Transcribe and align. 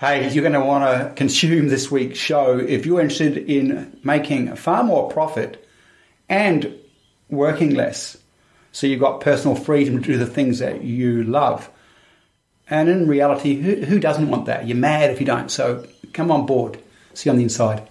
Hey, 0.00 0.32
you're 0.32 0.40
going 0.40 0.54
to 0.54 0.64
want 0.64 0.84
to 0.84 1.14
consume 1.14 1.68
this 1.68 1.90
week's 1.90 2.18
show 2.18 2.58
if 2.58 2.86
you're 2.86 3.02
interested 3.02 3.36
in 3.36 4.00
making 4.02 4.56
far 4.56 4.82
more 4.82 5.10
profit 5.10 5.68
and 6.26 6.74
working 7.28 7.74
less. 7.74 8.16
So 8.72 8.86
you've 8.86 8.98
got 8.98 9.20
personal 9.20 9.54
freedom 9.54 10.00
to 10.00 10.12
do 10.12 10.16
the 10.16 10.24
things 10.24 10.60
that 10.60 10.82
you 10.84 11.22
love. 11.24 11.68
And 12.70 12.88
in 12.88 13.08
reality, 13.08 13.56
who, 13.60 13.74
who 13.84 14.00
doesn't 14.00 14.30
want 14.30 14.46
that? 14.46 14.66
You're 14.66 14.78
mad 14.78 15.10
if 15.10 15.20
you 15.20 15.26
don't. 15.26 15.50
So 15.50 15.86
come 16.14 16.30
on 16.30 16.46
board. 16.46 16.78
See 17.12 17.28
you 17.28 17.32
on 17.32 17.36
the 17.36 17.42
inside. 17.42 17.86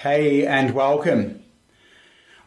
Hey, 0.00 0.46
and 0.46 0.74
welcome. 0.74 1.42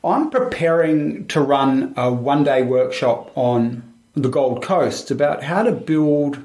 I'm 0.03 0.29
preparing 0.29 1.27
to 1.29 1.41
run 1.41 1.95
a 1.97 2.13
one 2.13 2.43
day 2.43 2.61
workshop 2.61 3.31
on 3.35 3.88
the 4.21 4.29
Gold 4.29 4.61
Coast 4.61 5.11
about 5.11 5.43
how 5.43 5.63
to 5.63 5.71
build 5.71 6.43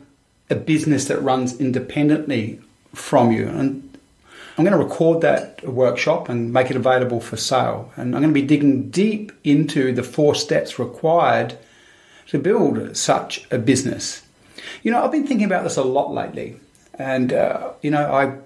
a 0.50 0.54
business 0.54 1.06
that 1.06 1.20
runs 1.22 1.58
independently 1.58 2.60
from 2.94 3.32
you. 3.32 3.48
And 3.48 3.98
I'm 4.56 4.64
going 4.64 4.78
to 4.78 4.84
record 4.84 5.20
that 5.22 5.66
workshop 5.66 6.28
and 6.28 6.52
make 6.52 6.70
it 6.70 6.76
available 6.76 7.20
for 7.20 7.36
sale. 7.36 7.92
And 7.96 8.14
I'm 8.14 8.22
going 8.22 8.34
to 8.34 8.40
be 8.40 8.46
digging 8.46 8.90
deep 8.90 9.32
into 9.42 9.92
the 9.92 10.02
four 10.02 10.34
steps 10.34 10.78
required 10.78 11.58
to 12.28 12.38
build 12.38 12.96
such 12.96 13.46
a 13.50 13.58
business. 13.58 14.22
You 14.82 14.92
know, 14.92 15.04
I've 15.04 15.12
been 15.12 15.26
thinking 15.26 15.46
about 15.46 15.64
this 15.64 15.76
a 15.76 15.82
lot 15.82 16.12
lately. 16.12 16.60
And, 16.94 17.32
uh, 17.32 17.72
you 17.82 17.90
know, 17.90 18.12
I 18.12 18.38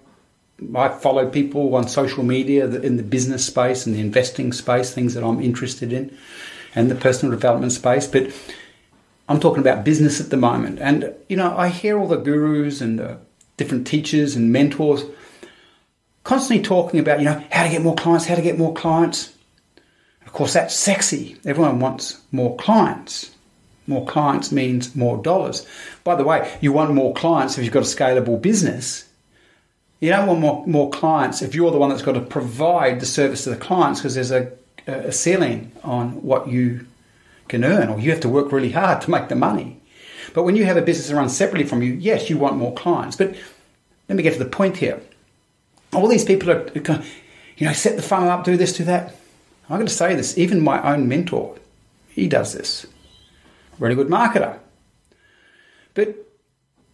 I 0.74 0.88
follow 0.88 1.28
people 1.28 1.76
on 1.76 1.86
social 1.86 2.24
media 2.24 2.66
in 2.66 2.96
the 2.96 3.02
business 3.02 3.46
space 3.46 3.86
and 3.86 3.94
the 3.94 4.00
investing 4.00 4.52
space, 4.52 4.92
things 4.92 5.14
that 5.14 5.22
I'm 5.22 5.40
interested 5.40 5.92
in, 5.92 6.16
and 6.74 6.90
the 6.90 6.96
personal 6.96 7.30
development 7.30 7.72
space. 7.72 8.06
But 8.08 8.32
I'm 9.28 9.40
talking 9.40 9.60
about 9.60 9.84
business 9.84 10.20
at 10.20 10.30
the 10.30 10.36
moment. 10.36 10.78
And, 10.80 11.14
you 11.28 11.36
know, 11.36 11.54
I 11.56 11.68
hear 11.68 11.98
all 11.98 12.08
the 12.08 12.16
gurus 12.16 12.80
and 12.80 12.98
the 12.98 13.18
different 13.56 13.86
teachers 13.86 14.34
and 14.34 14.52
mentors 14.52 15.04
constantly 16.24 16.62
talking 16.62 17.00
about, 17.00 17.18
you 17.18 17.24
know, 17.24 17.42
how 17.50 17.64
to 17.64 17.70
get 17.70 17.82
more 17.82 17.94
clients, 17.94 18.26
how 18.26 18.34
to 18.34 18.42
get 18.42 18.58
more 18.58 18.74
clients. 18.74 19.34
Of 20.26 20.32
course, 20.32 20.52
that's 20.52 20.74
sexy. 20.74 21.36
Everyone 21.44 21.80
wants 21.80 22.20
more 22.32 22.56
clients. 22.56 23.34
More 23.86 24.04
clients 24.04 24.52
means 24.52 24.94
more 24.94 25.22
dollars. 25.22 25.66
By 26.04 26.14
the 26.16 26.24
way, 26.24 26.54
you 26.60 26.72
want 26.72 26.92
more 26.92 27.14
clients 27.14 27.56
if 27.56 27.64
you've 27.64 27.72
got 27.72 27.82
a 27.82 27.86
scalable 27.86 28.40
business. 28.40 29.08
You 30.00 30.10
don't 30.10 30.26
want 30.26 30.40
more, 30.40 30.66
more 30.66 30.90
clients 30.90 31.42
if 31.42 31.54
you're 31.54 31.70
the 31.70 31.78
one 31.78 31.88
that's 31.88 32.02
got 32.02 32.12
to 32.12 32.20
provide 32.20 33.00
the 33.00 33.06
service 33.06 33.44
to 33.44 33.50
the 33.50 33.56
clients 33.56 34.00
because 34.00 34.14
there's 34.14 34.30
a, 34.30 34.52
a 34.86 35.12
ceiling 35.12 35.72
on 35.82 36.22
what 36.22 36.48
you 36.48 36.86
can 37.48 37.64
earn, 37.64 37.88
or 37.88 37.98
you 37.98 38.10
have 38.10 38.20
to 38.20 38.28
work 38.28 38.52
really 38.52 38.72
hard 38.72 39.00
to 39.02 39.10
make 39.10 39.28
the 39.28 39.34
money. 39.34 39.80
But 40.34 40.42
when 40.42 40.56
you 40.56 40.64
have 40.64 40.76
a 40.76 40.82
business 40.82 41.10
runs 41.10 41.36
separately 41.36 41.66
from 41.66 41.82
you, 41.82 41.94
yes, 41.94 42.28
you 42.28 42.38
want 42.38 42.56
more 42.56 42.74
clients. 42.74 43.16
But 43.16 43.34
let 44.08 44.16
me 44.16 44.22
get 44.22 44.34
to 44.34 44.38
the 44.38 44.50
point 44.50 44.76
here. 44.76 45.00
All 45.92 46.08
these 46.08 46.24
people 46.24 46.50
are, 46.50 46.66
you 47.56 47.66
know, 47.66 47.72
set 47.72 47.96
the 47.96 48.02
funnel 48.02 48.28
up, 48.28 48.44
do 48.44 48.56
this, 48.56 48.76
do 48.76 48.84
that. 48.84 49.14
I'm 49.70 49.76
going 49.76 49.86
to 49.86 49.92
say 49.92 50.14
this. 50.14 50.36
Even 50.36 50.60
my 50.62 50.82
own 50.82 51.08
mentor, 51.08 51.56
he 52.08 52.28
does 52.28 52.52
this. 52.52 52.86
Really 53.78 53.94
good 53.94 54.08
marketer. 54.08 54.58
But 55.94 56.14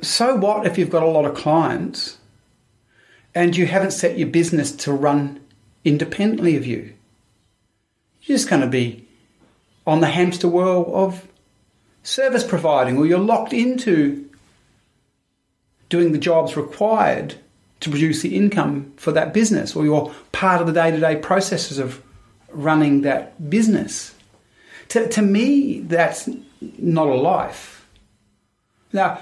so 0.00 0.36
what 0.36 0.66
if 0.66 0.78
you've 0.78 0.90
got 0.90 1.02
a 1.02 1.06
lot 1.06 1.24
of 1.24 1.34
clients 1.34 2.18
and 3.34 3.56
you 3.56 3.66
haven't 3.66 3.92
set 3.92 4.18
your 4.18 4.28
business 4.28 4.70
to 4.72 4.92
run 4.92 5.40
independently 5.84 6.56
of 6.56 6.66
you? 6.66 6.94
You're 8.22 8.38
just 8.38 8.48
going 8.48 8.62
to 8.62 8.68
be 8.68 9.03
on 9.86 10.00
the 10.00 10.06
hamster 10.06 10.48
wheel 10.48 10.90
of 10.94 11.26
service 12.02 12.44
providing, 12.44 12.98
or 12.98 13.06
you're 13.06 13.18
locked 13.18 13.52
into 13.52 14.28
doing 15.88 16.12
the 16.12 16.18
jobs 16.18 16.56
required 16.56 17.34
to 17.80 17.90
produce 17.90 18.22
the 18.22 18.36
income 18.36 18.92
for 18.96 19.12
that 19.12 19.34
business, 19.34 19.76
or 19.76 19.84
you're 19.84 20.12
part 20.32 20.60
of 20.60 20.66
the 20.66 20.72
day 20.72 20.90
to 20.90 20.98
day 20.98 21.16
processes 21.16 21.78
of 21.78 22.02
running 22.50 23.02
that 23.02 23.50
business. 23.50 24.14
To, 24.88 25.08
to 25.08 25.22
me, 25.22 25.80
that's 25.80 26.28
not 26.78 27.08
a 27.08 27.14
life. 27.14 27.86
Now, 28.92 29.18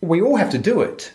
we 0.00 0.22
all 0.22 0.36
have 0.36 0.50
to 0.50 0.58
do 0.58 0.80
it, 0.82 1.12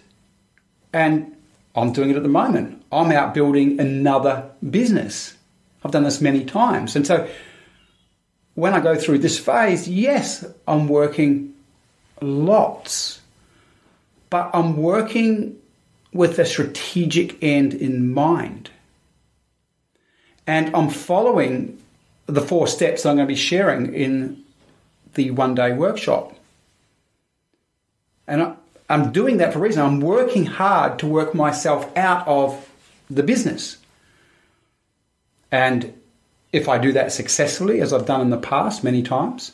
and 0.93 1.35
I'm 1.75 1.93
doing 1.93 2.09
it 2.09 2.17
at 2.17 2.23
the 2.23 2.29
moment. 2.29 2.83
I'm 2.91 3.11
out 3.11 3.33
building 3.33 3.79
another 3.79 4.49
business. 4.67 5.35
I've 5.83 5.91
done 5.91 6.03
this 6.03 6.21
many 6.21 6.43
times. 6.43 6.95
And 6.95 7.05
so 7.05 7.29
when 8.59 8.73
I 8.73 8.81
go 8.81 8.95
through 8.95 9.19
this 9.19 9.39
phase, 9.39 9.87
yes, 9.87 10.45
I'm 10.67 10.89
working 10.89 11.53
lots, 12.21 13.21
but 14.29 14.51
I'm 14.53 14.75
working 14.77 15.57
with 16.11 16.37
a 16.39 16.45
strategic 16.45 17.41
end 17.41 17.73
in 17.73 18.13
mind. 18.13 18.69
And 20.45 20.75
I'm 20.75 20.89
following 20.89 21.81
the 22.25 22.41
four 22.41 22.67
steps 22.67 23.05
I'm 23.05 23.15
going 23.15 23.27
to 23.27 23.31
be 23.31 23.39
sharing 23.39 23.93
in 23.93 24.43
the 25.13 25.31
one 25.31 25.55
day 25.55 25.71
workshop. 25.71 26.35
And 28.27 28.55
I'm 28.89 29.11
doing 29.11 29.37
that 29.37 29.53
for 29.53 29.59
a 29.59 29.61
reason. 29.61 29.83
I'm 29.83 30.01
working 30.01 30.45
hard 30.45 30.99
to 30.99 31.07
work 31.07 31.33
myself 31.33 31.95
out 31.97 32.27
of 32.27 32.69
the 33.09 33.23
business. 33.23 33.77
And 35.51 35.98
if 36.51 36.67
I 36.67 36.77
do 36.77 36.91
that 36.93 37.11
successfully, 37.11 37.81
as 37.81 37.93
I've 37.93 38.05
done 38.05 38.21
in 38.21 38.29
the 38.29 38.37
past 38.37 38.83
many 38.83 39.03
times, 39.03 39.51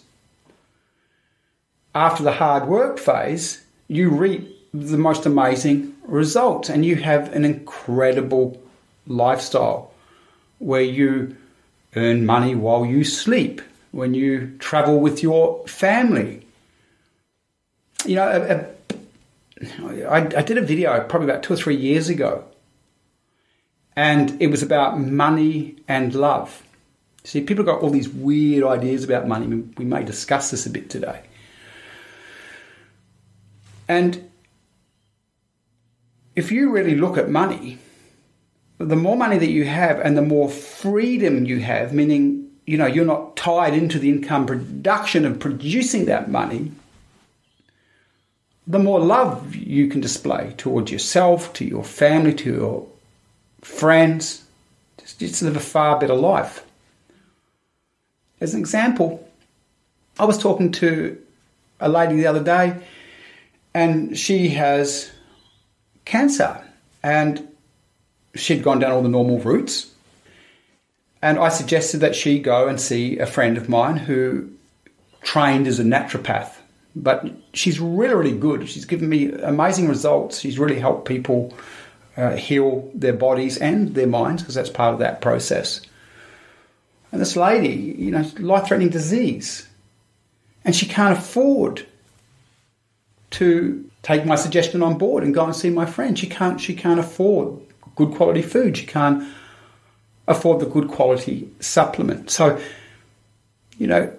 after 1.94 2.24
the 2.24 2.34
hard 2.34 2.68
work 2.68 3.00
phase, 3.00 3.64
you 3.88 4.10
reap 4.10 4.52
the 4.74 4.98
most 4.98 5.26
amazing 5.26 5.96
results 6.04 6.70
and 6.70 6.86
you 6.86 6.98
have 6.98 7.32
an 7.34 7.46
incredible 7.46 8.62
lifestyle 9.08 9.92
where 10.60 10.82
you 10.82 11.36
earn 11.96 12.26
money 12.26 12.56
while 12.56 12.86
you 12.86 13.04
sleep, 13.04 13.62
when 13.92 14.14
you 14.14 14.56
travel 14.60 15.00
with 15.00 15.24
your 15.24 15.66
family. 15.68 16.46
You 18.06 18.16
know, 18.16 18.28
a, 18.28 19.66
a, 19.66 20.10
I, 20.10 20.18
I 20.18 20.42
did 20.42 20.58
a 20.58 20.62
video 20.62 21.02
probably 21.06 21.30
about 21.30 21.44
two 21.44 21.54
or 21.54 21.58
three 21.58 21.76
years 21.76 22.10
ago, 22.10 22.44
and 23.96 24.42
it 24.42 24.48
was 24.48 24.62
about 24.62 25.00
money 25.00 25.78
and 25.88 26.14
love. 26.14 26.62
See, 27.26 27.42
people 27.42 27.66
got 27.66 27.82
all 27.82 27.90
these 27.90 28.08
weird 28.08 28.64
ideas 28.64 29.04
about 29.04 29.28
money. 29.28 29.48
We 29.48 29.84
may 29.84 30.04
discuss 30.04 30.52
this 30.52 30.68
a 30.68 30.70
bit 30.70 30.92
today. 30.92 31.24
And 33.88 34.30
if 36.36 36.52
you 36.52 36.70
really 36.70 36.96
look 36.96 37.18
at 37.18 37.28
money, 37.28 37.80
the 38.78 38.96
more 38.96 39.18
money 39.18 39.40
that 39.40 39.50
you 39.50 39.66
have 39.66 40.00
and 40.00 40.16
the 40.16 40.22
more 40.22 40.50
freedom 40.52 41.46
you 41.46 41.60
have, 41.62 41.94
meaning 41.94 42.52
you 42.68 42.78
know 42.78 42.86
you're 42.86 43.06
not 43.06 43.36
tied 43.36 43.74
into 43.74 43.98
the 43.98 44.10
income 44.10 44.46
production 44.46 45.26
of 45.26 45.40
producing 45.40 46.06
that 46.06 46.30
money, 46.30 46.74
the 48.68 48.80
more 48.80 49.00
love 49.00 49.56
you 49.56 49.88
can 49.88 50.00
display 50.00 50.54
towards 50.58 50.92
yourself, 50.92 51.54
to 51.54 51.66
your 51.66 51.84
family, 51.84 52.34
to 52.36 52.54
your 52.54 52.88
friends. 53.62 54.44
Just, 55.00 55.20
just 55.20 55.42
live 55.42 55.56
a 55.56 55.60
far 55.60 56.00
better 56.00 56.16
life. 56.16 56.65
As 58.42 58.54
an 58.54 58.60
example, 58.60 59.28
I 60.20 60.26
was 60.26 60.38
talking 60.38 60.72
to 60.74 61.18
a 61.80 61.90
lady 61.90 62.16
the 62.16 62.28
other 62.28 62.44
day 62.44 62.82
and 63.74 64.18
she 64.18 64.50
has 64.50 65.12
cancer 66.06 66.64
and 67.04 67.48
she'd 68.36 68.64
gone 68.64 68.80
down 68.80 68.92
all 68.92 69.04
the 69.04 69.10
normal 69.10 69.40
routes. 69.40 69.92
And 71.22 71.40
I 71.40 71.50
suggested 71.50 72.00
that 72.00 72.16
she 72.16 72.40
go 72.40 72.68
and 72.68 72.80
see 72.80 73.18
a 73.18 73.26
friend 73.26 73.58
of 73.58 73.68
mine 73.68 73.98
who 73.98 74.50
trained 75.24 75.68
as 75.68 75.80
a 75.80 75.84
naturopath. 75.84 76.54
But 76.96 77.30
she's 77.54 77.80
really, 77.80 78.16
really 78.16 78.38
good. 78.38 78.70
She's 78.70 78.86
given 78.86 79.10
me 79.10 79.32
amazing 79.32 79.88
results. 79.90 80.40
She's 80.40 80.60
really 80.60 80.80
helped 80.80 81.06
people 81.08 81.54
uh, 82.16 82.36
heal 82.36 82.90
their 82.94 83.14
bodies 83.14 83.58
and 83.58 83.94
their 83.96 84.08
minds 84.08 84.42
because 84.42 84.56
that's 84.56 84.70
part 84.70 84.94
of 84.94 85.00
that 85.00 85.20
process. 85.20 85.82
And 87.16 87.22
this 87.22 87.38
lady, 87.38 87.96
you 87.98 88.12
know, 88.12 88.30
life 88.40 88.68
threatening 88.68 88.90
disease. 88.90 89.70
And 90.66 90.76
she 90.76 90.86
can't 90.86 91.18
afford 91.18 91.86
to 93.30 93.90
take 94.04 94.26
my 94.26 94.36
suggestion 94.36 94.84
on 94.84 94.98
board 94.98 95.24
and 95.24 95.34
go 95.34 95.46
and 95.46 95.56
see 95.56 95.70
my 95.70 95.86
friend. 95.86 96.20
She 96.20 96.28
can't 96.28 96.60
she 96.60 96.76
can't 96.76 97.00
afford 97.00 97.58
good 97.96 98.12
quality 98.12 98.42
food. 98.42 98.76
She 98.76 98.86
can't 98.86 99.24
afford 100.28 100.60
the 100.60 100.66
good 100.66 100.90
quality 100.90 101.50
supplement. 101.62 102.32
So, 102.32 102.60
you 103.78 103.88
know, 103.88 104.14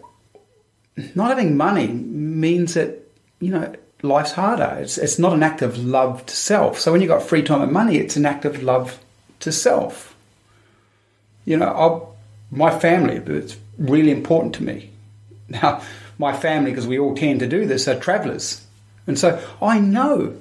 not 1.15 1.29
having 1.29 1.55
money 1.55 1.89
means 1.89 2.73
that, 2.73 3.07
you 3.41 3.51
know, 3.51 3.75
life's 4.01 4.33
harder. 4.33 4.79
It's, 4.81 4.97
it's 4.97 5.19
not 5.19 5.35
an 5.35 5.43
act 5.43 5.61
of 5.61 5.77
love 5.77 6.25
to 6.25 6.35
self. 6.35 6.81
So 6.81 6.93
when 6.93 7.03
you've 7.03 7.11
got 7.11 7.23
free 7.23 7.43
time 7.43 7.61
and 7.61 7.73
money, 7.73 7.99
it's 7.99 8.17
an 8.17 8.25
act 8.25 8.47
of 8.47 8.63
love 8.63 8.99
to 9.41 9.53
self. 9.53 10.17
You 11.45 11.59
know, 11.59 11.69
I'll, 11.69 12.16
my 12.51 12.77
family, 12.79 13.17
it's 13.17 13.57
really 13.79 14.11
important 14.11 14.55
to 14.57 14.63
me. 14.63 14.91
Now, 15.49 15.83
my 16.19 16.37
family, 16.37 16.71
because 16.71 16.87
we 16.87 16.99
all 16.99 17.15
tend 17.15 17.41
to 17.41 17.47
do 17.47 17.67
this, 17.67 17.87
are 17.87 17.99
travelers. 17.99 18.65
And 19.07 19.19
so 19.19 19.43
I 19.63 19.79
know 19.79 20.37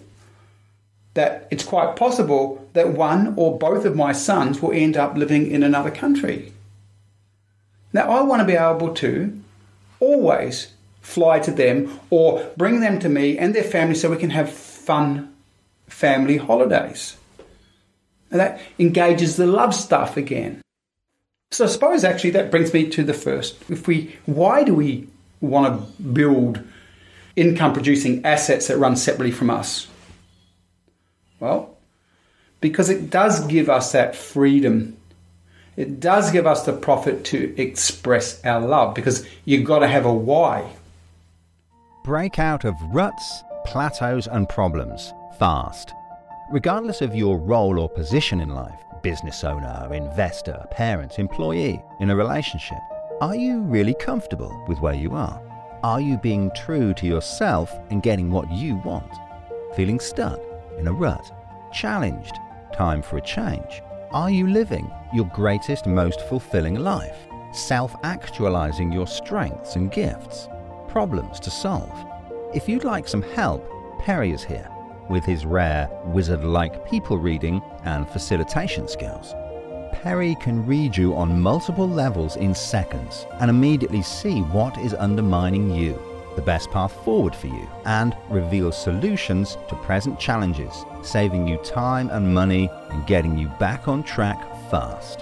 that 1.13 1.47
it's 1.51 1.63
quite 1.63 1.95
possible 1.95 2.67
that 2.73 2.89
one 2.89 3.33
or 3.37 3.57
both 3.57 3.85
of 3.85 3.95
my 3.95 4.11
sons 4.11 4.61
will 4.61 4.71
end 4.71 4.97
up 4.97 5.15
living 5.15 5.49
in 5.49 5.63
another 5.63 5.91
country. 5.91 6.53
Now, 7.93 8.09
I 8.09 8.21
want 8.21 8.41
to 8.41 8.45
be 8.45 8.53
able 8.53 8.93
to 8.95 9.41
always 9.99 10.73
fly 11.01 11.39
to 11.39 11.51
them 11.51 11.99
or 12.09 12.51
bring 12.57 12.81
them 12.81 12.99
to 12.99 13.09
me 13.09 13.37
and 13.37 13.53
their 13.53 13.63
family 13.63 13.95
so 13.95 14.09
we 14.09 14.17
can 14.17 14.31
have 14.31 14.51
fun 14.51 15.33
family 15.87 16.37
holidays. 16.37 17.15
And 18.31 18.39
that 18.39 18.59
engages 18.79 19.37
the 19.37 19.45
love 19.45 19.73
stuff 19.73 20.17
again. 20.17 20.61
So 21.55 21.63
I 21.63 21.67
suppose 21.69 22.03
actually 22.03 22.31
that 22.31 22.51
brings 22.51 22.73
me 22.73 22.89
to 22.89 23.01
the 23.01 23.13
first. 23.13 23.55
If 23.69 23.87
we 23.87 24.17
why 24.25 24.65
do 24.65 24.75
we 24.75 25.07
want 25.39 25.79
to 25.79 26.03
build 26.03 26.61
income 27.37 27.71
producing 27.71 28.25
assets 28.25 28.67
that 28.67 28.77
run 28.77 28.97
separately 28.97 29.31
from 29.31 29.49
us? 29.49 29.87
Well, 31.39 31.77
because 32.59 32.89
it 32.89 33.09
does 33.09 33.47
give 33.47 33.69
us 33.69 33.93
that 33.93 34.17
freedom. 34.17 34.97
It 35.77 36.01
does 36.01 36.29
give 36.29 36.45
us 36.45 36.65
the 36.65 36.73
profit 36.73 37.23
to 37.25 37.55
express 37.57 38.43
our 38.43 38.59
love 38.59 38.93
because 38.93 39.25
you've 39.45 39.63
got 39.63 39.79
to 39.79 39.87
have 39.87 40.05
a 40.05 40.13
why. 40.13 40.69
Break 42.03 42.37
out 42.37 42.65
of 42.65 42.75
ruts, 42.91 43.43
plateaus, 43.65 44.27
and 44.27 44.49
problems 44.49 45.13
fast. 45.39 45.93
Regardless 46.51 46.99
of 47.01 47.15
your 47.15 47.37
role 47.37 47.79
or 47.79 47.87
position 47.87 48.41
in 48.41 48.49
life 48.49 48.81
business 49.05 49.43
owner, 49.43 49.87
investor, 49.93 50.65
parent, 50.71 51.19
employee 51.19 51.79
in 51.99 52.09
a 52.09 52.15
relationship 52.15 52.79
are 53.21 53.35
you 53.35 53.61
really 53.61 53.93
comfortable 53.93 54.51
with 54.67 54.81
where 54.81 54.95
you 54.95 55.13
are? 55.13 55.39
Are 55.83 56.01
you 56.01 56.17
being 56.17 56.51
true 56.55 56.91
to 56.95 57.05
yourself 57.05 57.71
and 57.91 58.01
getting 58.01 58.31
what 58.31 58.51
you 58.51 58.77
want? 58.77 59.13
Feeling 59.75 59.99
stuck 59.99 60.39
in 60.79 60.87
a 60.87 60.91
rut? 60.91 61.23
Challenged? 61.71 62.35
Time 62.73 63.03
for 63.03 63.17
a 63.17 63.21
change? 63.21 63.83
Are 64.11 64.31
you 64.31 64.47
living 64.47 64.91
your 65.13 65.25
greatest, 65.25 65.85
most 65.85 66.21
fulfilling 66.27 66.75
life? 66.75 67.27
Self 67.53 67.95
actualizing 68.03 68.91
your 68.91 69.05
strengths 69.05 69.75
and 69.75 69.91
gifts? 69.91 70.49
Problems 70.87 71.39
to 71.41 71.51
solve? 71.51 71.95
If 72.55 72.67
you'd 72.67 72.83
like 72.83 73.07
some 73.07 73.21
help, 73.21 73.69
Perry 73.99 74.31
is 74.31 74.43
here 74.43 74.69
with 75.09 75.23
his 75.25 75.45
rare 75.45 75.89
wizard 76.05 76.43
like 76.43 76.87
people 76.87 77.17
reading 77.17 77.61
and 77.83 78.09
facilitation 78.09 78.87
skills. 78.87 79.33
Perry 79.91 80.35
can 80.39 80.65
read 80.65 80.95
you 80.95 81.15
on 81.15 81.41
multiple 81.41 81.89
levels 81.89 82.35
in 82.35 82.53
seconds 82.53 83.25
and 83.39 83.49
immediately 83.49 84.01
see 84.01 84.41
what 84.41 84.77
is 84.77 84.93
undermining 84.93 85.69
you, 85.71 85.99
the 86.35 86.41
best 86.41 86.69
path 86.69 86.93
forward 87.03 87.33
for 87.33 87.47
you, 87.47 87.67
and 87.85 88.15
reveal 88.29 88.71
solutions 88.71 89.57
to 89.67 89.75
present 89.77 90.19
challenges, 90.19 90.85
saving 91.01 91.47
you 91.47 91.57
time 91.57 92.09
and 92.09 92.33
money 92.33 92.69
and 92.89 93.07
getting 93.07 93.37
you 93.37 93.47
back 93.59 93.87
on 93.87 94.03
track 94.03 94.39
fast. 94.69 95.21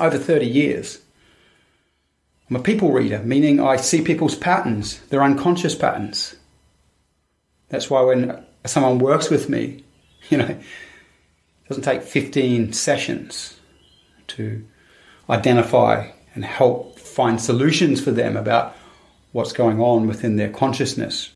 over 0.00 0.16
30 0.16 0.46
years. 0.46 1.00
I'm 2.50 2.56
a 2.56 2.60
people 2.60 2.90
reader, 2.90 3.20
meaning 3.20 3.60
I 3.60 3.76
see 3.76 4.02
people's 4.02 4.34
patterns, 4.34 4.98
their 5.06 5.22
unconscious 5.22 5.76
patterns. 5.76 6.34
That's 7.68 7.88
why 7.88 8.02
when 8.02 8.44
someone 8.66 8.98
works 8.98 9.30
with 9.30 9.48
me, 9.48 9.84
you 10.30 10.38
know, 10.38 10.46
it 10.46 10.60
doesn't 11.68 11.84
take 11.84 12.02
15 12.02 12.72
sessions 12.72 13.58
to 14.28 14.64
identify 15.28 16.10
and 16.34 16.44
help 16.44 16.98
find 16.98 17.40
solutions 17.40 18.00
for 18.00 18.10
them 18.10 18.36
about 18.36 18.76
what's 19.30 19.52
going 19.52 19.80
on 19.80 20.08
within 20.08 20.36
their 20.36 20.50
consciousness. 20.50 21.30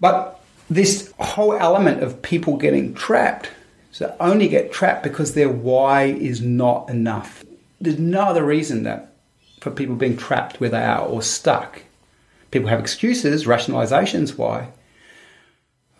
But 0.00 0.40
this 0.68 1.12
whole 1.20 1.54
element 1.54 2.02
of 2.02 2.22
people 2.22 2.56
getting 2.56 2.94
trapped, 2.94 3.50
so 3.92 4.16
only 4.18 4.48
get 4.48 4.72
trapped 4.72 5.04
because 5.04 5.34
their 5.34 5.48
why 5.48 6.04
is 6.06 6.40
not 6.40 6.90
enough. 6.90 7.44
There's 7.80 8.00
no 8.00 8.22
other 8.22 8.44
reason 8.44 8.82
that 8.82 9.13
for 9.64 9.70
people 9.70 9.96
being 9.96 10.14
trapped 10.14 10.60
where 10.60 10.68
they 10.68 10.84
are 10.84 11.00
or 11.00 11.22
stuck. 11.22 11.82
People 12.50 12.68
have 12.68 12.78
excuses, 12.78 13.46
rationalizations 13.46 14.36
why. 14.36 14.68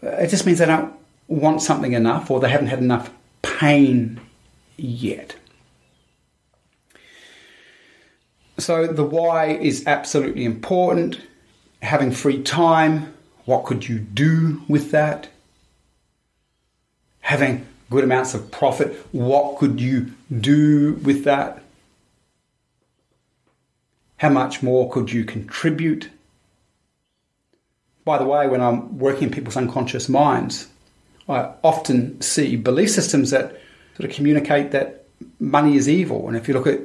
It 0.02 0.28
just 0.28 0.44
means 0.44 0.58
they 0.58 0.66
don't 0.66 0.93
want 1.28 1.62
something 1.62 1.94
enough 1.94 2.31
or 2.31 2.40
they 2.40 2.50
haven't 2.50 2.66
had 2.66 2.81
enough 2.81 3.11
pain 3.40 4.20
yet. 4.76 5.37
So 8.58 8.87
the 8.87 9.02
why 9.02 9.46
is 9.46 9.87
absolutely 9.87 10.44
important. 10.44 11.22
Having 11.81 12.12
free 12.12 12.43
time, 12.43 13.14
what 13.46 13.64
could 13.64 13.88
you 13.88 13.98
do 13.98 14.60
with 14.69 14.91
that? 14.91 15.31
Having 17.20 17.67
good 17.88 18.05
amounts 18.05 18.34
of 18.34 18.50
profit, 18.50 18.94
what 19.12 19.56
could 19.56 19.81
you 19.81 20.12
do 20.38 21.00
with 21.03 21.24
that? 21.24 21.63
How 24.16 24.28
much 24.28 24.62
more 24.62 24.90
could 24.90 25.12
you 25.12 25.24
contribute? 25.24 26.10
By 28.04 28.18
the 28.18 28.24
way, 28.24 28.46
when 28.46 28.60
I'm 28.60 28.98
working 28.98 29.24
in 29.24 29.30
people's 29.30 29.56
unconscious 29.56 30.08
minds, 30.08 30.68
I 31.28 31.50
often 31.62 32.20
see 32.20 32.56
belief 32.56 32.90
systems 32.90 33.30
that 33.30 33.58
sort 33.96 34.10
of 34.10 34.14
communicate 34.14 34.72
that 34.72 35.04
money 35.40 35.76
is 35.76 35.88
evil. 35.88 36.28
And 36.28 36.36
if 36.36 36.48
you 36.48 36.54
look 36.54 36.66
at 36.66 36.80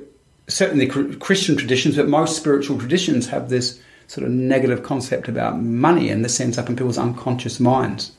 certainly 0.48 0.88
Christian 0.88 1.58
traditions, 1.58 1.98
but 1.98 2.08
most 2.08 2.38
spiritual 2.38 2.80
traditions 2.80 3.28
have 3.28 3.50
this 3.50 3.82
sort 4.08 4.26
of 4.26 4.32
negative 4.32 4.82
concept 4.82 5.28
about 5.28 5.62
money 5.62 6.10
and 6.10 6.26
this 6.26 6.40
ends 6.40 6.58
up 6.58 6.70
in 6.70 6.76
people's 6.76 6.98
unconscious 6.98 7.60
minds. 7.60 8.12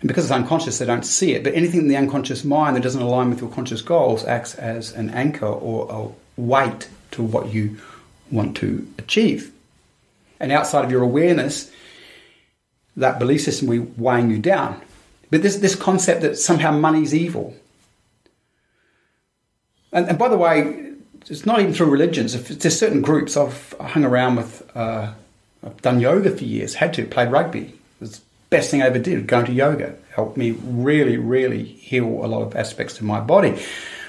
And 0.00 0.08
because 0.08 0.24
it's 0.24 0.32
unconscious, 0.32 0.78
they 0.78 0.86
don't 0.86 1.04
see 1.04 1.34
it. 1.34 1.44
But 1.44 1.54
anything 1.54 1.80
in 1.80 1.88
the 1.88 1.96
unconscious 1.96 2.44
mind 2.44 2.76
that 2.76 2.82
doesn't 2.82 3.02
align 3.02 3.30
with 3.30 3.40
your 3.40 3.50
conscious 3.50 3.82
goals 3.82 4.24
acts 4.24 4.54
as 4.54 4.92
an 4.92 5.10
anchor 5.10 5.46
or 5.46 6.14
a 6.36 6.40
weight 6.40 6.88
to 7.12 7.22
what 7.22 7.52
you 7.52 7.78
want 8.30 8.56
to 8.58 8.86
achieve. 8.98 9.52
And 10.40 10.52
outside 10.52 10.84
of 10.84 10.90
your 10.90 11.02
awareness, 11.02 11.70
that 12.96 13.18
belief 13.18 13.42
system 13.42 13.68
will 13.68 13.80
be 13.84 13.92
weighing 13.96 14.30
you 14.30 14.38
down. 14.38 14.80
But 15.30 15.42
this, 15.42 15.56
this 15.56 15.74
concept 15.74 16.22
that 16.22 16.38
somehow 16.38 16.70
money's 16.72 17.14
evil. 17.14 17.54
And, 19.92 20.08
and 20.08 20.18
by 20.18 20.28
the 20.28 20.38
way, 20.38 20.92
it's 21.26 21.44
not 21.44 21.60
even 21.60 21.74
through 21.74 21.90
religions. 21.90 22.34
If 22.34 22.48
there's 22.48 22.78
certain 22.78 23.02
groups 23.02 23.36
I've 23.36 23.74
hung 23.80 24.04
around 24.04 24.36
with, 24.36 24.70
uh, 24.74 25.12
I've 25.64 25.82
done 25.82 26.00
yoga 26.00 26.34
for 26.34 26.44
years, 26.44 26.74
had 26.74 26.94
to, 26.94 27.06
played 27.06 27.30
rugby. 27.30 27.60
It 27.60 28.00
was 28.00 28.18
the 28.18 28.24
best 28.50 28.70
thing 28.70 28.82
I 28.82 28.86
ever 28.86 28.98
did, 28.98 29.26
going 29.26 29.46
to 29.46 29.52
yoga. 29.52 29.96
Helped 30.14 30.36
me 30.36 30.52
really, 30.52 31.16
really 31.16 31.64
heal 31.64 32.06
a 32.06 32.26
lot 32.26 32.42
of 32.42 32.56
aspects 32.56 32.98
of 32.98 33.04
my 33.04 33.20
body. 33.20 33.60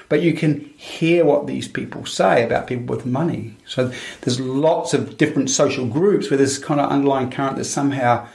But 0.10 0.22
you 0.22 0.34
can 0.34 0.62
hear 0.76 1.24
what 1.24 1.48
these 1.48 1.68
people 1.68 2.06
say 2.06 2.44
about 2.44 2.68
people 2.68 2.96
with 2.96 3.06
money. 3.06 3.56
So 3.66 3.92
there's 4.22 4.40
lots 4.40 4.94
of 4.94 5.18
different 5.18 5.50
social 5.50 5.86
groups 5.86 6.30
where 6.30 6.38
there's 6.38 6.58
kind 6.58 6.80
of 6.80 6.90
underlying 6.90 7.30
current 7.30 7.58
that 7.58 7.66
somehow 7.66 8.28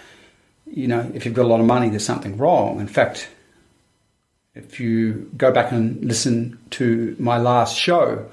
you 0.75 0.89
know, 0.89 1.11
if 1.15 1.25
you've 1.25 1.35
got 1.35 1.45
a 1.45 1.49
lot 1.49 1.61
of 1.61 1.67
money, 1.67 1.89
there's 1.89 2.05
something 2.05 2.37
wrong. 2.37 2.81
In 2.81 2.89
fact, 2.89 3.29
if 4.55 4.81
you 4.81 5.31
go 5.37 5.53
back 5.53 5.73
and 5.73 6.05
listen 6.05 6.59
to 6.71 7.15
my 7.19 7.39
last 7.39 7.77
show, 7.77 8.29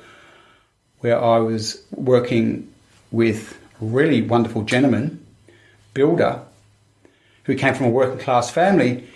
where 0.99 1.21
I 1.21 1.39
was 1.39 1.83
working 1.91 2.71
with 3.11 3.57
a 3.81 3.85
really 3.85 4.21
wonderful 4.21 4.63
gentleman, 4.63 5.25
builder, 5.93 6.41
who 7.43 7.55
came 7.55 7.73
from 7.73 7.87
a 7.87 7.89
working 7.89 8.19
class 8.19 8.49
family, 8.49 9.07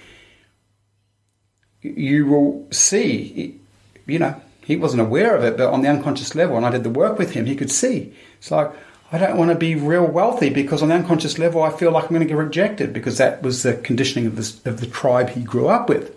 you 1.81 2.25
will 2.25 2.67
see, 2.71 3.59
you 4.05 4.19
know, 4.19 4.41
he 4.61 4.75
wasn't 4.75 5.01
aware 5.01 5.35
of 5.35 5.43
it, 5.43 5.57
but 5.57 5.71
on 5.71 5.81
the 5.81 5.89
unconscious 5.89 6.35
level, 6.35 6.57
and 6.57 6.65
I 6.65 6.71
did 6.71 6.83
the 6.83 6.89
work 6.89 7.19
with 7.19 7.31
him, 7.31 7.45
he 7.45 7.55
could 7.55 7.71
see. 7.71 8.13
It's 8.37 8.51
like, 8.51 8.71
I 9.11 9.17
don't 9.17 9.37
want 9.37 9.51
to 9.51 9.57
be 9.57 9.75
real 9.75 10.05
wealthy 10.05 10.49
because 10.49 10.81
on 10.81 10.89
the 10.89 10.95
unconscious 10.95 11.37
level, 11.37 11.61
I 11.61 11.69
feel 11.69 11.91
like 11.91 12.05
I'm 12.05 12.09
going 12.09 12.21
to 12.21 12.25
get 12.25 12.37
rejected 12.37 12.91
because 12.91 13.17
that 13.19 13.43
was 13.43 13.63
the 13.63 13.75
conditioning 13.75 14.25
of, 14.25 14.35
this, 14.35 14.65
of 14.65 14.79
the 14.79 14.87
tribe 14.87 15.29
he 15.29 15.43
grew 15.43 15.67
up 15.67 15.87
with. 15.87 16.15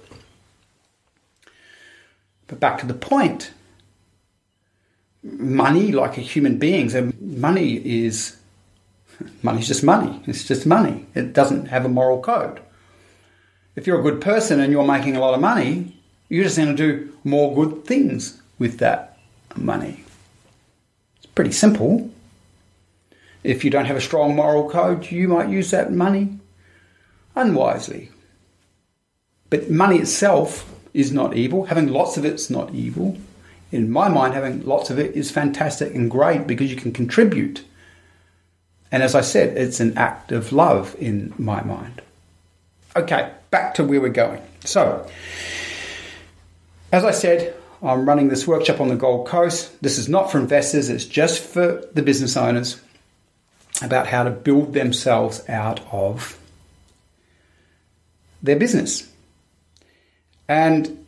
But 2.47 2.61
back 2.61 2.79
to 2.81 2.87
the 2.87 2.95
point 2.95 3.53
money, 5.23 5.93
like 5.93 6.17
a 6.17 6.23
human 6.23 6.59
beings, 6.59 6.97
money 7.21 7.75
is 7.75 8.37
money's 9.43 9.69
just 9.69 9.85
money. 9.85 10.23
It's 10.27 10.45
just 10.45 10.65
money. 10.67 11.07
It 11.15 11.33
doesn't 11.33 11.67
have 11.67 11.85
a 11.85 11.89
moral 11.89 12.21
code. 12.21 12.61
If 13.77 13.87
you're 13.87 14.01
a 14.01 14.03
good 14.03 14.21
person 14.21 14.61
and 14.61 14.73
you're 14.73 14.87
making 14.87 15.17
a 15.17 15.21
lot 15.21 15.35
of 15.35 15.41
money, 15.41 15.98
you're 16.29 16.45
just 16.45 16.57
going 16.57 16.75
to 16.75 16.77
do 16.77 17.17
more 17.25 17.55
good 17.55 17.85
things 17.85 18.41
with 18.59 18.79
that 18.79 19.19
money. 19.57 20.05
It's 21.17 21.27
pretty 21.27 21.53
simple. 21.53 22.11
If 23.45 23.65
you 23.65 23.71
don't 23.71 23.87
have 23.87 23.97
a 23.97 24.01
strong 24.01 24.35
moral 24.37 24.69
code, 24.69 25.11
you 25.11 25.29
might 25.29 25.49
use 25.49 25.71
that 25.71 25.93
money 25.93 26.39
unwisely. 27.35 28.11
But 29.51 29.71
money 29.71 29.99
itself 29.99 30.71
is 30.93 31.13
not 31.13 31.37
evil. 31.37 31.67
Having 31.67 31.89
lots 31.89 32.17
of 32.17 32.25
it's 32.25 32.51
not 32.51 32.75
evil. 32.75 33.17
In 33.71 33.91
my 33.91 34.09
mind, 34.09 34.35
having 34.35 34.65
lots 34.65 34.91
of 34.91 34.99
it 34.99 35.15
is 35.15 35.31
fantastic 35.31 35.95
and 35.95 36.11
great 36.11 36.47
because 36.47 36.71
you 36.71 36.77
can 36.77 36.93
contribute. 36.93 37.65
And 38.91 39.03
as 39.03 39.15
I 39.15 39.21
said, 39.21 39.57
it's 39.57 39.81
an 39.81 39.97
act 39.97 40.33
of 40.33 40.53
love 40.53 40.97
in 40.99 41.33
my 41.39 41.63
mind. 41.63 42.03
Okay, 42.97 43.31
back 43.51 43.75
to 43.75 43.85
where 43.85 44.01
we're 44.01 44.09
going. 44.09 44.43
So, 44.65 45.09
as 46.93 47.05
I 47.05 47.11
said, 47.11 47.55
I'm 47.83 48.07
running 48.07 48.29
this 48.29 48.47
workshop 48.47 48.81
on 48.81 48.89
the 48.89 48.97
Gold 48.97 49.27
Coast. 49.27 49.81
This 49.83 49.99
is 49.99 50.09
not 50.09 50.33
for 50.33 50.39
investors, 50.39 50.89
it's 50.89 51.05
just 51.05 51.43
for 51.43 51.85
the 51.93 52.03
business 52.03 52.37
owners 52.37 52.81
about 53.83 54.07
how 54.07 54.25
to 54.25 54.31
build 54.31 54.75
themselves 54.75 55.49
out 55.49 55.81
of 55.93 56.39
their 58.43 58.57
business. 58.57 59.11
And, 60.49 61.07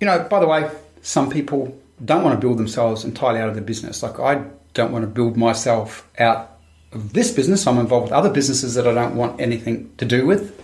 you 0.00 0.06
know, 0.06 0.26
by 0.30 0.38
the 0.38 0.46
way, 0.46 0.70
some 1.02 1.30
people 1.30 1.76
don't 2.04 2.22
want 2.22 2.38
to 2.38 2.46
build 2.46 2.58
themselves 2.58 3.04
entirely 3.04 3.40
out 3.40 3.48
of 3.48 3.54
their 3.54 3.64
business. 3.64 4.02
Like, 4.02 4.20
I 4.20 4.44
don't 4.74 4.92
want 4.92 5.02
to 5.02 5.08
build 5.08 5.36
myself 5.36 6.08
out 6.18 6.58
of 6.92 7.12
this 7.12 7.32
business. 7.32 7.66
I'm 7.66 7.78
involved 7.78 8.04
with 8.04 8.12
other 8.12 8.30
businesses 8.30 8.74
that 8.74 8.86
I 8.86 8.94
don't 8.94 9.16
want 9.16 9.40
anything 9.40 9.92
to 9.96 10.04
do 10.04 10.26
with. 10.26 10.60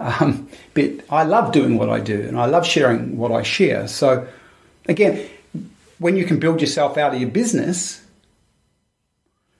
Um, 0.00 0.48
but 0.72 0.92
I 1.10 1.24
love 1.24 1.52
doing 1.52 1.76
what 1.76 1.90
I 1.90 2.00
do 2.00 2.22
and 2.22 2.40
I 2.40 2.46
love 2.46 2.66
sharing 2.66 3.18
what 3.18 3.32
I 3.32 3.42
share. 3.42 3.86
So, 3.86 4.26
again, 4.88 5.28
when 5.98 6.16
you 6.16 6.24
can 6.24 6.40
build 6.40 6.62
yourself 6.62 6.96
out 6.96 7.12
of 7.14 7.20
your 7.20 7.28
business, 7.28 8.02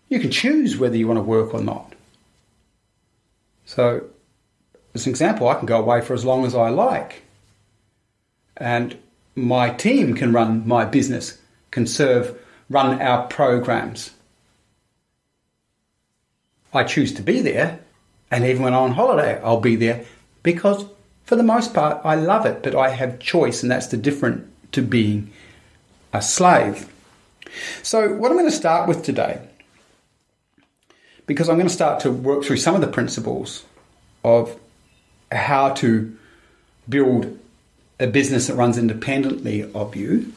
you 0.08 0.18
can 0.18 0.30
choose 0.30 0.78
whether 0.78 0.96
you 0.96 1.06
want 1.06 1.18
to 1.18 1.22
work 1.22 1.52
or 1.52 1.60
not. 1.60 1.94
So, 3.66 4.04
as 4.94 5.06
an 5.06 5.10
example, 5.10 5.46
I 5.46 5.56
can 5.56 5.66
go 5.66 5.78
away 5.78 6.00
for 6.00 6.14
as 6.14 6.24
long 6.24 6.46
as 6.46 6.54
I 6.54 6.70
like. 6.70 7.22
And 8.56 8.96
my 9.36 9.68
team 9.68 10.14
can 10.14 10.32
run 10.32 10.66
my 10.66 10.86
business, 10.86 11.38
can 11.70 11.86
serve, 11.86 12.36
run 12.70 13.00
our 13.00 13.26
programs. 13.26 14.12
I 16.72 16.84
choose 16.84 17.12
to 17.14 17.22
be 17.22 17.42
there, 17.42 17.80
and 18.30 18.44
even 18.44 18.62
when 18.62 18.72
I'm 18.72 18.84
on 18.84 18.92
holiday, 18.92 19.40
I'll 19.42 19.60
be 19.60 19.76
there 19.76 20.06
because, 20.42 20.84
for 21.24 21.36
the 21.36 21.42
most 21.42 21.74
part, 21.74 22.00
I 22.04 22.14
love 22.14 22.46
it, 22.46 22.62
but 22.62 22.74
I 22.74 22.90
have 22.90 23.18
choice, 23.18 23.62
and 23.62 23.70
that's 23.70 23.88
the 23.88 23.96
different 23.96 24.46
to 24.72 24.82
being 24.82 25.32
a 26.12 26.22
slave. 26.22 26.92
So, 27.82 28.12
what 28.14 28.30
I'm 28.30 28.36
going 28.36 28.50
to 28.50 28.56
start 28.56 28.88
with 28.88 29.02
today, 29.02 29.40
because 31.26 31.48
I'm 31.48 31.56
going 31.56 31.68
to 31.68 31.74
start 31.74 32.00
to 32.00 32.10
work 32.10 32.44
through 32.44 32.56
some 32.56 32.74
of 32.74 32.80
the 32.80 32.88
principles 32.88 33.64
of 34.24 34.58
how 35.30 35.70
to 35.74 36.16
build 36.88 37.38
a 37.98 38.06
business 38.06 38.46
that 38.46 38.54
runs 38.54 38.78
independently 38.78 39.70
of 39.72 39.94
you. 39.94 40.32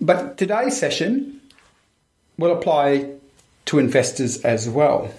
But 0.00 0.38
today's 0.38 0.78
session 0.78 1.40
will 2.38 2.52
apply 2.52 3.10
to 3.66 3.78
investors 3.78 4.42
as 4.44 4.68
well. 4.68 5.12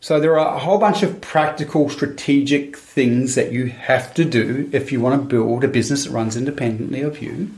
So 0.00 0.20
there 0.20 0.38
are 0.38 0.54
a 0.54 0.58
whole 0.58 0.78
bunch 0.78 1.02
of 1.02 1.20
practical, 1.20 1.88
strategic 1.88 2.76
things 2.76 3.34
that 3.34 3.52
you 3.52 3.66
have 3.66 4.14
to 4.14 4.24
do 4.24 4.68
if 4.72 4.92
you 4.92 5.00
want 5.00 5.20
to 5.20 5.26
build 5.26 5.64
a 5.64 5.68
business 5.68 6.04
that 6.04 6.10
runs 6.10 6.36
independently 6.36 7.00
of 7.00 7.22
you. 7.22 7.50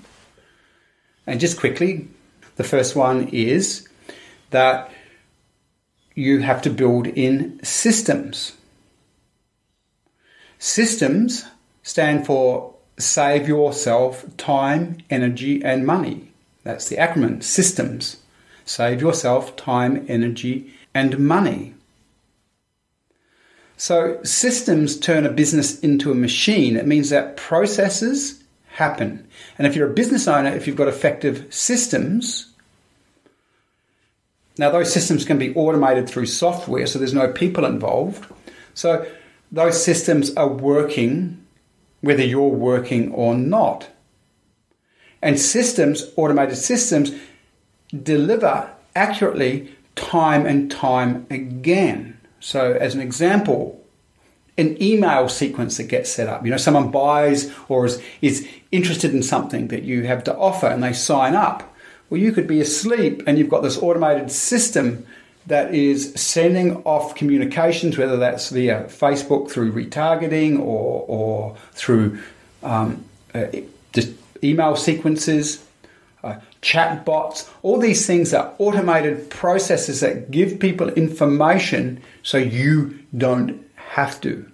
And 1.26 1.40
just 1.40 1.58
quickly, 1.58 2.08
the 2.56 2.64
first 2.64 2.96
one 2.96 3.28
is 3.28 3.88
that 4.50 4.90
you 6.14 6.40
have 6.40 6.62
to 6.62 6.70
build 6.70 7.06
in 7.06 7.62
systems. 7.62 8.56
Systems 10.58 11.44
stand 11.82 12.26
for 12.26 12.74
save 12.98 13.46
yourself 13.46 14.24
time, 14.36 14.98
energy, 15.10 15.62
and 15.62 15.86
money. 15.86 16.32
That's 16.64 16.88
the 16.88 16.96
acronym 16.96 17.42
systems. 17.42 18.16
Save 18.64 19.00
yourself 19.00 19.54
time, 19.56 20.04
energy, 20.08 20.74
and 20.94 21.18
money. 21.18 21.74
So, 23.78 24.22
systems 24.24 24.98
turn 24.98 25.24
a 25.24 25.30
business 25.30 25.78
into 25.80 26.10
a 26.10 26.14
machine. 26.14 26.76
It 26.76 26.86
means 26.86 27.08
that 27.08 27.36
processes 27.38 28.42
happen. 28.66 29.26
And 29.56 29.66
if 29.66 29.74
you're 29.74 29.90
a 29.90 29.94
business 29.94 30.28
owner, 30.28 30.50
if 30.50 30.66
you've 30.66 30.76
got 30.76 30.88
effective 30.88 31.46
systems, 31.54 32.48
now, 34.58 34.70
those 34.70 34.92
systems 34.92 35.24
can 35.24 35.38
be 35.38 35.54
automated 35.54 36.08
through 36.08 36.26
software, 36.26 36.88
so 36.88 36.98
there's 36.98 37.14
no 37.14 37.32
people 37.32 37.64
involved. 37.64 38.28
So, 38.74 39.06
those 39.52 39.82
systems 39.82 40.34
are 40.34 40.48
working 40.48 41.44
whether 42.00 42.24
you're 42.24 42.48
working 42.48 43.12
or 43.12 43.34
not. 43.34 43.88
And 45.22 45.38
systems, 45.38 46.12
automated 46.16 46.56
systems, 46.56 47.12
deliver 48.02 48.70
accurately 48.94 49.74
time 49.96 50.46
and 50.46 50.70
time 50.70 51.26
again. 51.30 52.17
So, 52.40 52.72
as 52.74 52.94
an 52.94 53.00
example, 53.00 53.84
an 54.58 54.80
email 54.82 55.28
sequence 55.28 55.76
that 55.76 55.84
gets 55.84 56.10
set 56.10 56.28
up. 56.28 56.44
You 56.44 56.50
know, 56.50 56.56
someone 56.56 56.90
buys 56.90 57.52
or 57.68 57.86
is, 57.86 58.02
is 58.20 58.46
interested 58.72 59.14
in 59.14 59.22
something 59.22 59.68
that 59.68 59.84
you 59.84 60.04
have 60.04 60.24
to 60.24 60.36
offer 60.36 60.66
and 60.66 60.82
they 60.82 60.92
sign 60.92 61.34
up. 61.36 61.74
Well, 62.10 62.20
you 62.20 62.32
could 62.32 62.48
be 62.48 62.60
asleep 62.60 63.22
and 63.26 63.38
you've 63.38 63.48
got 63.48 63.62
this 63.62 63.78
automated 63.78 64.30
system 64.30 65.06
that 65.46 65.74
is 65.74 66.12
sending 66.14 66.76
off 66.84 67.14
communications, 67.14 67.96
whether 67.96 68.16
that's 68.16 68.50
via 68.50 68.84
Facebook 68.84 69.50
through 69.50 69.72
retargeting 69.72 70.58
or, 70.58 71.04
or 71.06 71.56
through 71.72 72.18
um, 72.62 73.04
uh, 73.34 73.46
just 73.92 74.10
email 74.42 74.76
sequences, 74.76 75.64
uh, 76.58 76.62
chat 76.62 77.04
bots. 77.04 77.50
All 77.62 77.78
these 77.78 78.06
things 78.06 78.34
are 78.34 78.54
automated 78.58 79.30
processes 79.30 80.00
that 80.00 80.30
give 80.30 80.58
people 80.58 80.88
information 80.90 82.02
so 82.22 82.38
you 82.38 82.98
don't 83.16 83.64
have 83.74 84.20
to. 84.22 84.50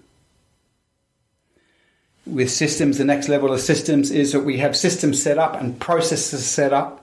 With 2.27 2.51
systems, 2.51 2.99
the 2.99 3.05
next 3.05 3.29
level 3.29 3.53
of 3.53 3.61
systems 3.61 4.11
is 4.11 4.33
that 4.33 4.41
we 4.41 4.59
have 4.59 4.77
systems 4.77 5.23
set 5.23 5.39
up 5.39 5.61
and 5.61 5.79
processes 5.79 6.47
set 6.47 6.73
up 6.73 7.01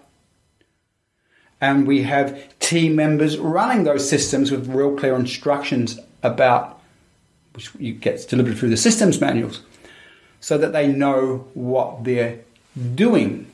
and 1.60 1.86
we 1.86 2.02
have 2.02 2.58
team 2.60 2.96
members 2.96 3.38
running 3.38 3.84
those 3.84 4.10
systems 4.10 4.50
with 4.50 4.68
real 4.68 4.98
clear 4.98 5.16
instructions 5.16 6.00
about 6.24 6.80
which 7.54 8.00
gets 8.00 8.26
delivered 8.26 8.58
through 8.58 8.70
the 8.70 8.78
systems 8.78 9.22
manuals 9.22 9.62
so 10.40 10.58
that 10.58 10.74
they 10.74 10.88
know 10.88 11.46
what 11.54 12.04
they're 12.04 12.40
doing 12.96 13.51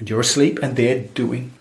and 0.00 0.10
you're 0.10 0.20
asleep 0.20 0.58
and 0.62 0.74
they're 0.74 1.00
doing 1.00 1.52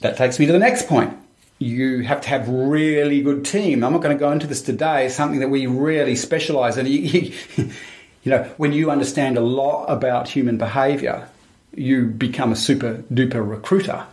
that 0.00 0.16
takes 0.16 0.38
me 0.38 0.46
to 0.46 0.52
the 0.52 0.58
next 0.58 0.86
point 0.86 1.16
you 1.58 2.02
have 2.02 2.20
to 2.20 2.28
have 2.28 2.48
really 2.48 3.20
good 3.20 3.44
team 3.44 3.82
i'm 3.82 3.92
not 3.92 4.02
going 4.02 4.16
to 4.16 4.20
go 4.20 4.30
into 4.30 4.46
this 4.46 4.62
today 4.62 5.08
something 5.08 5.40
that 5.40 5.48
we 5.48 5.66
really 5.66 6.14
specialize 6.14 6.76
in 6.76 6.86
you, 6.86 7.32
you 7.56 8.30
know 8.30 8.44
when 8.56 8.72
you 8.72 8.90
understand 8.90 9.36
a 9.36 9.40
lot 9.40 9.86
about 9.86 10.28
human 10.28 10.56
behavior 10.56 11.28
you 11.78 12.06
become 12.06 12.52
a 12.52 12.56
super 12.56 13.04
duper 13.12 13.48
recruiter. 13.48 14.06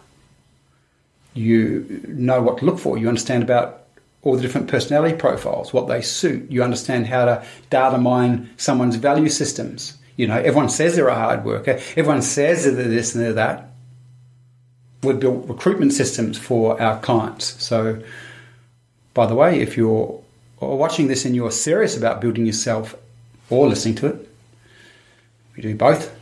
You 1.33 2.01
know 2.07 2.41
what 2.41 2.59
to 2.59 2.65
look 2.65 2.79
for. 2.79 2.97
You 2.97 3.07
understand 3.07 3.43
about 3.43 3.83
all 4.21 4.35
the 4.35 4.41
different 4.41 4.67
personality 4.67 5.15
profiles, 5.15 5.73
what 5.73 5.87
they 5.87 6.01
suit. 6.01 6.49
You 6.49 6.63
understand 6.63 7.07
how 7.07 7.25
to 7.25 7.45
data 7.69 7.97
mine 7.97 8.49
someone's 8.57 8.95
value 8.95 9.29
systems. 9.29 9.97
You 10.15 10.27
know, 10.27 10.38
everyone 10.38 10.69
says 10.69 10.95
they're 10.95 11.07
a 11.07 11.15
hard 11.15 11.43
worker. 11.43 11.79
Everyone 11.98 12.22
says 12.22 12.63
they're 12.63 12.74
this 12.74 13.15
and 13.15 13.24
they're 13.24 13.34
that. 13.34 13.69
we've 15.03 15.19
built 15.19 15.48
recruitment 15.48 15.93
systems 15.93 16.38
for 16.38 16.81
our 16.81 17.00
clients. 17.00 17.62
So, 17.63 18.01
by 19.13 19.25
the 19.25 19.36
way, 19.36 19.62
if 19.62 19.77
you're 19.77 20.22
watching 20.60 21.07
this 21.07 21.25
and 21.25 21.36
you're 21.36 21.51
serious 21.51 21.95
about 21.95 22.22
building 22.22 22.45
yourself 22.45 22.95
or 23.50 23.67
listening 23.67 23.95
to 23.95 24.07
it, 24.07 24.29
we 25.55 25.62
do 25.63 25.75
both. 25.75 26.13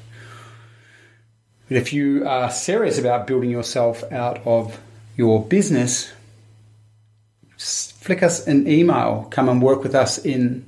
But 1.68 1.78
if 1.78 1.94
you 1.94 2.28
are 2.28 2.52
serious 2.52 3.00
about 3.00 3.26
building 3.26 3.50
yourself 3.50 4.04
out 4.12 4.46
of 4.46 4.80
your 5.16 5.44
business, 5.44 6.12
flick 7.58 8.22
us 8.22 8.46
an 8.48 8.68
email, 8.68 9.28
come 9.32 9.50
and 9.50 9.62
work 9.62 9.82
with 9.82 9.96
us 9.96 10.18
in 10.18 10.66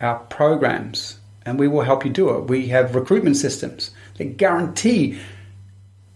our 0.00 0.18
programs, 0.18 1.18
and 1.46 1.58
we 1.58 1.68
will 1.68 1.82
help 1.82 2.04
you 2.04 2.10
do 2.10 2.36
it. 2.36 2.48
We 2.48 2.66
have 2.68 2.94
recruitment 2.94 3.36
systems 3.36 3.92
that 4.18 4.36
guarantee 4.36 5.18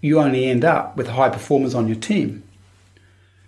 you 0.01 0.19
only 0.19 0.47
end 0.47 0.65
up 0.65 0.97
with 0.97 1.09
high 1.09 1.31
performers 1.31 1.75
on 1.75 1.87
your 1.87 1.97
team. 1.97 2.43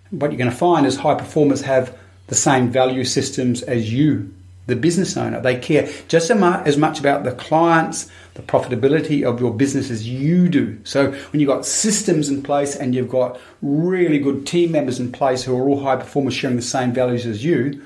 What 0.09 0.31
you're 0.31 0.37
going 0.37 0.49
to 0.49 0.55
find 0.55 0.85
is 0.85 0.97
high 0.97 1.15
performers 1.15 1.61
have 1.61 1.97
the 2.27 2.35
same 2.35 2.69
value 2.69 3.03
systems 3.03 3.63
as 3.63 3.91
you, 3.91 4.33
the 4.67 4.75
business 4.75 5.17
owner. 5.17 5.41
They 5.41 5.59
care 5.59 5.89
just 6.07 6.31
as 6.31 6.77
much 6.77 6.99
about 6.99 7.25
the 7.25 7.33
clients, 7.33 8.09
the 8.35 8.43
profitability 8.43 9.23
of 9.23 9.41
your 9.41 9.53
business 9.53 9.91
as 9.91 10.07
you 10.07 10.47
do. 10.47 10.79
So 10.85 11.11
when 11.11 11.39
you've 11.39 11.49
got 11.49 11.65
systems 11.65 12.29
in 12.29 12.43
place 12.43 12.75
and 12.75 12.95
you've 12.95 13.09
got 13.09 13.39
really 13.61 14.19
good 14.19 14.47
team 14.47 14.71
members 14.71 14.99
in 14.99 15.11
place 15.11 15.43
who 15.43 15.57
are 15.57 15.67
all 15.67 15.81
high 15.81 15.97
performers 15.97 16.33
sharing 16.33 16.55
the 16.55 16.61
same 16.61 16.93
values 16.93 17.25
as 17.25 17.43
you, 17.43 17.85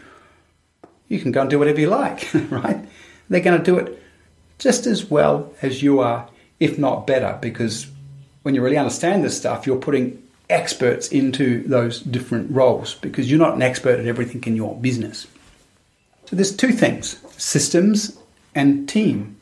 you 1.07 1.19
can 1.19 1.31
go 1.31 1.41
and 1.41 1.49
do 1.49 1.57
whatever 1.57 1.79
you 1.79 1.89
like, 1.89 2.27
right? 2.49 2.86
They're 3.29 3.41
going 3.41 3.57
to 3.57 3.63
do 3.63 3.77
it 3.77 4.01
just 4.59 4.87
as 4.87 5.05
well 5.05 5.53
as 5.61 5.83
you 5.83 5.99
are, 5.99 6.29
if 6.59 6.77
not 6.77 7.05
better, 7.05 7.37
because 7.41 7.87
when 8.43 8.55
you 8.55 8.61
really 8.61 8.77
understand 8.77 9.23
this 9.23 9.37
stuff, 9.37 9.67
you're 9.67 9.77
putting 9.77 10.23
experts 10.49 11.09
into 11.09 11.67
those 11.67 11.99
different 11.99 12.49
roles 12.51 12.95
because 12.95 13.29
you're 13.29 13.39
not 13.39 13.55
an 13.55 13.61
expert 13.61 13.99
at 13.99 14.05
everything 14.05 14.43
in 14.45 14.55
your 14.55 14.75
business. 14.75 15.27
So 16.25 16.35
there's 16.35 16.55
two 16.55 16.71
things 16.71 17.19
systems 17.37 18.17
and 18.55 18.87
team. 18.89 19.37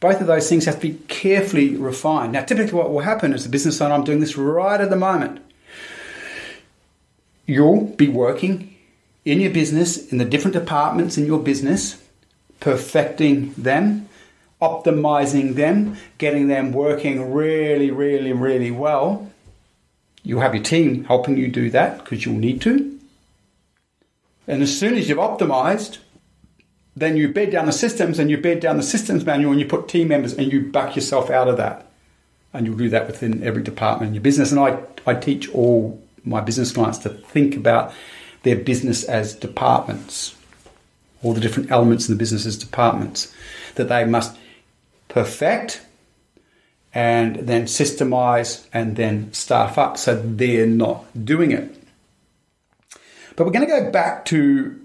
Both 0.00 0.20
of 0.20 0.26
those 0.26 0.48
things 0.48 0.64
have 0.66 0.80
to 0.80 0.92
be 0.92 0.98
carefully 1.08 1.76
refined. 1.76 2.32
Now, 2.32 2.44
typically, 2.44 2.74
what 2.74 2.90
will 2.90 3.00
happen 3.00 3.32
is 3.32 3.44
the 3.44 3.48
business 3.48 3.80
owner, 3.80 3.94
I'm 3.94 4.04
doing 4.04 4.20
this 4.20 4.36
right 4.36 4.80
at 4.80 4.90
the 4.90 4.96
moment. 4.96 5.40
You'll 7.46 7.84
be 7.84 8.08
working 8.08 8.76
in 9.24 9.40
your 9.40 9.52
business, 9.52 10.10
in 10.12 10.18
the 10.18 10.24
different 10.24 10.54
departments 10.54 11.16
in 11.16 11.26
your 11.26 11.38
business, 11.38 12.02
perfecting 12.66 13.52
them, 13.56 14.08
optimizing 14.60 15.54
them, 15.54 15.96
getting 16.18 16.48
them 16.48 16.72
working 16.72 17.32
really, 17.32 17.92
really, 17.92 18.32
really 18.32 18.72
well. 18.72 19.30
You'll 20.24 20.40
have 20.40 20.52
your 20.52 20.64
team 20.64 21.04
helping 21.04 21.36
you 21.36 21.46
do 21.46 21.70
that 21.70 21.98
because 21.98 22.26
you'll 22.26 22.34
need 22.34 22.60
to. 22.62 22.98
And 24.48 24.64
as 24.64 24.76
soon 24.76 24.94
as 24.94 25.08
you've 25.08 25.18
optimized, 25.18 25.98
then 26.96 27.16
you 27.16 27.28
bed 27.28 27.52
down 27.52 27.66
the 27.66 27.72
systems 27.72 28.18
and 28.18 28.32
you 28.32 28.36
bed 28.36 28.58
down 28.58 28.78
the 28.78 28.82
systems 28.82 29.24
manual 29.24 29.52
and 29.52 29.60
you 29.60 29.66
put 29.68 29.86
team 29.86 30.08
members 30.08 30.32
and 30.32 30.52
you 30.52 30.60
back 30.60 30.96
yourself 30.96 31.30
out 31.30 31.46
of 31.46 31.56
that. 31.58 31.88
And 32.52 32.66
you'll 32.66 32.76
do 32.76 32.88
that 32.88 33.06
within 33.06 33.44
every 33.44 33.62
department 33.62 34.08
in 34.08 34.14
your 34.14 34.24
business. 34.24 34.50
And 34.50 34.58
I, 34.58 34.80
I 35.06 35.14
teach 35.14 35.48
all 35.50 36.02
my 36.24 36.40
business 36.40 36.72
clients 36.72 36.98
to 36.98 37.10
think 37.10 37.54
about 37.54 37.94
their 38.42 38.56
business 38.56 39.04
as 39.04 39.36
departments, 39.36 40.34
all 41.26 41.34
the 41.34 41.40
different 41.40 41.70
elements 41.70 42.08
in 42.08 42.14
the 42.14 42.18
business 42.18 42.46
as 42.46 42.56
departments 42.56 43.34
that 43.74 43.88
they 43.88 44.04
must 44.04 44.36
perfect 45.08 45.82
and 46.94 47.36
then 47.36 47.64
systemize 47.64 48.66
and 48.72 48.96
then 48.96 49.32
staff 49.32 49.76
up 49.76 49.98
so 49.98 50.14
they're 50.16 50.66
not 50.66 51.04
doing 51.24 51.50
it. 51.50 51.74
But 53.34 53.44
we're 53.44 53.52
going 53.52 53.66
to 53.66 53.80
go 53.80 53.90
back 53.90 54.24
to 54.26 54.80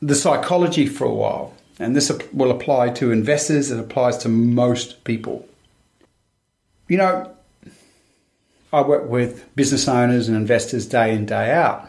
the 0.00 0.14
psychology 0.14 0.86
for 0.86 1.04
a 1.04 1.12
while, 1.12 1.54
and 1.78 1.96
this 1.96 2.12
will 2.32 2.50
apply 2.52 2.90
to 2.90 3.10
investors, 3.10 3.70
it 3.70 3.80
applies 3.80 4.18
to 4.18 4.28
most 4.28 5.02
people. 5.02 5.48
You 6.86 6.98
know, 6.98 7.36
I 8.72 8.82
work 8.82 9.08
with 9.08 9.44
business 9.56 9.88
owners 9.88 10.28
and 10.28 10.36
investors 10.36 10.86
day 10.86 11.14
in, 11.14 11.26
day 11.26 11.50
out. 11.50 11.88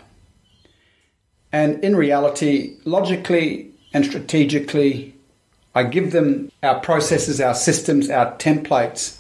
And 1.52 1.84
in 1.84 1.96
reality, 1.96 2.78
logically 2.84 3.72
and 3.98 4.06
strategically, 4.06 5.16
I 5.74 5.82
give 5.82 6.12
them 6.12 6.52
our 6.62 6.80
processes, 6.80 7.42
our 7.42 7.56
systems, 7.56 8.12
our 8.12 8.38
templates, 8.38 9.18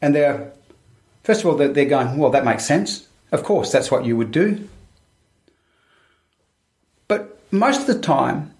and 0.00 0.14
they're, 0.14 0.52
first 1.22 1.44
of 1.44 1.46
all, 1.46 1.54
they're, 1.54 1.84
going, 1.84 2.16
well, 2.16 2.30
that 2.30 2.46
makes 2.46 2.64
sense. 2.64 3.06
Of 3.30 3.44
course, 3.44 3.70
that's 3.70 3.90
what 3.90 4.06
you 4.06 4.16
would 4.16 4.32
do. 4.32 4.66
But 7.08 7.38
most 7.52 7.82
of 7.82 7.86
the 7.88 8.00
time, 8.00 8.54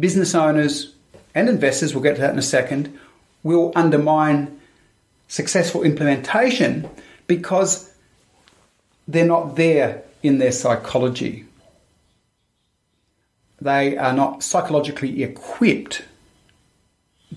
business 0.00 0.34
owners 0.34 0.94
and 1.34 1.50
investors, 1.50 1.94
we'll 1.94 2.02
get 2.02 2.14
to 2.14 2.22
that 2.22 2.32
in 2.32 2.38
a 2.38 2.42
second, 2.42 2.98
will 3.42 3.70
undermine 3.76 4.60
successful 5.28 5.82
implementation 5.82 6.88
because 7.26 7.92
they're 9.06 9.26
not 9.26 9.56
there 9.56 10.04
in 10.22 10.38
their 10.38 10.52
psychology 10.52 11.44
they 13.64 13.96
are 13.96 14.12
not 14.12 14.42
psychologically 14.42 15.22
equipped 15.22 16.04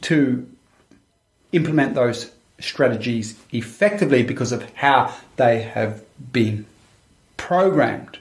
to 0.02 0.46
implement 1.54 1.96
those 1.96 2.32
strategies 2.60 3.40
effectively 3.54 4.24
because 4.24 4.52
of 4.52 4.70
how 4.74 5.13
they 5.38 5.62
have 5.62 6.04
been 6.34 6.66
programmed. 7.38 8.20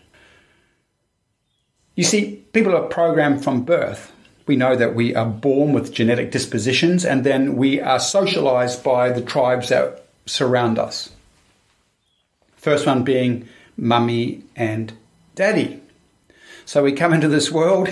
You 1.96 2.04
see, 2.04 2.44
people 2.52 2.76
are 2.76 2.86
programmed 2.86 3.42
from 3.42 3.64
birth. 3.64 4.12
We 4.46 4.54
know 4.54 4.76
that 4.76 4.94
we 4.94 5.12
are 5.16 5.26
born 5.26 5.72
with 5.72 5.92
genetic 5.92 6.30
dispositions 6.30 7.04
and 7.04 7.24
then 7.24 7.56
we 7.56 7.80
are 7.80 7.98
socialized 7.98 8.84
by 8.84 9.10
the 9.10 9.22
tribes 9.22 9.70
that 9.70 10.06
surround 10.26 10.78
us. 10.78 11.10
First 12.56 12.86
one 12.86 13.02
being 13.02 13.48
mummy 13.76 14.44
and 14.54 14.92
daddy. 15.34 15.82
So 16.66 16.82
we 16.82 16.92
come 16.92 17.12
into 17.12 17.28
this 17.28 17.52
world, 17.52 17.88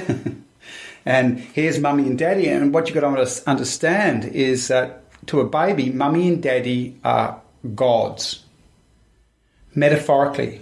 and 1.07 1.39
here's 1.39 1.79
mummy 1.79 2.09
and 2.09 2.19
daddy. 2.19 2.49
And 2.49 2.75
what 2.75 2.89
you've 2.89 3.01
got 3.01 3.09
to 3.09 3.43
understand 3.49 4.25
is 4.25 4.67
that 4.67 5.05
to 5.29 5.41
a 5.41 5.47
baby, 5.47 5.91
mummy 5.91 6.27
and 6.27 6.43
daddy 6.43 6.99
are 7.05 7.41
gods, 7.77 8.43
metaphorically. 9.77 10.61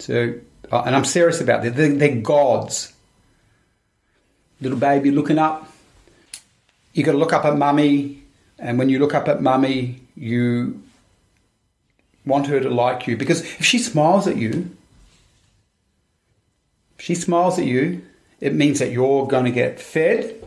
So, 0.00 0.34
uh, 0.70 0.82
and 0.82 0.94
I'm 0.94 1.06
serious 1.06 1.40
about 1.40 1.62
that. 1.62 1.74
They're, 1.74 1.94
they're 1.94 2.16
gods. 2.16 2.92
Little 4.60 4.78
baby 4.78 5.10
looking 5.10 5.38
up. 5.38 5.72
You 6.92 7.04
got 7.04 7.12
to 7.12 7.18
look 7.18 7.32
up 7.32 7.46
at 7.46 7.56
mummy, 7.56 8.22
and 8.58 8.78
when 8.78 8.90
you 8.90 8.98
look 8.98 9.14
up 9.14 9.28
at 9.28 9.40
mummy, 9.40 10.02
you 10.14 10.82
want 12.26 12.48
her 12.48 12.60
to 12.60 12.68
like 12.68 13.06
you 13.06 13.16
because 13.16 13.40
if 13.40 13.64
she 13.64 13.78
smiles 13.78 14.26
at 14.26 14.36
you, 14.36 14.75
she 16.98 17.14
smiles 17.14 17.58
at 17.58 17.66
you, 17.66 18.02
it 18.40 18.54
means 18.54 18.78
that 18.78 18.90
you're 18.90 19.26
going 19.26 19.44
to 19.44 19.50
get 19.50 19.80
fed 19.80 20.42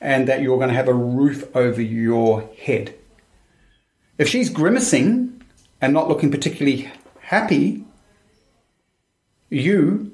and 0.00 0.26
that 0.28 0.42
you're 0.42 0.58
going 0.58 0.68
to 0.68 0.74
have 0.74 0.88
a 0.88 0.94
roof 0.94 1.44
over 1.56 1.80
your 1.80 2.48
head. 2.58 2.94
If 4.18 4.28
she's 4.28 4.50
grimacing 4.50 5.42
and 5.80 5.92
not 5.92 6.08
looking 6.08 6.30
particularly 6.30 6.90
happy, 7.20 7.84
you 9.48 10.12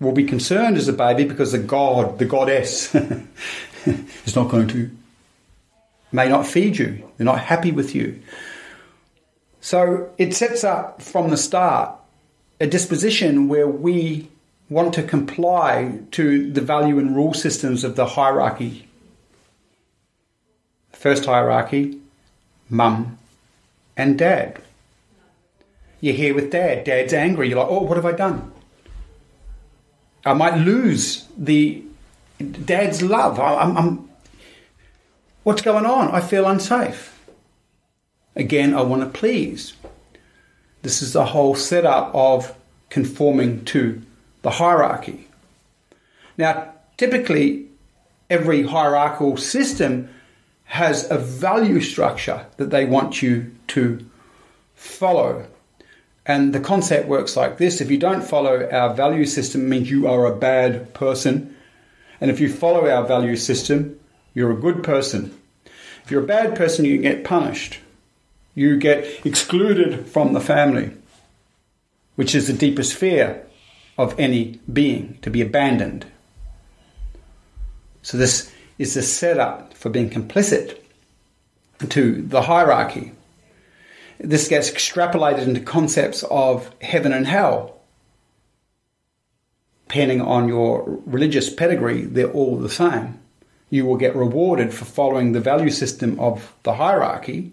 will 0.00 0.12
be 0.12 0.24
concerned 0.24 0.76
as 0.76 0.88
a 0.88 0.92
baby 0.92 1.24
because 1.24 1.52
the 1.52 1.58
god, 1.58 2.18
the 2.18 2.24
goddess, 2.24 2.94
is 3.86 4.36
not 4.36 4.50
going 4.50 4.68
to, 4.68 4.90
may 6.10 6.28
not 6.28 6.46
feed 6.46 6.76
you. 6.76 7.10
They're 7.16 7.24
not 7.24 7.40
happy 7.40 7.72
with 7.72 7.94
you. 7.94 8.20
So 9.60 10.10
it 10.18 10.34
sets 10.34 10.64
up 10.64 11.00
from 11.00 11.30
the 11.30 11.36
start 11.36 11.96
a 12.60 12.66
disposition 12.66 13.48
where 13.48 13.68
we 13.68 14.28
want 14.68 14.94
to 14.94 15.02
comply 15.02 16.00
to 16.12 16.50
the 16.50 16.60
value 16.60 16.98
and 16.98 17.14
rule 17.14 17.34
systems 17.34 17.84
of 17.84 17.96
the 17.96 18.06
hierarchy. 18.06 18.88
First 20.92 21.26
hierarchy, 21.26 22.00
mum 22.70 23.18
and 23.96 24.18
dad. 24.18 24.60
You're 26.00 26.14
here 26.14 26.34
with 26.34 26.50
dad. 26.50 26.84
Dad's 26.84 27.12
angry. 27.12 27.48
You're 27.48 27.58
like, 27.58 27.68
oh, 27.68 27.82
what 27.82 27.96
have 27.96 28.06
I 28.06 28.12
done? 28.12 28.50
I 30.24 30.32
might 30.34 30.56
lose 30.56 31.26
the 31.36 31.82
dad's 32.64 33.02
love. 33.02 33.38
I'm, 33.38 33.76
I'm, 33.76 34.10
what's 35.42 35.62
going 35.62 35.86
on? 35.86 36.08
I 36.08 36.20
feel 36.20 36.46
unsafe. 36.46 37.20
Again, 38.34 38.74
I 38.74 38.82
want 38.82 39.02
to 39.02 39.18
please. 39.18 39.74
This 40.82 41.02
is 41.02 41.12
the 41.12 41.26
whole 41.26 41.54
setup 41.54 42.14
of 42.14 42.54
conforming 42.88 43.64
to 43.66 44.02
the 44.42 44.50
hierarchy. 44.50 45.28
Now, 46.36 46.74
typically, 46.96 47.68
every 48.28 48.62
hierarchical 48.62 49.36
system 49.36 50.08
has 50.64 51.10
a 51.10 51.18
value 51.18 51.80
structure 51.80 52.46
that 52.56 52.70
they 52.70 52.84
want 52.84 53.22
you 53.22 53.54
to 53.68 54.04
follow. 54.74 55.46
And 56.24 56.54
the 56.54 56.60
concept 56.60 57.08
works 57.08 57.36
like 57.36 57.58
this 57.58 57.80
if 57.80 57.90
you 57.90 57.98
don't 57.98 58.22
follow 58.22 58.68
our 58.70 58.94
value 58.94 59.26
system, 59.26 59.62
it 59.62 59.68
means 59.68 59.90
you 59.90 60.06
are 60.08 60.26
a 60.26 60.36
bad 60.36 60.94
person. 60.94 61.56
And 62.20 62.30
if 62.30 62.40
you 62.40 62.48
follow 62.48 62.88
our 62.88 63.06
value 63.06 63.36
system, 63.36 63.98
you're 64.32 64.52
a 64.52 64.60
good 64.60 64.82
person. 64.82 65.36
If 66.04 66.10
you're 66.10 66.22
a 66.22 66.26
bad 66.26 66.56
person, 66.56 66.84
you 66.84 66.98
get 66.98 67.24
punished. 67.24 67.78
You 68.54 68.76
get 68.76 69.26
excluded 69.26 70.06
from 70.06 70.32
the 70.32 70.40
family, 70.40 70.92
which 72.16 72.34
is 72.34 72.46
the 72.46 72.52
deepest 72.52 72.94
fear 72.94 73.44
of 73.98 74.18
any 74.18 74.60
being, 74.72 75.18
to 75.22 75.30
be 75.30 75.42
abandoned. 75.42 76.06
So, 78.02 78.16
this 78.16 78.52
is 78.78 78.94
the 78.94 79.02
setup 79.02 79.74
for 79.74 79.90
being 79.90 80.10
complicit 80.10 80.78
to 81.88 82.22
the 82.22 82.42
hierarchy. 82.42 83.12
This 84.18 84.48
gets 84.48 84.70
extrapolated 84.70 85.46
into 85.46 85.60
concepts 85.60 86.22
of 86.24 86.74
heaven 86.80 87.12
and 87.12 87.26
hell. 87.26 87.80
Depending 89.88 90.20
on 90.20 90.48
your 90.48 91.00
religious 91.04 91.52
pedigree, 91.52 92.02
they're 92.02 92.30
all 92.30 92.56
the 92.56 92.70
same. 92.70 93.20
You 93.68 93.84
will 93.84 93.96
get 93.96 94.16
rewarded 94.16 94.72
for 94.72 94.84
following 94.84 95.32
the 95.32 95.40
value 95.40 95.70
system 95.70 96.18
of 96.18 96.54
the 96.62 96.74
hierarchy, 96.74 97.52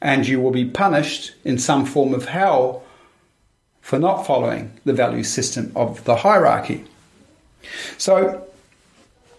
and 0.00 0.26
you 0.26 0.40
will 0.40 0.50
be 0.50 0.64
punished 0.64 1.34
in 1.44 1.58
some 1.58 1.84
form 1.84 2.14
of 2.14 2.26
hell 2.26 2.82
for 3.82 3.98
not 3.98 4.26
following 4.26 4.72
the 4.86 4.92
value 4.94 5.24
system 5.24 5.70
of 5.76 6.02
the 6.04 6.16
hierarchy. 6.16 6.84
So, 7.98 8.46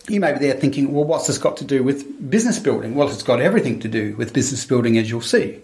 you 0.07 0.19
may 0.19 0.33
be 0.33 0.39
there 0.39 0.53
thinking, 0.53 0.93
well, 0.93 1.05
what's 1.05 1.27
this 1.27 1.37
got 1.37 1.57
to 1.57 1.65
do 1.65 1.81
with 1.81 2.29
business 2.29 2.59
building? 2.59 2.93
Well, 2.93 3.07
it's 3.07 3.23
got 3.23 3.41
everything 3.41 3.79
to 3.79 3.87
do 3.87 4.15
with 4.17 4.33
business 4.33 4.65
building, 4.65 4.97
as 4.97 5.09
you'll 5.09 5.21
see. 5.21 5.61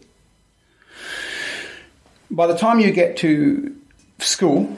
By 2.32 2.48
the 2.48 2.58
time 2.58 2.80
you 2.80 2.92
get 2.92 3.18
to 3.18 3.76
school, 4.20 4.78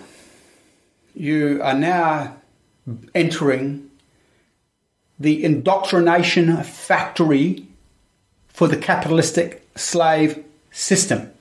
you 1.14 1.62
are 1.62 1.76
now 1.76 2.36
entering 3.14 3.90
the 5.20 5.44
indoctrination 5.44 6.64
factory 6.64 7.68
for 8.48 8.68
the 8.68 8.78
capitalistic 8.78 9.68
slave 9.76 10.44
system. 10.72 11.32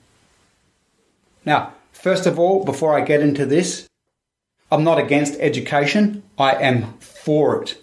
Now, 1.43 1.73
first 2.01 2.25
of 2.25 2.39
all, 2.39 2.63
before 2.63 2.97
I 2.97 3.01
get 3.01 3.21
into 3.21 3.45
this, 3.45 3.87
I'm 4.71 4.83
not 4.83 4.99
against 4.99 5.39
education, 5.39 6.23
I 6.37 6.53
am 6.53 6.93
for 6.99 7.61
it 7.61 7.81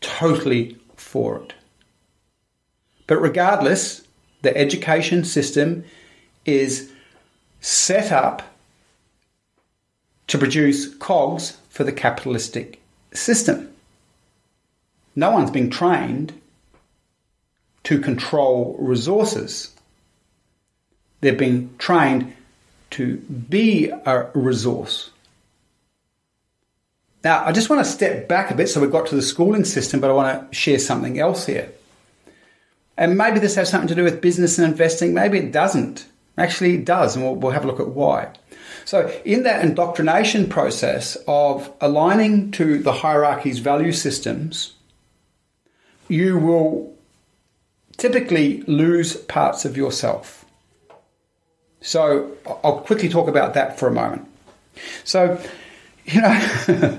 totally 0.00 0.76
for 0.96 1.38
it. 1.38 1.54
But 3.06 3.20
regardless, 3.20 4.02
the 4.42 4.56
education 4.56 5.24
system 5.24 5.84
is 6.44 6.92
set 7.60 8.12
up 8.12 8.42
to 10.28 10.38
produce 10.38 10.94
cogs 10.94 11.58
for 11.68 11.84
the 11.84 11.92
capitalistic 11.92 12.80
system. 13.12 13.72
No 15.16 15.30
one's 15.30 15.50
being 15.50 15.70
trained 15.70 16.32
to 17.84 18.00
control 18.00 18.76
resources. 18.78 19.74
They're 21.20 21.34
being 21.34 21.74
trained 21.78 22.34
to 22.90 23.16
be 23.18 23.90
a 23.90 24.28
resource. 24.34 25.10
Now, 27.22 27.44
I 27.44 27.52
just 27.52 27.68
want 27.68 27.84
to 27.84 27.90
step 27.90 28.28
back 28.28 28.50
a 28.50 28.54
bit 28.54 28.68
so 28.68 28.80
we've 28.80 28.90
got 28.90 29.06
to 29.08 29.14
the 29.14 29.22
schooling 29.22 29.64
system, 29.64 30.00
but 30.00 30.10
I 30.10 30.14
want 30.14 30.50
to 30.50 30.56
share 30.56 30.78
something 30.78 31.18
else 31.18 31.46
here. 31.46 31.70
And 32.96 33.16
maybe 33.16 33.40
this 33.40 33.54
has 33.54 33.68
something 33.68 33.88
to 33.88 33.94
do 33.94 34.04
with 34.04 34.20
business 34.20 34.58
and 34.58 34.70
investing, 34.70 35.14
maybe 35.14 35.38
it 35.38 35.52
doesn't. 35.52 36.06
Actually, 36.38 36.76
it 36.76 36.84
does, 36.84 37.16
and 37.16 37.24
we'll, 37.24 37.34
we'll 37.34 37.52
have 37.52 37.64
a 37.64 37.66
look 37.66 37.80
at 37.80 37.88
why. 37.88 38.32
So, 38.86 39.14
in 39.24 39.42
that 39.42 39.64
indoctrination 39.64 40.48
process 40.48 41.16
of 41.28 41.70
aligning 41.80 42.50
to 42.52 42.78
the 42.78 42.92
hierarchy's 42.92 43.58
value 43.58 43.92
systems, 43.92 44.74
you 46.08 46.38
will 46.38 46.94
typically 47.98 48.62
lose 48.62 49.16
parts 49.16 49.64
of 49.64 49.76
yourself. 49.76 50.39
So, 51.80 52.32
I'll 52.62 52.80
quickly 52.80 53.08
talk 53.08 53.28
about 53.28 53.54
that 53.54 53.78
for 53.78 53.88
a 53.88 53.92
moment. 53.92 54.28
So, 55.04 55.40
you 56.06 56.20
know, 56.20 56.28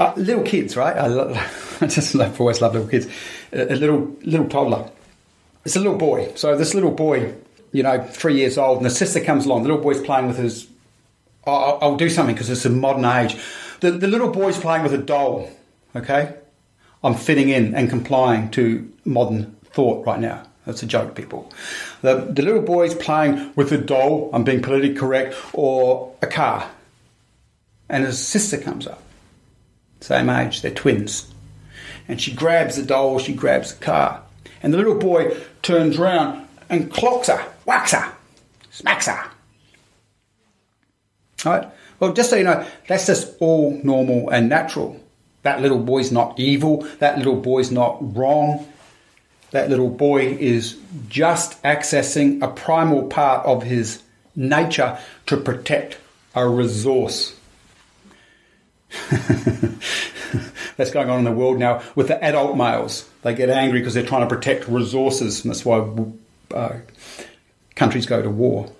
uh, 0.00 0.12
little 0.16 0.42
kids, 0.42 0.76
right? 0.76 0.96
I, 0.96 1.06
I 1.80 1.86
just 1.86 2.14
love, 2.14 2.40
always 2.40 2.60
love 2.60 2.74
little 2.74 2.88
kids. 2.88 3.06
A, 3.52 3.72
a, 3.72 3.76
little 3.76 4.16
little 4.22 4.48
toddler. 4.48 4.90
It's 5.64 5.76
a 5.76 5.80
little 5.80 5.96
boy. 5.96 6.32
So 6.34 6.56
this 6.56 6.74
little 6.74 6.90
boy, 6.90 7.34
you 7.72 7.82
know, 7.82 8.02
three 8.02 8.36
years 8.36 8.58
old, 8.58 8.78
and 8.78 8.86
the 8.86 8.90
sister 8.90 9.20
comes 9.20 9.46
along. 9.46 9.62
The 9.62 9.68
little 9.68 9.82
boy's 9.82 10.00
playing 10.00 10.28
with 10.28 10.38
his. 10.38 10.66
I'll, 11.46 11.78
I'll 11.80 11.96
do 11.96 12.08
something 12.08 12.34
because 12.34 12.50
it's 12.50 12.64
a 12.64 12.70
modern 12.70 13.04
age. 13.04 13.36
The, 13.80 13.92
the 13.92 14.08
little 14.08 14.30
boy's 14.30 14.58
playing 14.58 14.82
with 14.82 14.92
a 14.92 14.98
doll. 14.98 15.50
Okay, 15.94 16.34
I'm 17.02 17.14
fitting 17.14 17.48
in 17.48 17.74
and 17.74 17.88
complying 17.88 18.50
to 18.52 18.90
modern 19.04 19.56
thought 19.70 20.06
right 20.06 20.20
now. 20.20 20.44
That's 20.68 20.82
a 20.82 20.86
joke, 20.86 21.14
people. 21.14 21.50
The, 22.02 22.14
the 22.14 22.42
little 22.42 22.60
boy's 22.60 22.94
playing 22.94 23.52
with 23.56 23.72
a 23.72 23.78
doll, 23.78 24.28
I'm 24.34 24.44
being 24.44 24.60
politically 24.60 24.94
correct, 24.94 25.34
or 25.54 26.14
a 26.20 26.26
car 26.26 26.68
and 27.88 28.04
his 28.04 28.24
sister 28.24 28.58
comes 28.58 28.86
up. 28.86 29.02
Same 30.00 30.30
age, 30.30 30.62
they're 30.62 30.70
twins. 30.70 31.32
And 32.06 32.20
she 32.20 32.34
grabs 32.34 32.76
the 32.76 32.82
doll, 32.82 33.18
she 33.18 33.34
grabs 33.34 33.74
the 33.74 33.84
car. 33.84 34.22
And 34.62 34.72
the 34.72 34.78
little 34.78 34.98
boy 34.98 35.36
turns 35.62 35.98
around 35.98 36.46
and 36.68 36.92
clocks 36.92 37.28
her, 37.28 37.40
whacks 37.64 37.92
her, 37.92 38.12
smacks 38.70 39.06
her. 39.06 39.30
Right? 41.44 41.66
Well, 42.00 42.12
just 42.12 42.30
so 42.30 42.36
you 42.36 42.44
know, 42.44 42.66
that's 42.86 43.06
just 43.06 43.36
all 43.40 43.80
normal 43.82 44.30
and 44.30 44.48
natural. 44.48 45.00
That 45.42 45.62
little 45.62 45.78
boy's 45.78 46.12
not 46.12 46.38
evil. 46.38 46.86
That 46.98 47.18
little 47.18 47.36
boy's 47.36 47.70
not 47.70 48.16
wrong. 48.16 48.66
That 49.50 49.70
little 49.70 49.88
boy 49.88 50.36
is 50.38 50.78
just 51.08 51.62
accessing 51.62 52.42
a 52.42 52.48
primal 52.48 53.04
part 53.04 53.46
of 53.46 53.62
his 53.62 54.02
nature 54.36 54.98
to 55.26 55.36
protect 55.36 55.98
a 56.34 56.48
resource. 56.48 57.34
That's 60.76 60.90
going 60.92 61.10
on 61.10 61.18
in 61.18 61.24
the 61.24 61.32
world 61.32 61.58
now 61.58 61.82
with 61.94 62.08
the 62.08 62.22
adult 62.22 62.56
males. 62.56 63.08
They 63.22 63.34
get 63.34 63.50
angry 63.50 63.80
because 63.80 63.94
they're 63.94 64.06
trying 64.06 64.28
to 64.28 64.34
protect 64.34 64.68
resources, 64.68 65.42
and 65.44 65.50
that's 65.50 65.64
why 65.64 65.88
uh, 66.54 66.76
countries 67.74 68.06
go 68.06 68.22
to 68.22 68.30
war. 68.30 68.70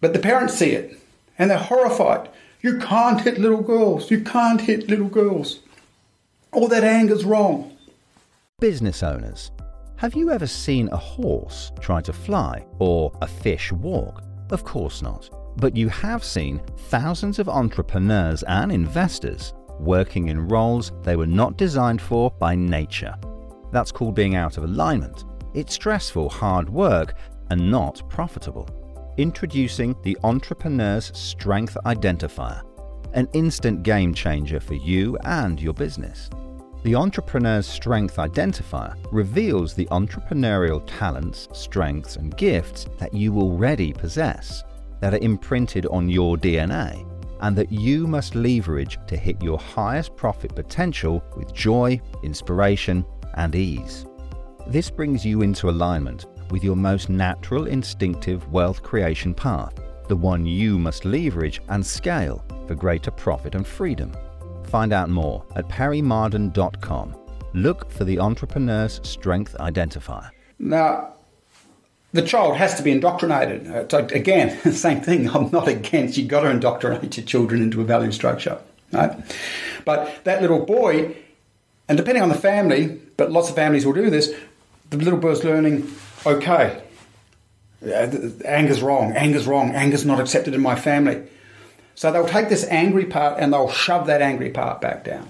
But 0.00 0.12
the 0.12 0.18
parents 0.18 0.54
see 0.54 0.72
it 0.72 0.98
and 1.38 1.50
they're 1.50 1.58
horrified. 1.58 2.28
You 2.60 2.78
can't 2.78 3.20
hit 3.20 3.38
little 3.38 3.62
girls. 3.62 4.10
You 4.10 4.20
can't 4.20 4.60
hit 4.60 4.88
little 4.88 5.08
girls. 5.08 5.60
All 6.52 6.68
that 6.68 6.84
anger's 6.84 7.24
wrong. 7.24 7.71
Business 8.62 9.02
owners, 9.02 9.50
have 9.96 10.14
you 10.14 10.30
ever 10.30 10.46
seen 10.46 10.88
a 10.92 10.96
horse 10.96 11.72
try 11.80 12.00
to 12.00 12.12
fly 12.12 12.64
or 12.78 13.10
a 13.20 13.26
fish 13.26 13.72
walk? 13.72 14.22
Of 14.52 14.62
course 14.62 15.02
not. 15.02 15.28
But 15.56 15.76
you 15.76 15.88
have 15.88 16.22
seen 16.22 16.62
thousands 16.88 17.40
of 17.40 17.48
entrepreneurs 17.48 18.44
and 18.44 18.70
investors 18.70 19.52
working 19.80 20.28
in 20.28 20.46
roles 20.46 20.92
they 21.02 21.16
were 21.16 21.26
not 21.26 21.58
designed 21.58 22.00
for 22.00 22.30
by 22.38 22.54
nature. 22.54 23.16
That's 23.72 23.90
called 23.90 24.14
being 24.14 24.36
out 24.36 24.58
of 24.58 24.62
alignment. 24.62 25.24
It's 25.54 25.74
stressful, 25.74 26.28
hard 26.28 26.70
work, 26.70 27.14
and 27.50 27.68
not 27.68 28.08
profitable. 28.08 28.68
Introducing 29.16 29.96
the 30.04 30.16
Entrepreneur's 30.22 31.10
Strength 31.18 31.76
Identifier, 31.84 32.62
an 33.12 33.28
instant 33.32 33.82
game 33.82 34.14
changer 34.14 34.60
for 34.60 34.74
you 34.74 35.18
and 35.24 35.60
your 35.60 35.74
business. 35.74 36.30
The 36.82 36.94
Entrepreneur's 36.94 37.68
Strength 37.68 38.16
Identifier 38.16 38.96
reveals 39.12 39.72
the 39.72 39.86
entrepreneurial 39.92 40.82
talents, 40.84 41.46
strengths, 41.52 42.16
and 42.16 42.36
gifts 42.36 42.86
that 42.98 43.14
you 43.14 43.38
already 43.38 43.92
possess 43.92 44.64
that 44.98 45.14
are 45.14 45.18
imprinted 45.18 45.86
on 45.86 46.08
your 46.08 46.36
DNA 46.36 47.06
and 47.40 47.54
that 47.54 47.70
you 47.70 48.08
must 48.08 48.34
leverage 48.34 48.98
to 49.06 49.16
hit 49.16 49.40
your 49.40 49.60
highest 49.60 50.16
profit 50.16 50.56
potential 50.56 51.22
with 51.36 51.54
joy, 51.54 52.00
inspiration, 52.24 53.04
and 53.34 53.54
ease. 53.54 54.04
This 54.66 54.90
brings 54.90 55.24
you 55.24 55.42
into 55.42 55.70
alignment 55.70 56.26
with 56.50 56.64
your 56.64 56.76
most 56.76 57.08
natural 57.08 57.68
instinctive 57.68 58.50
wealth 58.50 58.82
creation 58.82 59.34
path, 59.34 59.74
the 60.08 60.16
one 60.16 60.44
you 60.44 60.80
must 60.80 61.04
leverage 61.04 61.60
and 61.68 61.86
scale 61.86 62.44
for 62.66 62.74
greater 62.74 63.12
profit 63.12 63.54
and 63.54 63.64
freedom. 63.64 64.12
Find 64.72 64.94
out 64.94 65.10
more 65.10 65.44
at 65.54 65.68
perrymarden.com. 65.68 67.14
Look 67.52 67.90
for 67.90 68.04
the 68.04 68.18
Entrepreneur's 68.18 69.00
Strength 69.02 69.54
Identifier. 69.60 70.30
Now, 70.58 71.12
the 72.12 72.22
child 72.22 72.56
has 72.56 72.74
to 72.76 72.82
be 72.82 72.90
indoctrinated. 72.90 73.70
Uh, 73.70 73.98
again, 74.14 74.72
same 74.72 75.02
thing. 75.02 75.28
I'm 75.28 75.50
not 75.50 75.68
against. 75.68 76.16
You've 76.16 76.28
got 76.28 76.40
to 76.40 76.50
indoctrinate 76.50 77.18
your 77.18 77.26
children 77.26 77.60
into 77.60 77.82
a 77.82 77.84
value 77.84 78.12
structure, 78.12 78.58
right? 78.92 79.12
But 79.84 80.24
that 80.24 80.40
little 80.40 80.64
boy, 80.64 81.16
and 81.86 81.98
depending 81.98 82.22
on 82.22 82.30
the 82.30 82.34
family, 82.34 82.98
but 83.18 83.30
lots 83.30 83.50
of 83.50 83.54
families 83.54 83.84
will 83.84 83.92
do 83.92 84.08
this, 84.08 84.34
the 84.88 84.96
little 84.96 85.18
boy's 85.18 85.44
learning, 85.44 85.86
okay, 86.24 86.82
anger's 88.46 88.80
wrong, 88.80 89.12
anger's 89.12 89.46
wrong, 89.46 89.74
anger's 89.74 90.06
not 90.06 90.18
accepted 90.18 90.54
in 90.54 90.62
my 90.62 90.76
family. 90.76 91.24
So 91.94 92.10
they'll 92.10 92.26
take 92.26 92.48
this 92.48 92.64
angry 92.64 93.04
part 93.04 93.38
and 93.38 93.52
they'll 93.52 93.70
shove 93.70 94.06
that 94.06 94.22
angry 94.22 94.50
part 94.50 94.80
back 94.80 95.04
down. 95.04 95.28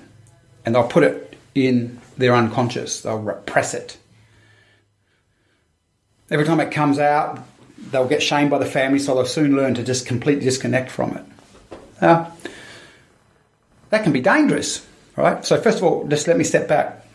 And 0.65 0.75
they'll 0.75 0.89
put 0.89 1.03
it 1.03 1.37
in 1.55 2.01
their 2.17 2.35
unconscious, 2.35 3.01
they'll 3.01 3.19
repress 3.19 3.75
it. 3.75 3.97
Every 6.31 6.47
time 6.47 6.61
it 6.61 6.71
comes 6.71 6.99
out, 6.99 7.41
they'll 7.91 8.09
get 8.09 8.23
shamed 8.23 8.51
by 8.51 8.59
the 8.59 8.67
family, 8.67 8.99
so 8.99 9.15
they'll 9.15 9.27
soon 9.27 9.57
learn 9.57 9.75
to 9.75 9.83
just 9.83 10.07
completely 10.07 10.45
disconnect 10.45 10.91
from 10.91 11.17
it. 11.17 11.25
Now, 12.01 12.33
that 13.91 14.03
can 14.03 14.13
be 14.13 14.21
dangerous, 14.21 14.87
right? 15.17 15.45
So, 15.45 15.61
first 15.61 15.79
of 15.79 15.85
all, 15.85 16.07
just 16.09 16.27
let 16.27 16.39
me 16.39 16.45
step 16.45 16.69
back. 16.69 17.07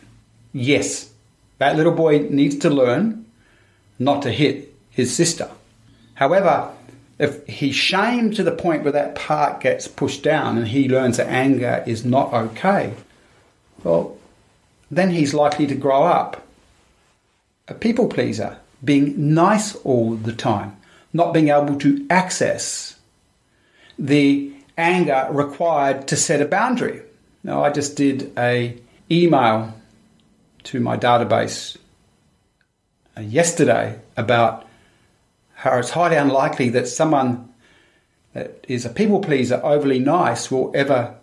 Yes, 0.52 1.10
that 1.58 1.76
little 1.76 1.92
boy 1.92 2.28
needs 2.30 2.56
to 2.58 2.70
learn 2.70 3.26
not 3.98 4.22
to 4.22 4.30
hit 4.30 4.74
his 4.90 5.14
sister. 5.14 5.50
However, 6.14 6.72
if 7.18 7.44
he's 7.46 7.74
shamed 7.74 8.36
to 8.36 8.42
the 8.42 8.52
point 8.52 8.84
where 8.84 8.92
that 8.92 9.14
part 9.14 9.60
gets 9.60 9.88
pushed 9.88 10.22
down 10.22 10.56
and 10.56 10.68
he 10.68 10.88
learns 10.88 11.16
that 11.16 11.28
anger 11.28 11.82
is 11.86 12.04
not 12.04 12.32
okay, 12.32 12.94
well, 13.82 14.16
then 14.90 15.10
he's 15.10 15.34
likely 15.34 15.66
to 15.66 15.74
grow 15.74 16.04
up 16.04 16.46
a 17.66 17.74
people 17.74 18.06
pleaser, 18.08 18.58
being 18.82 19.34
nice 19.34 19.74
all 19.76 20.14
the 20.14 20.32
time, 20.32 20.76
not 21.12 21.34
being 21.34 21.48
able 21.48 21.76
to 21.76 22.06
access 22.08 22.96
the 23.98 24.52
anger 24.76 25.28
required 25.30 26.06
to 26.08 26.16
set 26.16 26.40
a 26.40 26.46
boundary. 26.46 27.02
Now, 27.42 27.64
I 27.64 27.70
just 27.70 27.96
did 27.96 28.32
a 28.38 28.76
email 29.10 29.74
to 30.64 30.80
my 30.80 30.96
database 30.96 31.76
uh, 33.16 33.22
yesterday 33.22 33.98
about 34.16 34.67
how 35.58 35.76
it's 35.76 35.90
highly 35.90 36.14
unlikely 36.14 36.68
that 36.68 36.86
someone 36.86 37.52
that 38.32 38.64
is 38.68 38.84
a 38.84 38.88
people 38.88 39.20
pleaser, 39.20 39.60
overly 39.64 39.98
nice, 39.98 40.52
will 40.52 40.70
ever 40.72 41.16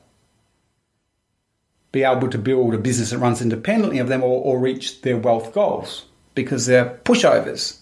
be 1.94 2.04
able 2.04 2.30
to 2.30 2.38
build 2.38 2.74
a 2.74 2.78
business 2.78 3.12
that 3.12 3.20
runs 3.20 3.42
independently 3.42 3.98
of 3.98 4.10
them 4.10 4.22
or, 4.22 4.44
or 4.44 4.60
reach 4.60 5.02
their 5.04 5.16
wealth 5.16 5.54
goals 5.54 6.04
because 6.34 6.66
they're 6.66 7.00
pushovers. 7.06 7.78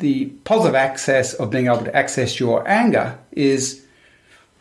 The 0.00 0.24
positive 0.42 0.74
access 0.74 1.34
of 1.34 1.52
being 1.52 1.66
able 1.66 1.84
to 1.84 1.94
access 1.94 2.40
your 2.40 2.66
anger 2.66 3.16
is 3.30 3.86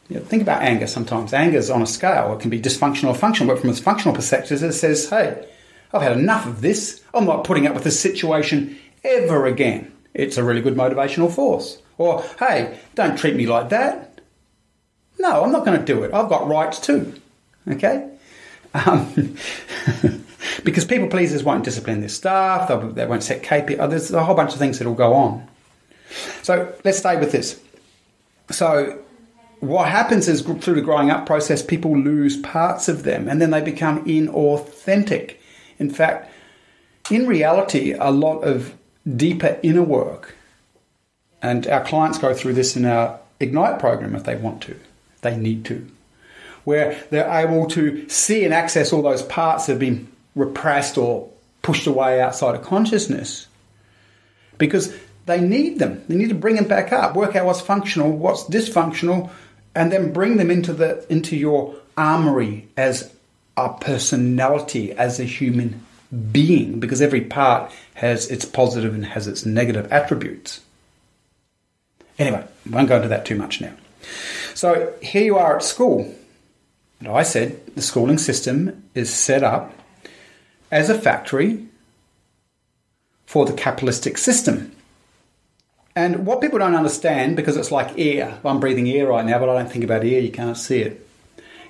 you 0.10 0.18
know, 0.18 0.26
think 0.26 0.44
about 0.44 0.62
anger 0.62 0.86
sometimes. 0.86 1.34
Anger 1.34 1.58
is 1.58 1.72
on 1.72 1.82
a 1.82 1.88
scale. 1.88 2.34
It 2.34 2.40
can 2.40 2.52
be 2.52 2.62
dysfunctional 2.62 3.10
or 3.10 3.16
functional, 3.16 3.56
but 3.56 3.62
from 3.62 3.72
a 3.72 3.74
functional 3.74 4.14
perspective, 4.14 4.62
it 4.62 4.74
says, 4.74 5.10
hey, 5.10 5.48
I've 5.92 6.04
had 6.04 6.12
enough 6.12 6.46
of 6.46 6.62
this. 6.62 7.02
I'm 7.16 7.26
not 7.26 7.46
putting 7.46 7.66
up 7.66 7.74
with 7.74 7.84
this 7.84 8.00
situation 8.00 8.78
ever 9.04 9.48
again. 9.48 9.93
It's 10.14 10.38
a 10.38 10.44
really 10.44 10.62
good 10.62 10.76
motivational 10.76 11.32
force. 11.32 11.82
Or, 11.98 12.24
hey, 12.40 12.80
don't 12.96 13.18
treat 13.18 13.36
me 13.36 13.46
like 13.46 13.70
that. 13.70 14.22
No, 15.20 15.44
I'm 15.44 15.52
not 15.52 15.66
going 15.66 15.80
to 15.80 15.86
do 15.86 16.04
it. 16.04 16.14
I've 16.14 16.30
got 16.30 16.48
rights 16.48 16.80
too. 16.80 17.14
Okay? 17.68 18.10
Um, 18.74 19.36
because 20.64 20.86
people 20.86 21.08
pleasers 21.08 21.44
won't 21.44 21.64
discipline 21.64 22.00
their 22.00 22.10
staff, 22.10 22.68
they 22.96 23.06
won't 23.06 23.24
set 23.24 23.44
KPI. 23.44 23.90
There's 23.90 24.12
a 24.12 24.24
whole 24.24 24.36
bunch 24.36 24.54
of 24.54 24.60
things 24.60 24.80
that 24.80 24.88
will 24.88 24.96
go 24.96 25.14
on. 25.14 25.48
So 26.42 26.74
let's 26.84 26.98
stay 26.98 27.18
with 27.20 27.32
this. 27.32 27.60
So 28.52 29.00
what 29.60 29.88
happens 29.88 30.28
is 30.28 30.42
through 30.42 30.76
the 30.76 30.82
growing 30.82 31.10
up 31.10 31.26
process, 31.26 31.62
people 31.64 31.98
lose 31.98 32.38
parts 32.42 32.90
of 32.90 33.04
them 33.04 33.30
and 33.30 33.42
then 33.42 33.52
they 33.52 33.62
become 33.62 34.04
inauthentic. 34.06 35.38
In 35.80 35.90
fact, 35.90 36.32
in 37.10 37.28
reality, 37.28 37.94
a 37.94 38.12
lot 38.12 38.40
of 38.40 38.74
deeper 39.16 39.60
inner 39.64 39.84
work, 39.84 40.36
and 41.42 41.68
our 41.68 41.84
clients 41.84 42.18
go 42.18 42.34
through 42.34 42.54
this 42.54 42.76
in 42.76 42.86
our 42.86 43.20
Ignite 43.40 43.80
program 43.80 44.16
if 44.16 44.24
they 44.24 44.36
want 44.36 44.62
to, 44.64 44.80
they 45.22 45.36
need 45.36 45.66
to, 45.66 45.86
where 46.64 47.04
they're 47.10 47.30
able 47.30 47.68
to 47.68 48.08
see 48.08 48.46
and 48.46 48.54
access 48.54 48.94
all 48.94 49.02
those 49.02 49.24
parts 49.24 49.66
that 49.66 49.74
have 49.74 49.80
been 49.80 50.08
repressed 50.36 50.98
or 50.98 51.30
pushed 51.62 51.88
away 51.88 52.22
outside 52.22 52.56
of 52.56 52.62
consciousness 52.64 53.48
because 54.58 54.96
they 55.26 55.42
need 55.42 55.80
them. 55.80 56.04
They 56.08 56.16
need 56.16 56.30
to 56.30 56.36
bring 56.36 56.56
them 56.56 56.68
back 56.68 56.92
up, 56.92 57.16
work 57.16 57.36
out 57.36 57.46
what's 57.46 57.62
functional, 57.62 58.12
what's 58.12 58.44
dysfunctional, 58.44 59.30
and 59.76 59.92
then 59.92 60.14
bring 60.14 60.38
them 60.38 60.52
into 60.52 60.74
the 60.74 61.06
into 61.12 61.36
your 61.36 61.76
armory 61.98 62.68
as 62.78 63.14
a 63.58 63.74
personality, 63.74 64.92
as 64.92 65.20
a 65.20 65.24
human 65.24 65.86
being, 66.32 66.80
because 66.80 67.02
every 67.02 67.22
part 67.22 67.72
has 67.96 68.30
its 68.30 68.46
positive 68.46 68.94
and 68.94 69.06
has 69.06 69.28
its 69.28 69.46
negative 69.46 69.92
attributes. 69.92 70.62
Anyway, 72.20 72.46
I 72.66 72.70
won't 72.70 72.90
go 72.90 72.98
into 72.98 73.08
that 73.08 73.26
too 73.26 73.36
much 73.36 73.62
now. 73.62 73.74
So 74.54 74.94
here 75.02 75.24
you 75.24 75.38
are 75.38 75.58
at 75.58 75.64
school. 75.64 76.14
And 77.00 77.08
I 77.08 77.24
said 77.24 77.76
the 77.76 77.82
schooling 77.82 78.18
system 78.18 78.84
is 78.94 79.14
set 79.14 79.44
up 79.44 79.74
as 80.72 80.90
a 80.90 81.00
factory 81.00 81.66
for 83.26 83.46
the 83.46 83.54
capitalistic 83.54 84.18
system. 84.18 84.72
And 85.96 86.26
what 86.26 86.42
people 86.42 86.60
don't 86.60 86.76
understand, 86.76 87.36
because 87.36 87.58
it's 87.58 87.72
like 87.72 87.98
air, 88.00 88.40
I'm 88.44 88.60
breathing 88.60 88.90
air 88.90 89.08
right 89.08 89.26
now, 89.26 89.40
but 89.40 89.50
I 89.50 89.58
don't 89.58 89.72
think 89.72 89.84
about 89.84 90.04
air, 90.04 90.20
you 90.20 90.32
can't 90.32 90.58
see 90.58 90.82
it, 90.82 91.08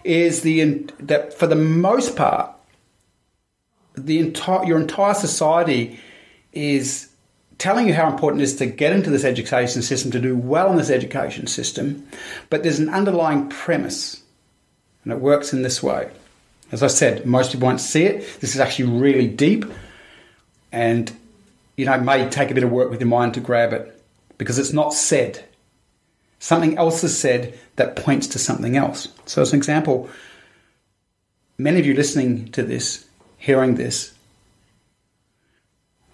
is 0.03 0.41
the 0.41 0.85
that 0.99 1.33
for 1.33 1.47
the 1.47 1.55
most 1.55 2.15
part, 2.15 2.51
the 3.95 4.19
entire 4.19 4.65
your 4.65 4.79
entire 4.79 5.13
society 5.13 5.99
is 6.51 7.09
telling 7.57 7.87
you 7.87 7.93
how 7.93 8.11
important 8.11 8.41
it 8.41 8.45
is 8.45 8.55
to 8.57 8.65
get 8.65 8.93
into 8.93 9.09
this 9.09 9.23
education 9.23 9.81
system, 9.81 10.11
to 10.11 10.19
do 10.19 10.35
well 10.35 10.71
in 10.71 10.77
this 10.77 10.89
education 10.89 11.47
system, 11.47 12.05
but 12.49 12.63
there's 12.63 12.79
an 12.79 12.89
underlying 12.89 13.47
premise, 13.49 14.21
and 15.03 15.13
it 15.13 15.19
works 15.19 15.53
in 15.53 15.61
this 15.61 15.81
way. 15.81 16.09
As 16.71 16.81
I 16.83 16.87
said, 16.87 17.25
most 17.25 17.51
people 17.51 17.67
won't 17.67 17.79
see 17.79 18.03
it. 18.03 18.39
This 18.41 18.55
is 18.55 18.59
actually 18.59 18.91
really 18.99 19.27
deep, 19.27 19.65
and 20.71 21.11
you 21.77 21.85
know, 21.85 21.93
it 21.93 22.01
may 22.01 22.29
take 22.29 22.51
a 22.51 22.53
bit 22.53 22.63
of 22.63 22.71
work 22.71 22.89
with 22.89 22.99
your 22.99 23.09
mind 23.09 23.33
to 23.35 23.39
grab 23.39 23.73
it 23.73 24.01
because 24.37 24.59
it's 24.59 24.73
not 24.73 24.93
said. 24.93 25.43
Something 26.39 26.77
else 26.77 27.03
is 27.03 27.17
said 27.17 27.57
that 27.77 27.95
points 27.95 28.27
to 28.27 28.39
something 28.39 28.75
else. 28.75 29.07
So, 29.25 29.41
as 29.41 29.53
an 29.53 29.57
example, 29.57 30.09
many 31.57 31.79
of 31.79 31.85
you 31.85 31.93
listening 31.93 32.51
to 32.51 32.63
this 32.63 33.05
hearing 33.43 33.75
this 33.75 34.13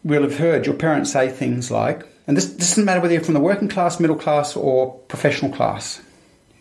will 0.04 0.24
have 0.24 0.40
heard 0.40 0.66
your 0.66 0.74
parents 0.74 1.12
say 1.12 1.30
things 1.30 1.70
like, 1.70 2.04
and 2.26 2.36
this, 2.36 2.48
this 2.54 2.70
doesn't 2.70 2.86
matter 2.86 3.00
whether 3.00 3.14
you're 3.14 3.24
from 3.24 3.36
the 3.36 3.40
working 3.40 3.70
class, 3.70 4.00
middle 4.00 4.16
class, 4.16 4.56
or 4.56 4.96
professional 5.10 5.52
class, 5.52 6.02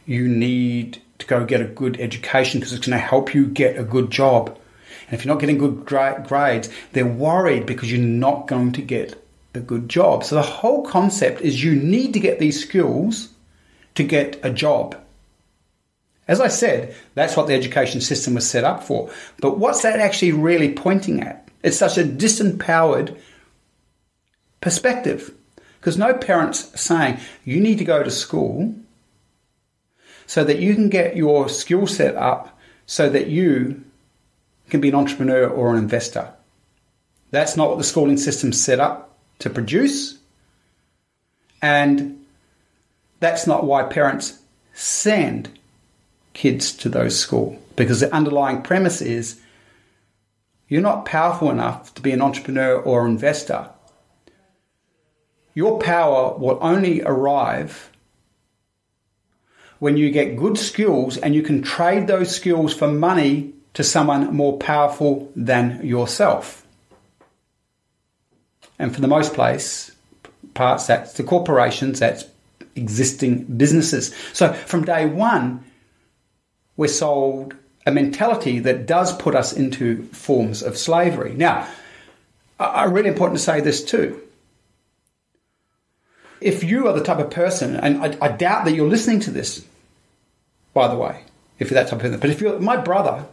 you 0.04 0.28
need 0.28 1.00
to 1.20 1.26
go 1.26 1.46
get 1.46 1.62
a 1.62 1.64
good 1.64 1.98
education 1.98 2.60
because 2.60 2.74
it's 2.74 2.86
going 2.86 2.98
to 2.98 3.02
help 3.02 3.32
you 3.32 3.46
get 3.46 3.78
a 3.78 3.82
good 3.82 4.10
job. 4.10 4.58
And 5.06 5.18
if 5.18 5.24
you're 5.24 5.32
not 5.32 5.40
getting 5.40 5.56
good 5.56 5.86
gra- 5.86 6.22
grades, 6.28 6.68
they're 6.92 7.06
worried 7.06 7.64
because 7.64 7.90
you're 7.90 8.02
not 8.02 8.46
going 8.46 8.72
to 8.72 8.82
get 8.82 9.24
a 9.54 9.60
good 9.60 9.88
job. 9.88 10.22
So 10.22 10.34
the 10.34 10.42
whole 10.42 10.84
concept 10.84 11.40
is 11.40 11.64
you 11.64 11.76
need 11.76 12.12
to 12.12 12.20
get 12.20 12.40
these 12.40 12.60
skills 12.60 13.30
to 13.94 14.02
get 14.02 14.38
a 14.42 14.50
job. 14.50 14.96
As 16.28 16.40
I 16.40 16.48
said, 16.48 16.94
that's 17.14 17.36
what 17.36 17.46
the 17.46 17.54
education 17.54 18.02
system 18.02 18.34
was 18.34 18.48
set 18.48 18.62
up 18.62 18.84
for. 18.84 19.10
But 19.40 19.58
what's 19.58 19.82
that 19.82 19.98
actually 19.98 20.32
really 20.32 20.72
pointing 20.72 21.22
at? 21.22 21.48
It's 21.62 21.78
such 21.78 21.96
a 21.96 22.04
disempowered 22.04 23.18
perspective. 24.60 25.34
Because 25.80 25.96
no 25.96 26.12
parent's 26.12 26.78
saying, 26.80 27.18
you 27.44 27.60
need 27.60 27.78
to 27.78 27.84
go 27.84 28.02
to 28.02 28.10
school 28.10 28.74
so 30.26 30.44
that 30.44 30.58
you 30.58 30.74
can 30.74 30.90
get 30.90 31.16
your 31.16 31.48
skill 31.48 31.86
set 31.86 32.14
up 32.14 32.58
so 32.86 33.08
that 33.08 33.28
you 33.28 33.82
can 34.68 34.80
be 34.80 34.90
an 34.90 34.94
entrepreneur 34.94 35.48
or 35.48 35.72
an 35.72 35.78
investor. 35.78 36.32
That's 37.30 37.56
not 37.56 37.70
what 37.70 37.78
the 37.78 37.84
schooling 37.84 38.18
system's 38.18 38.62
set 38.62 38.80
up 38.80 39.16
to 39.38 39.48
produce. 39.50 40.18
And 41.62 42.24
that's 43.20 43.46
not 43.46 43.64
why 43.64 43.84
parents 43.84 44.38
send 44.74 45.57
kids 46.38 46.72
to 46.72 46.88
those 46.88 47.18
schools 47.18 47.58
because 47.74 47.98
the 47.98 48.14
underlying 48.14 48.62
premise 48.62 49.02
is 49.02 49.40
you're 50.68 50.80
not 50.80 51.04
powerful 51.04 51.50
enough 51.50 51.92
to 51.94 52.00
be 52.00 52.12
an 52.12 52.22
entrepreneur 52.22 52.76
or 52.80 53.08
investor. 53.08 53.68
Your 55.52 55.80
power 55.80 56.38
will 56.38 56.56
only 56.60 57.02
arrive 57.02 57.90
when 59.80 59.96
you 59.96 60.12
get 60.12 60.36
good 60.36 60.56
skills 60.56 61.16
and 61.16 61.34
you 61.34 61.42
can 61.42 61.60
trade 61.60 62.06
those 62.06 62.32
skills 62.34 62.72
for 62.72 62.86
money 62.86 63.52
to 63.74 63.82
someone 63.82 64.32
more 64.32 64.58
powerful 64.58 65.32
than 65.34 65.84
yourself. 65.84 66.64
And 68.78 68.94
for 68.94 69.00
the 69.00 69.08
most 69.08 69.34
place, 69.34 69.90
parts 70.54 70.86
that's 70.86 71.14
the 71.14 71.24
corporations, 71.24 71.98
that's 71.98 72.26
existing 72.76 73.42
businesses. 73.56 74.14
So 74.32 74.52
from 74.52 74.84
day 74.84 75.04
one, 75.06 75.64
we're 76.78 76.88
sold 76.88 77.54
a 77.84 77.90
mentality 77.90 78.60
that 78.60 78.86
does 78.86 79.14
put 79.16 79.34
us 79.34 79.52
into 79.52 80.04
forms 80.12 80.62
of 80.62 80.78
slavery. 80.78 81.34
Now, 81.34 81.68
I 82.58 82.84
really 82.84 83.08
important 83.08 83.38
to 83.38 83.44
say 83.44 83.60
this 83.60 83.84
too. 83.84 84.20
If 86.40 86.62
you 86.62 86.86
are 86.86 86.92
the 86.92 87.02
type 87.02 87.18
of 87.18 87.30
person, 87.30 87.76
and 87.76 87.98
I, 87.98 88.16
I 88.20 88.28
doubt 88.28 88.64
that 88.64 88.74
you're 88.74 88.88
listening 88.88 89.20
to 89.20 89.30
this, 89.30 89.66
by 90.72 90.86
the 90.86 90.96
way, 90.96 91.24
if 91.58 91.70
you're 91.70 91.82
that 91.82 91.88
type 91.88 91.94
of 91.94 92.02
person, 92.02 92.20
but 92.20 92.30
if 92.30 92.40
you're 92.40 92.60
my 92.60 92.76
brother, 92.76 93.26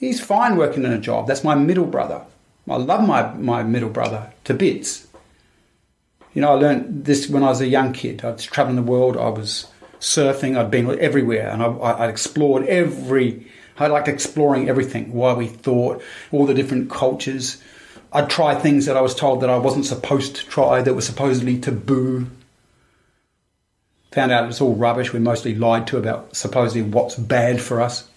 he's 0.00 0.20
fine 0.20 0.56
working 0.56 0.84
in 0.84 0.92
a 0.92 0.98
job. 0.98 1.28
That's 1.28 1.44
my 1.44 1.54
middle 1.54 1.86
brother. 1.86 2.22
I 2.68 2.76
love 2.76 3.06
my, 3.06 3.32
my 3.34 3.62
middle 3.62 3.90
brother 3.90 4.32
to 4.44 4.54
bits. 4.54 5.06
You 6.34 6.42
know, 6.42 6.52
I 6.52 6.54
learned 6.54 7.04
this 7.04 7.28
when 7.28 7.44
I 7.44 7.48
was 7.48 7.60
a 7.60 7.68
young 7.68 7.92
kid. 7.92 8.24
I 8.24 8.30
was 8.32 8.44
traveling 8.44 8.76
the 8.76 8.82
world. 8.82 9.16
I 9.16 9.28
was 9.28 9.66
surfing. 10.00 10.56
I'd 10.56 10.70
been 10.70 10.98
everywhere, 10.98 11.48
and 11.48 11.62
I, 11.62 11.66
I 11.66 12.08
explored 12.08 12.66
every. 12.66 13.46
I 13.78 13.88
liked 13.88 14.08
exploring 14.08 14.68
everything. 14.68 15.12
Why 15.12 15.34
we 15.34 15.48
thought, 15.48 16.02
all 16.32 16.46
the 16.46 16.54
different 16.54 16.90
cultures. 16.90 17.62
I'd 18.12 18.30
try 18.30 18.54
things 18.54 18.86
that 18.86 18.96
I 18.96 19.02
was 19.02 19.14
told 19.14 19.42
that 19.42 19.50
I 19.50 19.58
wasn't 19.58 19.84
supposed 19.84 20.36
to 20.36 20.46
try, 20.46 20.80
that 20.80 20.94
were 20.94 21.00
supposedly 21.00 21.58
taboo. 21.58 22.28
Found 24.12 24.32
out 24.32 24.48
it's 24.48 24.62
all 24.62 24.74
rubbish. 24.74 25.12
We're 25.12 25.20
mostly 25.20 25.54
lied 25.54 25.86
to 25.88 25.98
about 25.98 26.34
supposedly 26.34 26.82
what's 26.82 27.16
bad 27.16 27.60
for 27.60 27.82
us. 27.82 28.08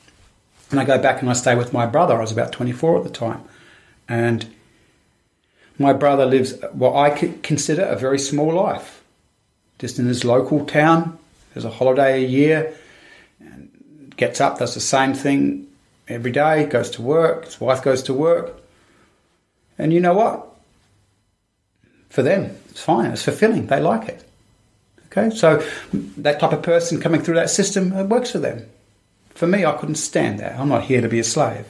And 0.72 0.80
I 0.80 0.86
go 0.86 0.98
back 0.98 1.22
and 1.22 1.30
I 1.30 1.34
stay 1.34 1.56
with 1.56 1.74
my 1.74 1.86
brother. 1.86 2.16
I 2.18 2.22
was 2.22 2.32
about 2.32 2.54
24 2.54 3.00
at 3.00 3.04
the 3.04 3.10
time. 3.10 3.44
And 4.08 4.46
my 5.78 5.94
brother 5.94 6.26
lives 6.26 6.54
what 6.72 6.96
I 6.96 7.10
consider 7.10 7.84
a 7.84 7.96
very 7.96 8.20
small 8.20 8.54
life, 8.54 9.04
just 9.80 10.00
in 10.00 10.06
his 10.06 10.24
local 10.24 10.66
town. 10.66 11.18
There's 11.54 11.66
a 11.66 11.70
holiday 11.70 12.24
a 12.24 12.28
year, 12.28 12.76
and 13.40 14.14
gets 14.18 14.42
up, 14.42 14.60
does 14.60 14.74
the 14.74 14.80
same 14.80 15.14
thing 15.14 15.68
every 16.08 16.32
day, 16.32 16.66
goes 16.66 16.90
to 16.92 17.02
work, 17.02 17.46
his 17.46 17.60
wife 17.62 17.84
goes 17.84 18.04
to 18.04 18.14
work. 18.14 18.62
And 19.78 19.94
you 19.94 20.00
know 20.00 20.14
what? 20.14 20.46
For 22.10 22.24
them, 22.24 22.58
it's 22.70 22.84
fine, 22.84 23.12
it's 23.12 23.24
fulfilling, 23.24 23.68
they 23.68 23.80
like 23.80 24.10
it. 24.10 24.24
Okay, 25.12 25.36
so 25.36 25.64
that 26.18 26.40
type 26.40 26.52
of 26.52 26.62
person 26.62 27.02
coming 27.02 27.22
through 27.22 27.36
that 27.36 27.50
system, 27.50 27.94
it 27.94 28.08
works 28.08 28.32
for 28.32 28.40
them. 28.40 28.70
For 29.34 29.48
me, 29.48 29.66
I 29.66 29.72
couldn't 29.74 29.96
stand 29.96 30.40
that. 30.40 30.60
I'm 30.60 30.70
not 30.70 30.84
here 30.84 31.02
to 31.02 31.08
be 31.08 31.20
a 31.20 31.24
slave. 31.24 31.66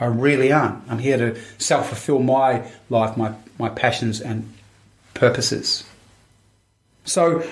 I 0.00 0.06
really 0.06 0.52
aren't. 0.52 0.90
I'm 0.90 0.98
here 0.98 1.16
to 1.18 1.40
self 1.58 1.88
fulfill 1.88 2.18
my 2.18 2.68
life, 2.90 3.16
my, 3.16 3.34
my 3.58 3.68
passions 3.68 4.20
and 4.20 4.52
purposes. 5.14 5.84
So, 7.04 7.46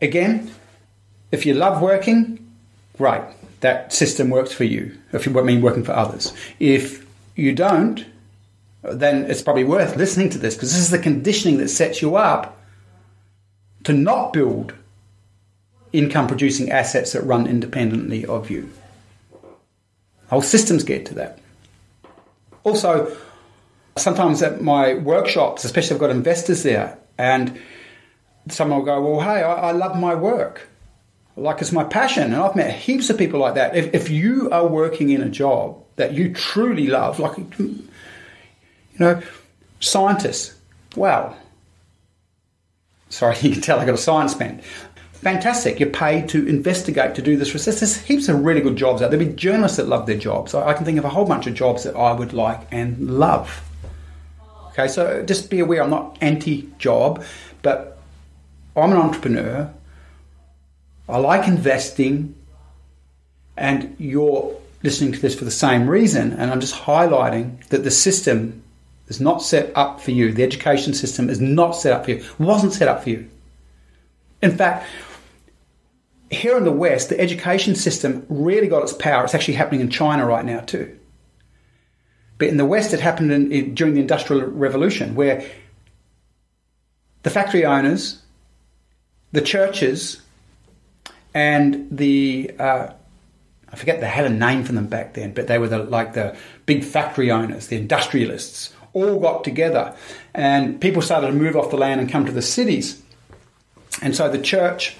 again, 0.00 0.50
if 1.32 1.46
you 1.46 1.54
love 1.54 1.82
working, 1.82 2.46
great. 2.96 3.22
That 3.60 3.92
system 3.92 4.30
works 4.30 4.52
for 4.52 4.64
you. 4.64 4.96
If 5.12 5.26
you 5.26 5.32
mean 5.32 5.62
working 5.62 5.84
for 5.84 5.92
others. 5.92 6.32
If 6.60 7.06
you 7.34 7.54
don't, 7.54 8.04
then 8.82 9.30
it's 9.30 9.42
probably 9.42 9.64
worth 9.64 9.96
listening 9.96 10.30
to 10.30 10.38
this 10.38 10.54
because 10.54 10.72
this 10.72 10.80
is 10.80 10.90
the 10.90 10.98
conditioning 10.98 11.58
that 11.58 11.68
sets 11.68 12.00
you 12.00 12.16
up 12.16 12.58
to 13.84 13.92
not 13.92 14.32
build 14.32 14.74
income 15.92 16.26
producing 16.26 16.70
assets 16.70 17.12
that 17.12 17.22
run 17.22 17.46
independently 17.46 18.26
of 18.26 18.50
you. 18.50 18.70
Whole 20.28 20.42
systems 20.42 20.82
get 20.82 21.06
to 21.06 21.14
that. 21.14 21.38
Also, 22.64 23.16
sometimes 23.96 24.42
at 24.42 24.60
my 24.60 24.94
workshops, 24.94 25.64
especially 25.64 25.94
I've 25.94 26.00
got 26.00 26.10
investors 26.10 26.62
there, 26.64 26.98
and 27.16 27.58
someone 28.48 28.78
will 28.78 28.86
go, 28.86 29.00
Well, 29.00 29.20
hey, 29.20 29.42
I, 29.42 29.68
I 29.68 29.72
love 29.72 29.98
my 29.98 30.14
work. 30.14 30.68
Like 31.36 31.60
it's 31.60 31.72
my 31.72 31.84
passion. 31.84 32.24
And 32.24 32.36
I've 32.36 32.56
met 32.56 32.74
heaps 32.74 33.10
of 33.10 33.18
people 33.18 33.40
like 33.40 33.54
that. 33.54 33.76
If, 33.76 33.94
if 33.94 34.10
you 34.10 34.50
are 34.50 34.66
working 34.66 35.10
in 35.10 35.22
a 35.22 35.28
job 35.28 35.82
that 35.96 36.14
you 36.14 36.32
truly 36.32 36.86
love, 36.86 37.18
like, 37.18 37.36
you 37.58 37.88
know, 38.98 39.20
scientists, 39.80 40.54
wow. 40.94 41.36
Sorry, 43.08 43.36
you 43.42 43.52
can 43.52 43.60
tell 43.60 43.78
I 43.78 43.84
got 43.84 43.94
a 43.94 43.98
science 43.98 44.34
bent 44.34 44.62
fantastic. 45.26 45.80
You're 45.80 45.90
paid 45.90 46.28
to 46.28 46.46
investigate, 46.46 47.16
to 47.16 47.22
do 47.22 47.36
this 47.36 47.52
research. 47.52 47.80
There's 47.80 47.96
heaps 47.96 48.28
of 48.28 48.44
really 48.44 48.60
good 48.60 48.76
jobs 48.76 49.02
out 49.02 49.10
there. 49.10 49.18
There'll 49.18 49.32
be 49.32 49.36
journalists 49.36 49.76
that 49.78 49.88
love 49.88 50.06
their 50.06 50.16
jobs. 50.16 50.54
I 50.54 50.72
can 50.72 50.84
think 50.84 50.98
of 50.98 51.04
a 51.04 51.08
whole 51.08 51.24
bunch 51.24 51.48
of 51.48 51.54
jobs 51.54 51.82
that 51.82 51.96
I 51.96 52.12
would 52.12 52.32
like 52.32 52.60
and 52.70 53.18
love. 53.18 53.62
Okay, 54.68 54.86
so 54.86 55.24
just 55.24 55.50
be 55.50 55.58
aware 55.58 55.82
I'm 55.82 55.90
not 55.90 56.16
anti 56.20 56.70
job, 56.78 57.24
but 57.62 57.95
I'm 58.76 58.92
an 58.92 58.98
entrepreneur. 58.98 59.72
I 61.08 61.18
like 61.18 61.48
investing, 61.48 62.34
and 63.56 63.96
you're 63.98 64.56
listening 64.82 65.12
to 65.12 65.20
this 65.20 65.34
for 65.34 65.44
the 65.44 65.50
same 65.50 65.88
reason. 65.88 66.32
And 66.34 66.50
I'm 66.50 66.60
just 66.60 66.74
highlighting 66.74 67.66
that 67.68 67.84
the 67.84 67.90
system 67.90 68.62
is 69.08 69.20
not 69.20 69.42
set 69.42 69.72
up 69.76 70.00
for 70.00 70.10
you. 70.10 70.32
The 70.32 70.42
education 70.42 70.94
system 70.94 71.30
is 71.30 71.40
not 71.40 71.72
set 71.72 71.92
up 71.92 72.04
for 72.04 72.10
you. 72.10 72.16
It 72.18 72.40
wasn't 72.40 72.72
set 72.72 72.88
up 72.88 73.04
for 73.04 73.10
you. 73.10 73.28
In 74.42 74.56
fact, 74.56 74.86
here 76.30 76.56
in 76.56 76.64
the 76.64 76.72
West, 76.72 77.08
the 77.08 77.18
education 77.18 77.74
system 77.74 78.26
really 78.28 78.68
got 78.68 78.82
its 78.82 78.92
power. 78.92 79.24
It's 79.24 79.34
actually 79.34 79.54
happening 79.54 79.80
in 79.80 79.90
China 79.90 80.26
right 80.26 80.44
now 80.44 80.60
too. 80.60 80.98
But 82.38 82.48
in 82.48 82.56
the 82.56 82.66
West, 82.66 82.92
it 82.92 83.00
happened 83.00 83.32
in, 83.32 83.50
in, 83.50 83.74
during 83.74 83.94
the 83.94 84.00
Industrial 84.00 84.42
Revolution, 84.42 85.14
where 85.14 85.48
the 87.22 87.30
factory 87.30 87.64
owners, 87.64 88.22
the 89.36 89.42
churches, 89.42 90.22
and 91.34 91.88
the 91.90 92.50
uh, 92.58 92.88
I 93.68 93.76
forget 93.76 94.00
they 94.00 94.08
had 94.08 94.24
a 94.24 94.30
name 94.30 94.64
for 94.64 94.72
them 94.72 94.86
back 94.86 95.12
then, 95.12 95.34
but 95.34 95.46
they 95.46 95.58
were 95.58 95.68
the, 95.68 95.80
like 95.80 96.14
the 96.14 96.34
big 96.64 96.82
factory 96.82 97.30
owners, 97.30 97.66
the 97.66 97.76
industrialists, 97.76 98.74
all 98.94 99.20
got 99.20 99.44
together, 99.44 99.94
and 100.32 100.80
people 100.80 101.02
started 101.02 101.26
to 101.26 101.32
move 101.34 101.54
off 101.54 101.70
the 101.70 101.76
land 101.76 102.00
and 102.00 102.10
come 102.10 102.24
to 102.24 102.32
the 102.32 102.40
cities. 102.40 103.02
And 104.00 104.16
so 104.16 104.30
the 104.30 104.40
church 104.40 104.96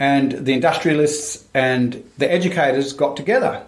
and 0.00 0.32
the 0.32 0.52
industrialists 0.52 1.46
and 1.54 2.02
the 2.18 2.28
educators 2.28 2.92
got 2.92 3.16
together 3.16 3.64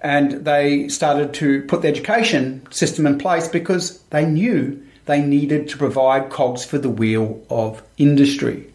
and 0.00 0.44
they 0.44 0.88
started 0.88 1.34
to 1.34 1.62
put 1.64 1.82
the 1.82 1.88
education 1.88 2.66
system 2.70 3.04
in 3.04 3.18
place 3.18 3.48
because 3.48 4.00
they 4.10 4.24
knew 4.24 4.80
they 5.10 5.22
needed 5.22 5.68
to 5.68 5.76
provide 5.76 6.30
cogs 6.30 6.64
for 6.64 6.78
the 6.78 6.88
wheel 6.88 7.44
of 7.50 7.82
industry. 7.98 8.72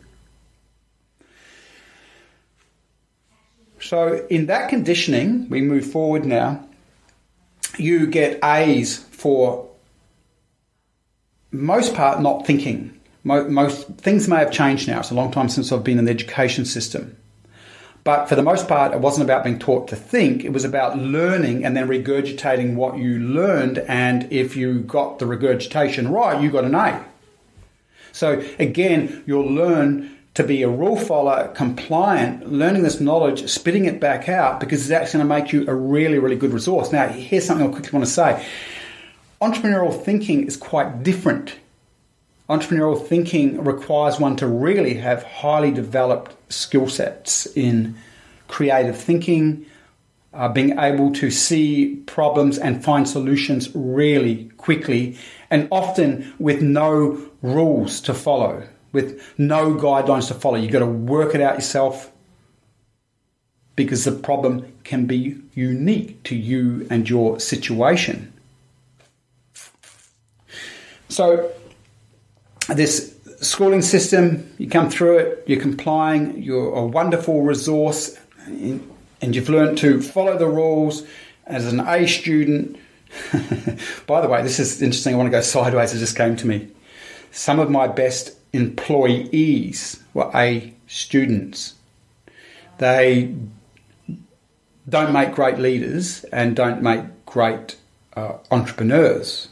So, 3.79 4.25
in 4.29 4.47
that 4.47 4.69
conditioning, 4.69 5.47
we 5.49 5.61
move 5.61 5.85
forward 5.85 6.25
now. 6.25 6.67
You 7.77 8.07
get 8.07 8.43
A's 8.43 8.97
for 8.97 9.69
most 11.51 11.93
part 11.93 12.21
not 12.21 12.45
thinking 12.45 12.95
most 13.25 13.87
things 13.97 14.27
may 14.27 14.37
have 14.37 14.51
changed 14.51 14.87
now. 14.87 14.99
It's 14.99 15.09
a 15.09 15.15
long 15.15 15.31
time 15.31 15.49
since 15.49 15.71
I've 15.71 15.83
been 15.83 15.97
in 15.97 16.05
the 16.05 16.11
education 16.11 16.63
system. 16.63 17.17
But 18.05 18.29
for 18.29 18.35
the 18.35 18.43
most 18.43 18.67
part, 18.67 18.93
it 18.93 18.99
wasn't 18.99 19.25
about 19.25 19.43
being 19.43 19.57
taught 19.57 19.87
to 19.87 19.95
think. 19.95 20.45
It 20.45 20.53
was 20.53 20.63
about 20.63 20.95
learning 20.95 21.65
and 21.65 21.75
then 21.75 21.87
regurgitating 21.87 22.75
what 22.75 22.99
you 22.99 23.17
learned. 23.19 23.79
And 23.79 24.31
if 24.31 24.55
you 24.55 24.81
got 24.81 25.17
the 25.17 25.25
regurgitation 25.25 26.11
right, 26.11 26.39
you 26.39 26.51
got 26.51 26.65
an 26.65 26.75
A. 26.75 27.03
So 28.11 28.43
again, 28.59 29.23
you'll 29.25 29.51
learn 29.51 30.15
to 30.35 30.43
be 30.43 30.61
a 30.61 30.69
rule 30.69 30.97
follower, 30.97 31.47
compliant, 31.55 32.51
learning 32.51 32.83
this 32.83 32.99
knowledge, 32.99 33.49
spitting 33.49 33.85
it 33.85 33.99
back 33.99 34.29
out 34.29 34.59
because 34.59 34.87
that's 34.87 35.13
going 35.13 35.25
to 35.25 35.27
make 35.27 35.51
you 35.51 35.65
a 35.67 35.73
really, 35.73 36.19
really 36.19 36.35
good 36.35 36.53
resource. 36.53 36.91
Now, 36.91 37.07
here's 37.07 37.43
something 37.43 37.67
I 37.67 37.71
quickly 37.71 37.89
want 37.91 38.05
to 38.05 38.11
say. 38.11 38.45
Entrepreneurial 39.41 39.99
thinking 40.03 40.45
is 40.45 40.57
quite 40.57 41.01
different 41.01 41.55
entrepreneurial 42.49 43.03
thinking 43.07 43.63
requires 43.63 44.19
one 44.19 44.35
to 44.37 44.47
really 44.47 44.95
have 44.95 45.23
highly 45.23 45.71
developed 45.71 46.35
skill 46.51 46.87
sets 46.87 47.47
in 47.55 47.95
creative 48.47 48.97
thinking, 48.97 49.65
uh, 50.33 50.49
being 50.49 50.77
able 50.77 51.11
to 51.13 51.31
see 51.31 51.95
problems 52.05 52.57
and 52.57 52.83
find 52.83 53.07
solutions 53.07 53.69
really 53.73 54.45
quickly, 54.57 55.17
and 55.49 55.67
often 55.71 56.33
with 56.37 56.61
no 56.61 57.19
rules 57.41 57.99
to 58.01 58.13
follow, 58.13 58.67
with 58.91 59.21
no 59.37 59.73
guidelines 59.73 60.27
to 60.27 60.33
follow. 60.33 60.57
You've 60.57 60.71
got 60.71 60.79
to 60.79 60.85
work 60.85 61.33
it 61.33 61.41
out 61.41 61.55
yourself 61.55 62.11
because 63.75 64.05
the 64.05 64.11
problem 64.11 64.71
can 64.83 65.05
be 65.05 65.37
unique 65.53 66.21
to 66.23 66.35
you 66.35 66.85
and 66.89 67.09
your 67.09 67.39
situation. 67.39 68.31
So, 71.09 71.51
this 72.73 73.15
schooling 73.41 73.81
system, 73.81 74.51
you 74.57 74.69
come 74.69 74.89
through 74.89 75.19
it, 75.19 75.43
you're 75.47 75.59
complying, 75.59 76.41
you're 76.41 76.73
a 76.73 76.85
wonderful 76.85 77.41
resource, 77.43 78.17
and 78.47 79.35
you've 79.35 79.49
learned 79.49 79.77
to 79.79 80.01
follow 80.01 80.37
the 80.37 80.47
rules 80.47 81.05
as 81.45 81.71
an 81.71 81.79
A 81.81 82.07
student. 82.07 82.77
By 84.07 84.21
the 84.21 84.27
way, 84.27 84.41
this 84.41 84.59
is 84.59 84.81
interesting. 84.81 85.13
I 85.13 85.17
want 85.17 85.27
to 85.27 85.31
go 85.31 85.41
sideways. 85.41 85.93
It 85.93 85.99
just 85.99 86.17
came 86.17 86.35
to 86.37 86.47
me. 86.47 86.67
Some 87.31 87.59
of 87.59 87.69
my 87.69 87.87
best 87.87 88.37
employees 88.53 90.01
were 90.13 90.31
A 90.33 90.73
students. 90.87 91.75
They 92.77 93.35
don't 94.87 95.13
make 95.13 95.33
great 95.33 95.57
leaders 95.57 96.23
and 96.25 96.55
don't 96.55 96.81
make 96.81 97.03
great 97.25 97.75
uh, 98.15 98.37
entrepreneurs. 98.51 99.49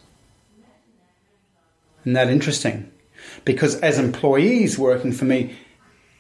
Isn't 2.02 2.14
that 2.14 2.30
interesting? 2.30 2.92
Because 3.46 3.76
as 3.82 4.00
employees 4.00 4.78
working 4.78 5.12
for 5.12 5.26
me, 5.26 5.56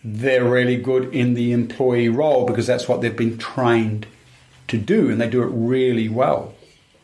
they're 0.03 0.43
really 0.43 0.75
good 0.75 1.13
in 1.13 1.33
the 1.33 1.53
employee 1.53 2.09
role 2.09 2.45
because 2.45 2.67
that's 2.67 2.87
what 2.87 3.01
they've 3.01 3.15
been 3.15 3.37
trained 3.37 4.05
to 4.67 4.77
do 4.77 5.09
and 5.09 5.21
they 5.21 5.29
do 5.29 5.43
it 5.43 5.49
really 5.51 6.09
well. 6.09 6.53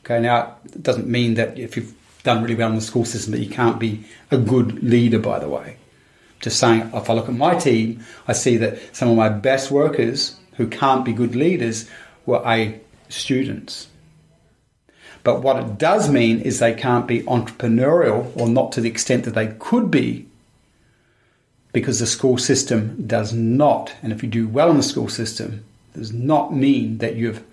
Okay, 0.04 0.20
now 0.20 0.58
it 0.66 0.84
doesn't 0.84 1.08
mean 1.08 1.36
that 1.36 1.58
if 1.58 1.78
you've 1.78 1.94
done 2.24 2.42
really 2.42 2.56
well 2.56 2.70
in 2.70 2.76
the 2.76 2.82
school 2.82 3.06
system 3.06 3.32
that 3.32 3.40
you 3.40 3.50
can't 3.50 3.80
be 3.80 4.04
a 4.32 4.38
good 4.38 4.84
leader, 4.84 5.20
by 5.20 5.40
the 5.40 5.48
way. 5.48 5.78
Just 6.42 6.60
saying, 6.60 6.90
if 6.94 7.10
I 7.10 7.14
look 7.14 7.30
at 7.30 7.36
my 7.36 7.56
team, 7.56 8.04
I 8.28 8.34
see 8.34 8.58
that 8.58 8.96
some 8.96 9.10
of 9.10 9.18
my 9.18 9.30
best 9.30 9.72
workers 9.72 10.38
who 10.56 10.68
can't 10.68 11.06
be 11.06 11.14
good 11.14 11.36
leaders 11.36 11.90
were 12.26 12.42
A, 12.46 12.80
students. 13.10 13.88
But 15.24 15.42
what 15.42 15.58
it 15.58 15.78
does 15.78 16.10
mean 16.10 16.40
is 16.42 16.60
they 16.60 16.74
can't 16.74 17.08
be 17.08 17.24
entrepreneurial 17.24 18.36
or 18.36 18.48
not 18.48 18.72
to 18.74 18.82
the 18.82 18.90
extent 18.90 19.26
that 19.26 19.36
they 19.36 19.48
could 19.60 19.92
be 19.92 20.28
because 21.72 22.00
the 22.00 22.08
school 22.08 22.38
system 22.38 23.06
does 23.06 23.34
not, 23.34 23.94
and 24.02 24.12
if 24.12 24.24
you 24.24 24.30
do 24.30 24.48
well 24.48 24.72
in 24.72 24.78
the 24.78 24.84
school 24.84 25.10
system, 25.10 25.64
does 25.94 26.12
not 26.12 26.54
mean 26.54 26.98
that 27.00 27.16
you've 27.16 27.44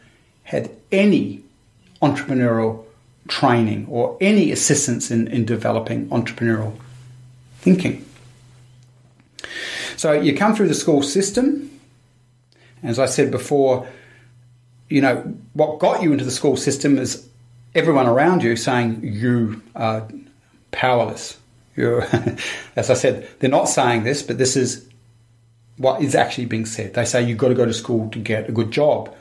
had 0.44 0.70
any 0.92 1.42
entrepreneurial 2.00 2.84
training 3.28 3.86
or 3.90 4.16
any 4.20 4.52
assistance 4.52 5.10
in, 5.10 5.26
in 5.28 5.44
developing 5.44 6.08
entrepreneurial 6.08 6.78
thinking. 7.58 8.04
So 9.96 10.12
you 10.12 10.36
come 10.36 10.54
through 10.54 10.68
the 10.68 10.74
school 10.74 11.02
system. 11.02 11.80
As 12.82 12.98
I 12.98 13.06
said 13.06 13.30
before, 13.30 13.88
you 14.88 15.00
know, 15.00 15.34
what 15.54 15.78
got 15.78 16.02
you 16.02 16.12
into 16.12 16.24
the 16.24 16.30
school 16.30 16.56
system 16.56 16.98
is 16.98 17.25
everyone 17.76 18.06
around 18.06 18.42
you 18.42 18.56
saying 18.56 19.00
you 19.04 19.62
are 19.76 20.08
powerless. 20.72 21.38
You're, 21.76 22.02
as 22.76 22.90
I 22.90 22.94
said, 22.94 23.28
they're 23.38 23.50
not 23.50 23.68
saying 23.68 24.02
this, 24.02 24.22
but 24.22 24.38
this 24.38 24.56
is 24.56 24.88
what 25.76 26.00
is 26.00 26.14
actually 26.14 26.46
being 26.46 26.64
said. 26.64 26.94
They 26.94 27.04
say 27.04 27.22
you've 27.22 27.38
got 27.38 27.48
to 27.48 27.54
go 27.54 27.66
to 27.66 27.74
school 27.74 28.08
to 28.10 28.18
get 28.18 28.48
a 28.48 28.52
good 28.52 28.70
job 28.70 29.14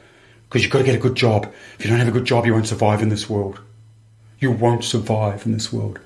because 0.48 0.64
you've 0.64 0.72
got 0.72 0.80
to 0.80 0.86
get 0.86 0.96
a 0.96 1.00
good 1.00 1.16
job. 1.16 1.52
If 1.78 1.84
you 1.84 1.92
don't 1.92 2.00
have 2.00 2.08
a 2.08 2.12
good 2.18 2.26
job, 2.26 2.46
you 2.46 2.54
won't 2.54 2.68
survive 2.68 3.02
in 3.02 3.10
this 3.10 3.30
world. 3.30 3.60
You 4.40 4.52
won't 4.52 4.86
survive 4.86 5.46
in 5.46 5.52
this 5.52 5.74
world. 5.74 6.00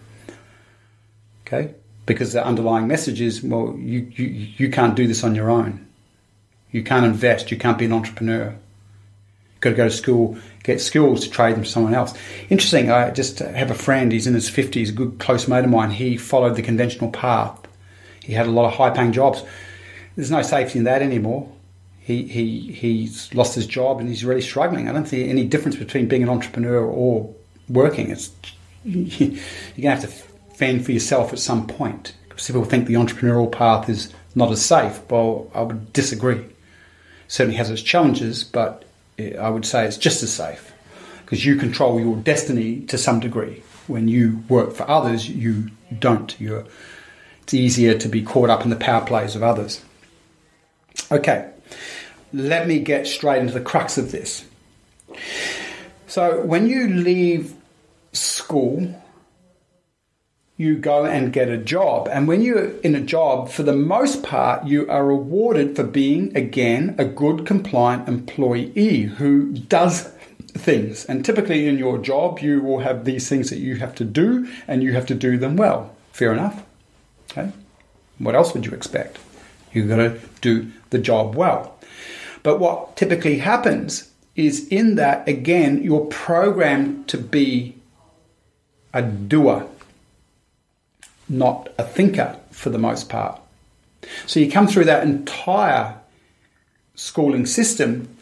Okay? 1.45 1.75
Because 2.07 2.33
the 2.33 2.43
underlying 2.43 2.87
message 2.87 3.21
is 3.21 3.43
well, 3.43 3.75
you, 3.77 4.11
you, 4.15 4.25
you 4.57 4.71
can't 4.71 4.95
do 4.95 5.07
this 5.07 5.23
on 5.23 5.35
your 5.35 5.51
own. 5.51 5.85
You 6.71 6.83
can't 6.83 7.05
invest. 7.05 7.51
You 7.51 7.57
can't 7.57 7.77
be 7.77 7.85
an 7.85 7.93
entrepreneur. 7.93 8.55
Got 9.61 9.71
to 9.71 9.75
go 9.75 9.89
to 9.89 9.93
school, 9.93 10.37
get 10.63 10.79
skills 10.79 11.21
to 11.21 11.29
trade 11.29 11.55
them 11.55 11.63
to 11.63 11.69
someone 11.69 11.93
else. 11.93 12.13
Interesting, 12.49 12.91
I 12.91 13.11
just 13.11 13.39
have 13.39 13.71
a 13.71 13.75
friend, 13.75 14.11
he's 14.11 14.27
in 14.27 14.33
his 14.33 14.49
50s, 14.49 14.89
a 14.89 14.91
good 14.93 15.19
close 15.19 15.47
mate 15.47 15.65
of 15.65 15.69
mine. 15.69 15.91
He 15.91 16.17
followed 16.17 16.55
the 16.55 16.61
conventional 16.61 17.11
path. 17.11 17.59
He 18.23 18.33
had 18.33 18.47
a 18.47 18.51
lot 18.51 18.67
of 18.67 18.75
high 18.75 18.91
paying 18.91 19.11
jobs. 19.11 19.43
There's 20.15 20.31
no 20.31 20.41
safety 20.41 20.79
in 20.79 20.85
that 20.85 21.01
anymore. 21.01 21.51
He, 21.99 22.23
he, 22.23 22.71
he's 22.71 23.33
lost 23.33 23.55
his 23.55 23.67
job 23.67 23.99
and 23.99 24.09
he's 24.09 24.25
really 24.25 24.41
struggling. 24.41 24.87
I 24.87 24.93
don't 24.93 25.07
see 25.07 25.29
any 25.29 25.45
difference 25.45 25.75
between 25.75 26.07
being 26.07 26.23
an 26.23 26.29
entrepreneur 26.29 26.83
or 26.83 27.33
working. 27.67 28.09
It's 28.09 28.31
you're 28.83 29.37
gonna 29.77 29.95
have 29.95 30.01
to 30.01 30.07
fend 30.55 30.85
for 30.85 30.91
yourself 30.91 31.33
at 31.33 31.39
some 31.39 31.67
point. 31.67 32.13
People 32.35 32.63
think 32.63 32.87
the 32.87 32.93
entrepreneurial 32.93 33.51
path 33.51 33.89
is 33.89 34.13
not 34.33 34.51
as 34.51 34.65
safe. 34.65 35.01
Well, 35.09 35.51
I 35.53 35.61
would 35.61 35.91
disagree. 35.93 36.37
It 36.37 36.55
certainly 37.27 37.57
has 37.57 37.69
its 37.69 37.81
challenges, 37.81 38.43
but 38.43 38.85
I 39.19 39.49
would 39.49 39.65
say 39.65 39.85
it's 39.85 39.97
just 39.97 40.23
as 40.23 40.31
safe 40.31 40.73
because 41.25 41.45
you 41.45 41.55
control 41.55 41.99
your 41.99 42.15
destiny 42.17 42.81
to 42.87 42.97
some 42.97 43.19
degree. 43.19 43.61
When 43.87 44.07
you 44.07 44.43
work 44.49 44.73
for 44.73 44.89
others, 44.89 45.29
you 45.29 45.69
don't. 45.97 46.39
You're, 46.39 46.65
it's 47.43 47.53
easier 47.53 47.97
to 47.97 48.07
be 48.07 48.23
caught 48.23 48.49
up 48.49 48.63
in 48.63 48.69
the 48.69 48.75
power 48.75 49.05
plays 49.05 49.35
of 49.35 49.43
others. 49.43 49.83
Okay, 51.11 51.49
let 52.33 52.67
me 52.67 52.79
get 52.79 53.07
straight 53.07 53.41
into 53.41 53.53
the 53.53 53.61
crux 53.61 53.97
of 53.97 54.11
this. 54.11 54.45
So, 56.07 56.41
when 56.41 56.67
you 56.67 56.87
leave 56.87 57.53
school, 58.13 59.01
you 60.59 60.75
go 60.75 61.05
and 61.05 61.31
get 61.31 61.47
a 61.47 61.55
job. 61.55 62.09
And 62.11 62.27
when 62.27 62.41
you're 62.41 62.71
in 62.81 62.93
a 62.93 62.99
job, 62.99 63.49
for 63.49 63.63
the 63.63 63.73
most 63.73 64.23
part, 64.23 64.67
you 64.67 64.85
are 64.89 65.05
rewarded 65.05 65.73
for 65.73 65.83
being, 65.83 66.35
again, 66.35 66.95
a 66.97 67.05
good 67.05 67.45
compliant 67.45 68.09
employee 68.09 69.03
who 69.03 69.53
does 69.53 70.11
things. 70.49 71.05
And 71.05 71.23
typically 71.23 71.69
in 71.69 71.77
your 71.77 71.97
job, 71.97 72.39
you 72.39 72.61
will 72.61 72.79
have 72.79 73.05
these 73.05 73.29
things 73.29 73.49
that 73.51 73.59
you 73.59 73.77
have 73.77 73.95
to 73.95 74.03
do 74.03 74.49
and 74.67 74.83
you 74.83 74.91
have 74.91 75.05
to 75.05 75.15
do 75.15 75.37
them 75.37 75.55
well. 75.55 75.95
Fair 76.11 76.33
enough. 76.33 76.61
Okay. 77.31 77.53
What 78.17 78.35
else 78.35 78.53
would 78.53 78.65
you 78.65 78.73
expect? 78.73 79.17
You've 79.71 79.87
got 79.87 79.95
to 79.95 80.19
do 80.41 80.69
the 80.89 80.99
job 80.99 81.35
well. 81.35 81.79
But 82.43 82.59
what 82.59 82.97
typically 82.97 83.37
happens 83.37 84.11
is 84.35 84.67
in 84.67 84.95
that, 84.95 85.25
again, 85.25 85.81
you're 85.81 86.07
programmed 86.07 87.07
to 87.07 87.17
be 87.17 87.75
a 88.93 89.01
doer, 89.01 89.65
not 91.29 91.69
a 91.77 91.83
thinker 91.83 92.37
for 92.51 92.69
the 92.69 92.77
most 92.77 93.07
part. 93.07 93.39
So 94.25 94.39
you 94.39 94.51
come 94.51 94.67
through 94.67 94.85
that 94.85 95.03
entire 95.03 95.99
schooling 96.95 97.45
system. 97.45 98.15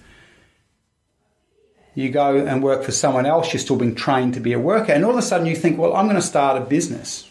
You 1.96 2.10
go 2.10 2.38
and 2.38 2.62
work 2.62 2.84
for 2.84 2.92
someone 2.92 3.26
else, 3.26 3.54
you're 3.54 3.60
still 3.60 3.78
being 3.78 3.96
trained 3.96 4.36
to 4.36 4.40
be 4.40 4.54
a 4.54 4.60
worker, 4.60 4.92
and 4.92 5.04
all 5.04 5.12
of 5.12 5.18
a 5.18 5.22
sudden 5.22 5.48
you 5.48 5.56
think, 5.56 5.80
well, 5.80 5.96
I'm 5.96 6.06
going 6.06 6.16
to 6.18 6.22
start 6.22 6.62
a 6.62 6.66
business 6.66 7.30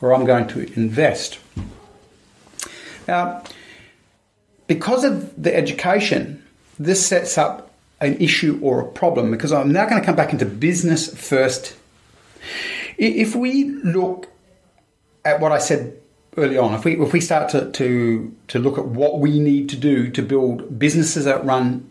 or 0.00 0.12
I'm 0.12 0.24
going 0.24 0.48
to 0.48 0.72
invest. 0.74 1.38
Now, 3.06 3.44
because 4.66 5.04
of 5.04 5.40
the 5.40 5.54
education, 5.54 6.44
this 6.78 7.06
sets 7.06 7.36
up 7.36 7.70
an 8.00 8.16
issue 8.16 8.58
or 8.62 8.80
a 8.80 8.86
problem 8.86 9.30
because 9.30 9.52
I'm 9.52 9.72
now 9.72 9.88
going 9.88 10.00
to 10.00 10.06
come 10.06 10.16
back 10.16 10.32
into 10.32 10.46
business 10.46 11.14
first 11.14 11.76
if 12.96 13.34
we 13.34 13.64
look 13.64 14.28
at 15.24 15.40
what 15.40 15.52
I 15.52 15.58
said 15.58 15.96
early 16.36 16.58
on, 16.58 16.74
if 16.74 16.84
we 16.84 17.00
if 17.00 17.12
we 17.12 17.20
start 17.20 17.50
to, 17.50 17.70
to 17.70 18.34
to 18.48 18.58
look 18.58 18.78
at 18.78 18.86
what 18.86 19.20
we 19.20 19.38
need 19.38 19.68
to 19.70 19.76
do 19.76 20.10
to 20.10 20.22
build 20.22 20.78
businesses 20.78 21.24
that 21.24 21.44
run 21.44 21.86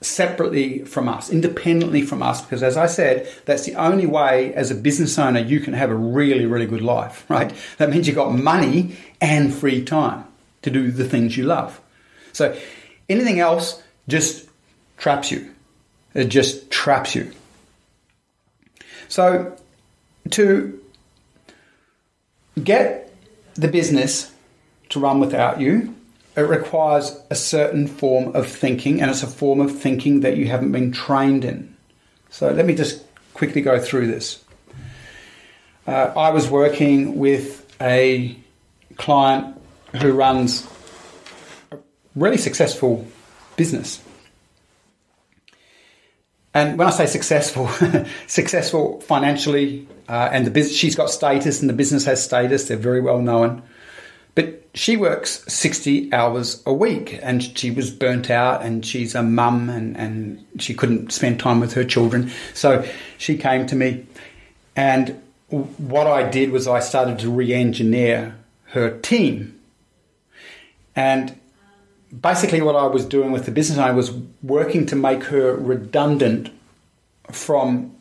separately 0.00 0.84
from 0.84 1.08
us, 1.08 1.30
independently 1.30 2.02
from 2.02 2.22
us, 2.22 2.40
because 2.40 2.62
as 2.62 2.76
I 2.76 2.86
said, 2.86 3.28
that's 3.46 3.64
the 3.64 3.74
only 3.74 4.06
way 4.06 4.54
as 4.54 4.70
a 4.70 4.74
business 4.74 5.18
owner 5.18 5.40
you 5.40 5.60
can 5.60 5.74
have 5.74 5.90
a 5.90 5.94
really, 5.94 6.46
really 6.46 6.66
good 6.66 6.82
life, 6.82 7.24
right? 7.30 7.52
That 7.78 7.90
means 7.90 8.06
you've 8.06 8.16
got 8.16 8.32
money 8.32 8.96
and 9.20 9.52
free 9.52 9.84
time 9.84 10.24
to 10.62 10.70
do 10.70 10.90
the 10.90 11.04
things 11.04 11.36
you 11.36 11.44
love. 11.44 11.80
So 12.32 12.56
anything 13.08 13.40
else 13.40 13.82
just 14.06 14.48
traps 14.96 15.30
you. 15.30 15.52
It 16.14 16.26
just 16.26 16.70
traps 16.70 17.14
you. 17.14 17.32
So 19.08 19.56
to 20.30 20.80
get 22.58 23.14
the 23.54 23.68
business 23.68 24.32
to 24.90 25.00
run 25.00 25.20
without 25.20 25.60
you, 25.60 25.94
it 26.36 26.42
requires 26.42 27.20
a 27.30 27.34
certain 27.34 27.86
form 27.86 28.34
of 28.36 28.46
thinking, 28.46 29.00
and 29.00 29.10
it's 29.10 29.22
a 29.22 29.26
form 29.26 29.60
of 29.60 29.76
thinking 29.76 30.20
that 30.20 30.36
you 30.36 30.46
haven't 30.46 30.72
been 30.72 30.92
trained 30.92 31.44
in. 31.44 31.76
So 32.30 32.50
let 32.50 32.64
me 32.64 32.74
just 32.74 33.04
quickly 33.34 33.60
go 33.60 33.80
through 33.80 34.06
this. 34.06 34.44
Uh, 35.86 36.12
I 36.16 36.30
was 36.30 36.48
working 36.48 37.18
with 37.18 37.66
a 37.80 38.36
client 38.96 39.60
who 40.00 40.12
runs 40.12 40.66
a 41.72 41.78
really 42.14 42.36
successful 42.36 43.06
business. 43.56 44.02
And 46.54 46.78
when 46.78 46.88
I 46.88 46.90
say 46.90 47.06
successful, 47.06 47.68
successful 48.26 49.00
financially, 49.00 49.88
uh, 50.08 50.30
and 50.32 50.46
the 50.46 50.50
business, 50.50 50.76
she's 50.76 50.96
got 50.96 51.10
status, 51.10 51.60
and 51.60 51.68
the 51.68 51.74
business 51.74 52.04
has 52.06 52.22
status. 52.22 52.68
They're 52.68 52.76
very 52.76 53.00
well 53.00 53.20
known. 53.20 53.62
But 54.34 54.68
she 54.72 54.96
works 54.96 55.44
60 55.52 56.12
hours 56.12 56.62
a 56.64 56.72
week 56.72 57.18
and 57.22 57.42
she 57.58 57.72
was 57.72 57.90
burnt 57.90 58.30
out 58.30 58.62
and 58.62 58.86
she's 58.86 59.16
a 59.16 59.22
mum 59.24 59.68
and, 59.68 59.96
and 59.96 60.46
she 60.60 60.74
couldn't 60.74 61.10
spend 61.10 61.40
time 61.40 61.58
with 61.58 61.72
her 61.72 61.82
children. 61.82 62.30
So 62.54 62.88
she 63.16 63.36
came 63.36 63.66
to 63.66 63.74
me 63.74 64.06
and 64.76 65.20
what 65.48 66.06
I 66.06 66.30
did 66.30 66.52
was 66.52 66.68
I 66.68 66.78
started 66.78 67.18
to 67.18 67.30
re 67.30 67.52
engineer 67.52 68.36
her 68.66 68.96
team. 68.98 69.58
And 70.94 71.36
basically 72.20 72.62
what 72.62 72.76
I 72.76 72.86
was 72.86 73.04
doing 73.04 73.32
with 73.32 73.44
the 73.44 73.50
business, 73.50 73.78
I 73.78 73.90
was 73.90 74.12
working 74.40 74.86
to 74.86 74.94
make 74.94 75.24
her 75.24 75.56
redundant 75.56 76.50
from 77.32 77.97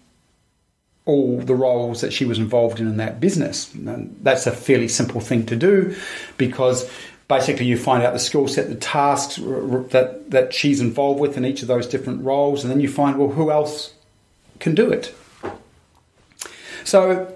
all 1.07 1.39
the 1.39 1.55
roles 1.55 2.01
that 2.01 2.13
she 2.13 2.25
was 2.25 2.37
involved 2.37 2.79
in 2.79 2.87
in 2.87 2.97
that 2.97 3.19
business. 3.19 3.73
And 3.73 4.15
that's 4.21 4.45
a 4.45 4.51
fairly 4.51 4.87
simple 4.87 5.21
thing 5.21 5.45
to 5.47 5.55
do 5.55 5.95
because 6.37 6.89
basically 7.27 7.65
you 7.65 7.77
find 7.77 8.03
out 8.03 8.13
the 8.13 8.19
skill 8.19 8.47
set, 8.47 8.69
the 8.69 8.75
tasks 8.75 9.37
that, 9.37 10.23
that 10.29 10.53
she's 10.53 10.81
involved 10.81 11.19
with 11.19 11.37
in 11.37 11.45
each 11.45 11.61
of 11.61 11.67
those 11.67 11.87
different 11.87 12.23
roles, 12.23 12.63
and 12.63 12.71
then 12.71 12.79
you 12.79 12.89
find, 12.89 13.17
well, 13.17 13.29
who 13.29 13.49
else 13.49 13.93
can 14.59 14.75
do 14.75 14.91
it? 14.91 15.13
So 16.83 17.35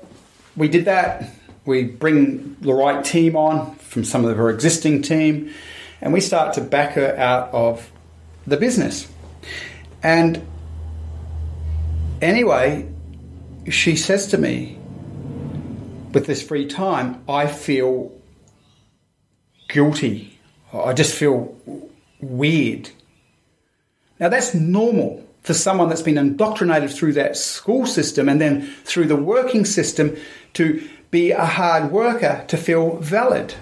we 0.55 0.67
did 0.67 0.85
that. 0.85 1.29
We 1.65 1.83
bring 1.83 2.57
the 2.61 2.73
right 2.73 3.03
team 3.03 3.35
on 3.35 3.75
from 3.75 4.03
some 4.03 4.25
of 4.25 4.35
her 4.37 4.49
existing 4.49 5.01
team, 5.01 5.53
and 6.01 6.13
we 6.13 6.21
start 6.21 6.53
to 6.55 6.61
back 6.61 6.93
her 6.93 7.15
out 7.17 7.53
of 7.53 7.91
the 8.47 8.57
business. 8.57 9.07
And 10.01 10.45
anyway, 12.21 12.90
she 13.69 13.95
says 13.95 14.27
to 14.27 14.37
me, 14.37 14.77
with 16.13 16.25
this 16.25 16.41
free 16.41 16.65
time, 16.65 17.23
I 17.27 17.47
feel 17.47 18.11
guilty. 19.69 20.39
I 20.73 20.93
just 20.93 21.15
feel 21.15 21.55
weird. 22.19 22.89
Now, 24.19 24.29
that's 24.29 24.53
normal 24.53 25.25
for 25.43 25.53
someone 25.53 25.89
that's 25.89 26.01
been 26.01 26.17
indoctrinated 26.17 26.91
through 26.91 27.13
that 27.13 27.35
school 27.35 27.85
system 27.85 28.29
and 28.29 28.39
then 28.39 28.61
through 28.83 29.05
the 29.05 29.15
working 29.15 29.65
system 29.65 30.15
to 30.53 30.87
be 31.09 31.31
a 31.31 31.45
hard 31.45 31.91
worker 31.91 32.45
to 32.47 32.57
feel 32.57 32.97
valid. 32.97 33.55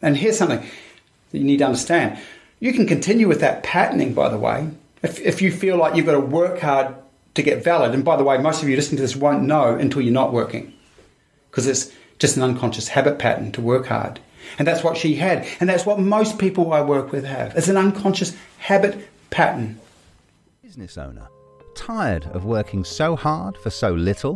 And 0.00 0.16
here's 0.16 0.38
something 0.38 0.60
that 0.60 1.38
you 1.38 1.44
need 1.44 1.58
to 1.58 1.66
understand 1.66 2.18
you 2.60 2.74
can 2.74 2.86
continue 2.86 3.26
with 3.26 3.40
that 3.40 3.62
patterning, 3.62 4.12
by 4.12 4.28
the 4.28 4.36
way, 4.36 4.68
if, 5.02 5.18
if 5.20 5.40
you 5.40 5.50
feel 5.50 5.78
like 5.78 5.96
you've 5.96 6.04
got 6.04 6.12
to 6.12 6.20
work 6.20 6.60
hard 6.60 6.94
to 7.42 7.50
get 7.50 7.64
valid. 7.64 7.92
And 7.92 8.04
by 8.04 8.16
the 8.16 8.24
way, 8.24 8.38
most 8.38 8.62
of 8.62 8.68
you 8.68 8.76
listening 8.76 8.96
to 8.98 9.02
this 9.02 9.16
won't 9.16 9.42
know 9.42 9.74
until 9.74 10.02
you're 10.02 10.12
not 10.12 10.32
working 10.32 10.72
because 11.50 11.66
it's 11.66 11.92
just 12.18 12.36
an 12.36 12.42
unconscious 12.42 12.88
habit 12.88 13.18
pattern 13.18 13.50
to 13.52 13.60
work 13.60 13.86
hard. 13.86 14.20
And 14.58 14.66
that's 14.66 14.84
what 14.84 14.96
she 14.96 15.16
had. 15.16 15.46
And 15.58 15.68
that's 15.68 15.86
what 15.86 15.98
most 15.98 16.38
people 16.38 16.72
I 16.72 16.82
work 16.82 17.12
with 17.12 17.24
have. 17.24 17.56
It's 17.56 17.68
an 17.68 17.76
unconscious 17.76 18.36
habit 18.58 19.08
pattern. 19.30 19.80
Business 20.62 20.98
owner, 20.98 21.28
tired 21.74 22.26
of 22.26 22.44
working 22.44 22.84
so 22.84 23.16
hard 23.16 23.56
for 23.56 23.70
so 23.70 23.92
little? 23.92 24.34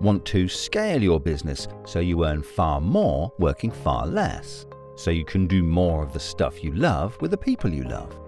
Want 0.00 0.24
to 0.26 0.48
scale 0.48 1.02
your 1.02 1.20
business 1.20 1.68
so 1.86 2.00
you 2.00 2.24
earn 2.24 2.42
far 2.42 2.80
more 2.80 3.32
working 3.38 3.70
far 3.70 4.06
less? 4.06 4.66
So 4.96 5.10
you 5.10 5.24
can 5.24 5.46
do 5.46 5.62
more 5.62 6.02
of 6.02 6.12
the 6.12 6.20
stuff 6.20 6.64
you 6.64 6.72
love 6.72 7.20
with 7.20 7.30
the 7.30 7.36
people 7.36 7.72
you 7.72 7.84
love? 7.84 8.18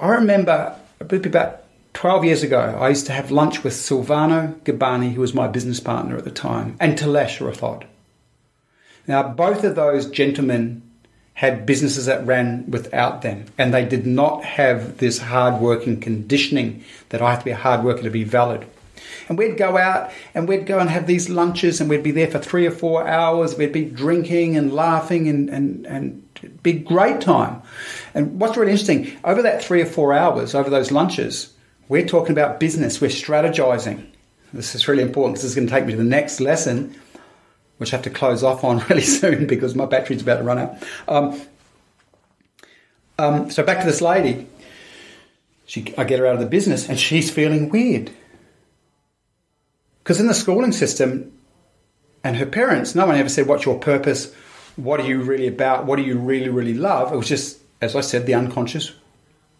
I 0.00 0.08
remember 0.08 0.76
about 0.98 1.63
12 1.94 2.24
years 2.24 2.42
ago, 2.42 2.76
I 2.78 2.90
used 2.90 3.06
to 3.06 3.12
have 3.12 3.30
lunch 3.30 3.62
with 3.64 3.72
Silvano 3.72 4.54
Gabbani, 4.60 5.14
who 5.14 5.20
was 5.20 5.32
my 5.32 5.46
business 5.46 5.80
partner 5.80 6.16
at 6.16 6.24
the 6.24 6.30
time, 6.30 6.76
and 6.80 6.98
Talesh 6.98 7.38
Rathod. 7.38 7.84
Now, 9.06 9.28
both 9.28 9.64
of 9.64 9.76
those 9.76 10.10
gentlemen 10.10 10.82
had 11.34 11.66
businesses 11.66 12.06
that 12.06 12.26
ran 12.26 12.70
without 12.70 13.22
them, 13.22 13.46
and 13.58 13.72
they 13.72 13.84
did 13.84 14.06
not 14.06 14.44
have 14.44 14.98
this 14.98 15.18
hard 15.18 15.60
working 15.60 16.00
conditioning 16.00 16.84
that 17.10 17.22
I 17.22 17.30
have 17.30 17.40
to 17.40 17.44
be 17.44 17.50
a 17.52 17.56
hard 17.56 17.84
worker 17.84 18.02
to 18.02 18.10
be 18.10 18.24
valid. 18.24 18.66
And 19.28 19.38
we'd 19.38 19.56
go 19.56 19.76
out 19.76 20.10
and 20.34 20.48
we'd 20.48 20.66
go 20.66 20.78
and 20.80 20.90
have 20.90 21.06
these 21.06 21.28
lunches, 21.28 21.80
and 21.80 21.88
we'd 21.88 22.02
be 22.02 22.10
there 22.10 22.30
for 22.30 22.38
three 22.40 22.66
or 22.66 22.70
four 22.72 23.06
hours. 23.06 23.56
We'd 23.56 23.72
be 23.72 23.84
drinking 23.84 24.56
and 24.56 24.72
laughing, 24.72 25.28
and, 25.28 25.48
and, 25.48 25.86
and 25.86 26.28
it'd 26.36 26.62
be 26.62 26.72
great 26.72 27.20
time. 27.20 27.62
And 28.14 28.40
what's 28.40 28.56
really 28.56 28.72
interesting, 28.72 29.16
over 29.22 29.42
that 29.42 29.62
three 29.62 29.80
or 29.80 29.86
four 29.86 30.12
hours, 30.12 30.54
over 30.54 30.70
those 30.70 30.90
lunches, 30.90 31.53
we're 31.88 32.06
talking 32.06 32.32
about 32.32 32.60
business, 32.60 33.00
we're 33.00 33.08
strategizing. 33.08 34.06
This 34.52 34.74
is 34.74 34.86
really 34.86 35.02
important. 35.02 35.36
This 35.36 35.44
is 35.44 35.54
going 35.54 35.66
to 35.66 35.72
take 35.72 35.84
me 35.84 35.92
to 35.92 35.98
the 35.98 36.04
next 36.04 36.40
lesson 36.40 36.94
which 37.78 37.92
I 37.92 37.96
have 37.96 38.04
to 38.04 38.10
close 38.10 38.42
off 38.42 38.64
on 38.64 38.78
really 38.88 39.02
soon 39.02 39.46
because 39.46 39.74
my 39.74 39.86
battery's 39.86 40.22
about 40.22 40.38
to 40.38 40.44
run 40.44 40.58
out. 40.58 40.76
Um, 41.08 41.40
um, 43.18 43.50
so 43.50 43.62
back 43.62 43.80
to 43.80 43.86
this 43.86 44.00
lady. 44.00 44.48
She, 45.66 45.94
I 45.96 46.04
get 46.04 46.18
her 46.18 46.26
out 46.26 46.34
of 46.34 46.40
the 46.40 46.46
business, 46.46 46.88
and 46.88 46.98
she's 46.98 47.30
feeling 47.30 47.70
weird 47.70 48.10
because 50.02 50.20
in 50.20 50.26
the 50.26 50.34
schooling 50.34 50.72
system, 50.72 51.32
and 52.22 52.36
her 52.36 52.46
parents, 52.46 52.94
no 52.94 53.06
one 53.06 53.16
ever 53.16 53.30
said, 53.30 53.46
"What's 53.46 53.64
your 53.64 53.78
purpose? 53.78 54.34
What 54.76 55.00
are 55.00 55.06
you 55.06 55.22
really 55.22 55.46
about? 55.46 55.86
What 55.86 55.96
do 55.96 56.02
you 56.02 56.18
really, 56.18 56.50
really 56.50 56.74
love?" 56.74 57.12
It 57.12 57.16
was 57.16 57.28
just, 57.28 57.60
as 57.80 57.96
I 57.96 58.02
said, 58.02 58.26
the 58.26 58.34
unconscious 58.34 58.92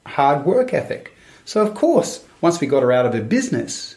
hard 0.06 0.44
work 0.44 0.74
ethic. 0.74 1.13
So 1.44 1.62
of 1.62 1.74
course, 1.74 2.24
once 2.40 2.60
we 2.60 2.66
got 2.66 2.82
her 2.82 2.92
out 2.92 3.06
of 3.06 3.14
her 3.14 3.22
business, 3.22 3.96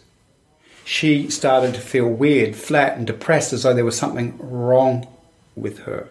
she 0.83 1.29
started 1.29 1.73
to 1.75 1.81
feel 1.81 2.07
weird, 2.07 2.55
flat, 2.55 2.97
and 2.97 3.05
depressed 3.05 3.51
as 3.53 3.63
though 3.63 3.73
there 3.73 3.85
was 3.85 3.97
something 3.97 4.37
wrong 4.39 5.07
with 5.55 5.79
her. 5.79 6.09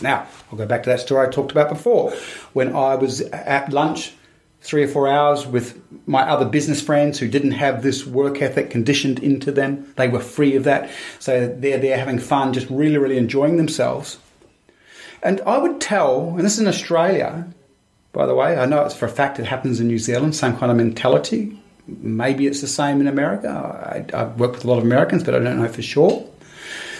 Now, 0.00 0.26
I'll 0.50 0.58
go 0.58 0.66
back 0.66 0.84
to 0.84 0.90
that 0.90 1.00
story 1.00 1.26
I 1.26 1.30
talked 1.30 1.50
about 1.50 1.68
before. 1.68 2.12
When 2.52 2.74
I 2.74 2.94
was 2.94 3.20
at 3.20 3.72
lunch 3.72 4.14
three 4.60 4.84
or 4.84 4.88
four 4.88 5.08
hours 5.08 5.44
with 5.44 5.82
my 6.06 6.22
other 6.22 6.44
business 6.44 6.80
friends 6.80 7.18
who 7.18 7.28
didn't 7.28 7.50
have 7.52 7.82
this 7.82 8.06
work 8.06 8.40
ethic 8.40 8.70
conditioned 8.70 9.18
into 9.18 9.50
them, 9.50 9.92
they 9.96 10.08
were 10.08 10.20
free 10.20 10.54
of 10.54 10.64
that. 10.64 10.90
So 11.18 11.48
they're 11.48 11.78
there 11.78 11.98
having 11.98 12.20
fun, 12.20 12.52
just 12.52 12.70
really, 12.70 12.98
really 12.98 13.18
enjoying 13.18 13.56
themselves. 13.56 14.18
And 15.22 15.40
I 15.42 15.58
would 15.58 15.80
tell, 15.80 16.28
and 16.30 16.40
this 16.40 16.54
is 16.54 16.60
in 16.60 16.68
Australia, 16.68 17.48
by 18.12 18.26
the 18.26 18.34
way, 18.34 18.58
I 18.58 18.66
know 18.66 18.84
it's 18.84 18.94
for 18.94 19.06
a 19.06 19.10
fact 19.10 19.38
it 19.38 19.46
happens 19.46 19.80
in 19.80 19.86
New 19.86 19.98
Zealand, 19.98 20.36
same 20.36 20.56
kind 20.56 20.70
of 20.70 20.76
mentality. 20.76 21.58
Maybe 21.86 22.46
it's 22.46 22.60
the 22.60 22.68
same 22.68 23.00
in 23.00 23.06
America. 23.06 23.48
I, 24.12 24.16
have 24.16 24.38
worked 24.38 24.56
with 24.56 24.64
a 24.64 24.68
lot 24.68 24.78
of 24.78 24.84
Americans, 24.84 25.24
but 25.24 25.34
I 25.34 25.38
don't 25.38 25.60
know 25.60 25.68
for 25.68 25.82
sure. 25.82 26.26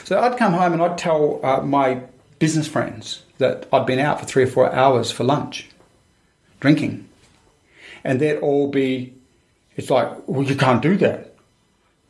So 0.04 0.18
I'd 0.18 0.38
come 0.38 0.54
home 0.54 0.72
and 0.72 0.82
I'd 0.82 0.98
tell 0.98 1.40
uh, 1.44 1.60
my 1.60 2.02
business 2.38 2.66
friends 2.66 3.22
that 3.38 3.68
I'd 3.72 3.86
been 3.86 3.98
out 3.98 4.20
for 4.20 4.26
three 4.26 4.44
or 4.44 4.46
four 4.46 4.72
hours 4.72 5.10
for 5.10 5.24
lunch, 5.24 5.68
drinking. 6.60 7.08
And 8.04 8.20
they'd 8.20 8.38
all 8.38 8.68
be, 8.68 9.14
it's 9.76 9.90
like, 9.90 10.10
well, 10.26 10.42
you 10.42 10.56
can't 10.56 10.82
do 10.82 10.96
that. 10.96 11.34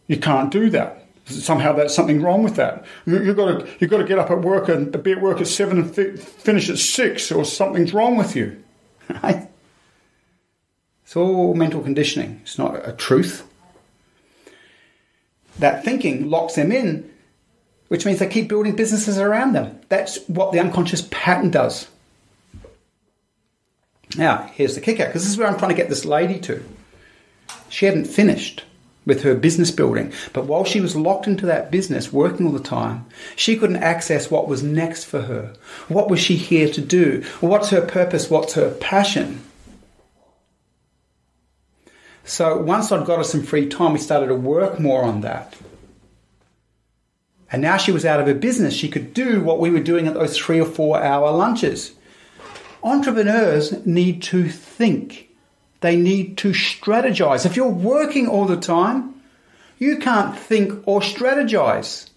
You 0.06 0.16
can't 0.16 0.50
do 0.50 0.70
that. 0.70 1.06
Somehow 1.26 1.72
there's 1.72 1.94
something 1.94 2.22
wrong 2.22 2.42
with 2.42 2.56
that. 2.56 2.84
You, 3.06 3.22
have 3.22 3.36
got 3.36 3.60
to 3.60 3.68
you've 3.78 3.90
got 3.90 3.98
to 3.98 4.04
get 4.04 4.18
up 4.18 4.30
at 4.30 4.40
work 4.40 4.68
and 4.68 5.02
be 5.02 5.12
at 5.12 5.20
work 5.20 5.40
at 5.40 5.46
seven 5.46 5.78
and 5.78 5.94
fi- 5.94 6.16
finish 6.16 6.68
at 6.68 6.78
six, 6.78 7.30
or 7.30 7.44
something's 7.44 7.94
wrong 7.94 8.16
with 8.16 8.34
you. 8.34 8.62
Right? 9.22 9.48
It's 11.04 11.16
all 11.16 11.54
mental 11.54 11.82
conditioning, 11.82 12.40
it's 12.42 12.56
not 12.56 12.88
a 12.88 12.92
truth. 12.92 13.46
That 15.58 15.84
thinking 15.84 16.30
locks 16.30 16.54
them 16.54 16.72
in, 16.72 17.10
which 17.88 18.06
means 18.06 18.18
they 18.18 18.28
keep 18.28 18.48
building 18.48 18.74
businesses 18.74 19.18
around 19.18 19.52
them. 19.52 19.80
That's 19.90 20.26
what 20.26 20.52
the 20.52 20.60
unconscious 20.60 21.06
pattern 21.10 21.50
does. 21.50 21.88
Now, 24.16 24.50
here's 24.54 24.74
the 24.74 24.80
kicker, 24.80 25.04
because 25.04 25.22
this 25.22 25.32
is 25.32 25.36
where 25.36 25.48
I'm 25.48 25.58
trying 25.58 25.70
to 25.70 25.76
get 25.76 25.90
this 25.90 26.04
lady 26.04 26.38
to. 26.40 26.64
She 27.68 27.86
hadn't 27.86 28.06
finished 28.06 28.64
with 29.04 29.22
her 29.22 29.34
business 29.34 29.70
building, 29.70 30.12
but 30.32 30.46
while 30.46 30.64
she 30.64 30.80
was 30.80 30.94
locked 30.94 31.26
into 31.26 31.46
that 31.46 31.70
business, 31.70 32.12
working 32.12 32.46
all 32.46 32.52
the 32.52 32.60
time, 32.60 33.04
she 33.34 33.56
couldn't 33.56 33.82
access 33.82 34.30
what 34.30 34.48
was 34.48 34.62
next 34.62 35.04
for 35.04 35.22
her. 35.22 35.54
What 35.88 36.08
was 36.08 36.20
she 36.20 36.36
here 36.36 36.68
to 36.68 36.80
do? 36.80 37.24
What's 37.40 37.70
her 37.70 37.84
purpose? 37.84 38.30
What's 38.30 38.54
her 38.54 38.70
passion? 38.70 39.42
So 42.24 42.56
once 42.56 42.92
I'd 42.92 43.06
got 43.06 43.18
her 43.18 43.24
some 43.24 43.42
free 43.42 43.68
time, 43.68 43.92
we 43.92 43.98
started 43.98 44.28
to 44.28 44.34
work 44.34 44.78
more 44.78 45.02
on 45.02 45.22
that. 45.22 45.56
And 47.50 47.60
now 47.60 47.76
she 47.76 47.92
was 47.92 48.06
out 48.06 48.20
of 48.20 48.26
her 48.26 48.34
business. 48.34 48.72
She 48.72 48.88
could 48.88 49.12
do 49.12 49.42
what 49.42 49.60
we 49.60 49.70
were 49.70 49.80
doing 49.80 50.06
at 50.06 50.14
those 50.14 50.38
three 50.38 50.60
or 50.60 50.66
four 50.66 51.02
hour 51.02 51.30
lunches. 51.30 51.92
Entrepreneurs 52.82 53.84
need 53.84 54.22
to 54.22 54.48
think, 54.48 55.28
they 55.82 55.96
need 55.96 56.38
to 56.38 56.50
strategize. 56.50 57.44
If 57.44 57.56
you're 57.56 57.68
working 57.68 58.26
all 58.26 58.46
the 58.46 58.56
time, 58.56 59.14
you 59.78 59.98
can't 59.98 60.38
think 60.38 60.86
or 60.86 61.00
strategize 61.00 62.08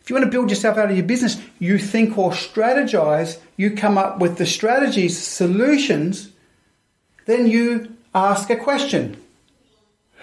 If 0.00 0.08
you 0.08 0.14
want 0.14 0.26
to 0.26 0.30
build 0.30 0.48
yourself 0.50 0.78
out 0.78 0.90
of 0.90 0.96
your 0.96 1.06
business, 1.06 1.40
you 1.58 1.78
think 1.78 2.16
or 2.16 2.30
strategize, 2.30 3.38
you 3.56 3.72
come 3.72 3.98
up 3.98 4.18
with 4.18 4.38
the 4.38 4.46
strategies, 4.46 5.18
solutions, 5.18 6.30
then 7.26 7.46
you 7.46 7.96
ask 8.14 8.48
a 8.48 8.56
question. 8.56 9.16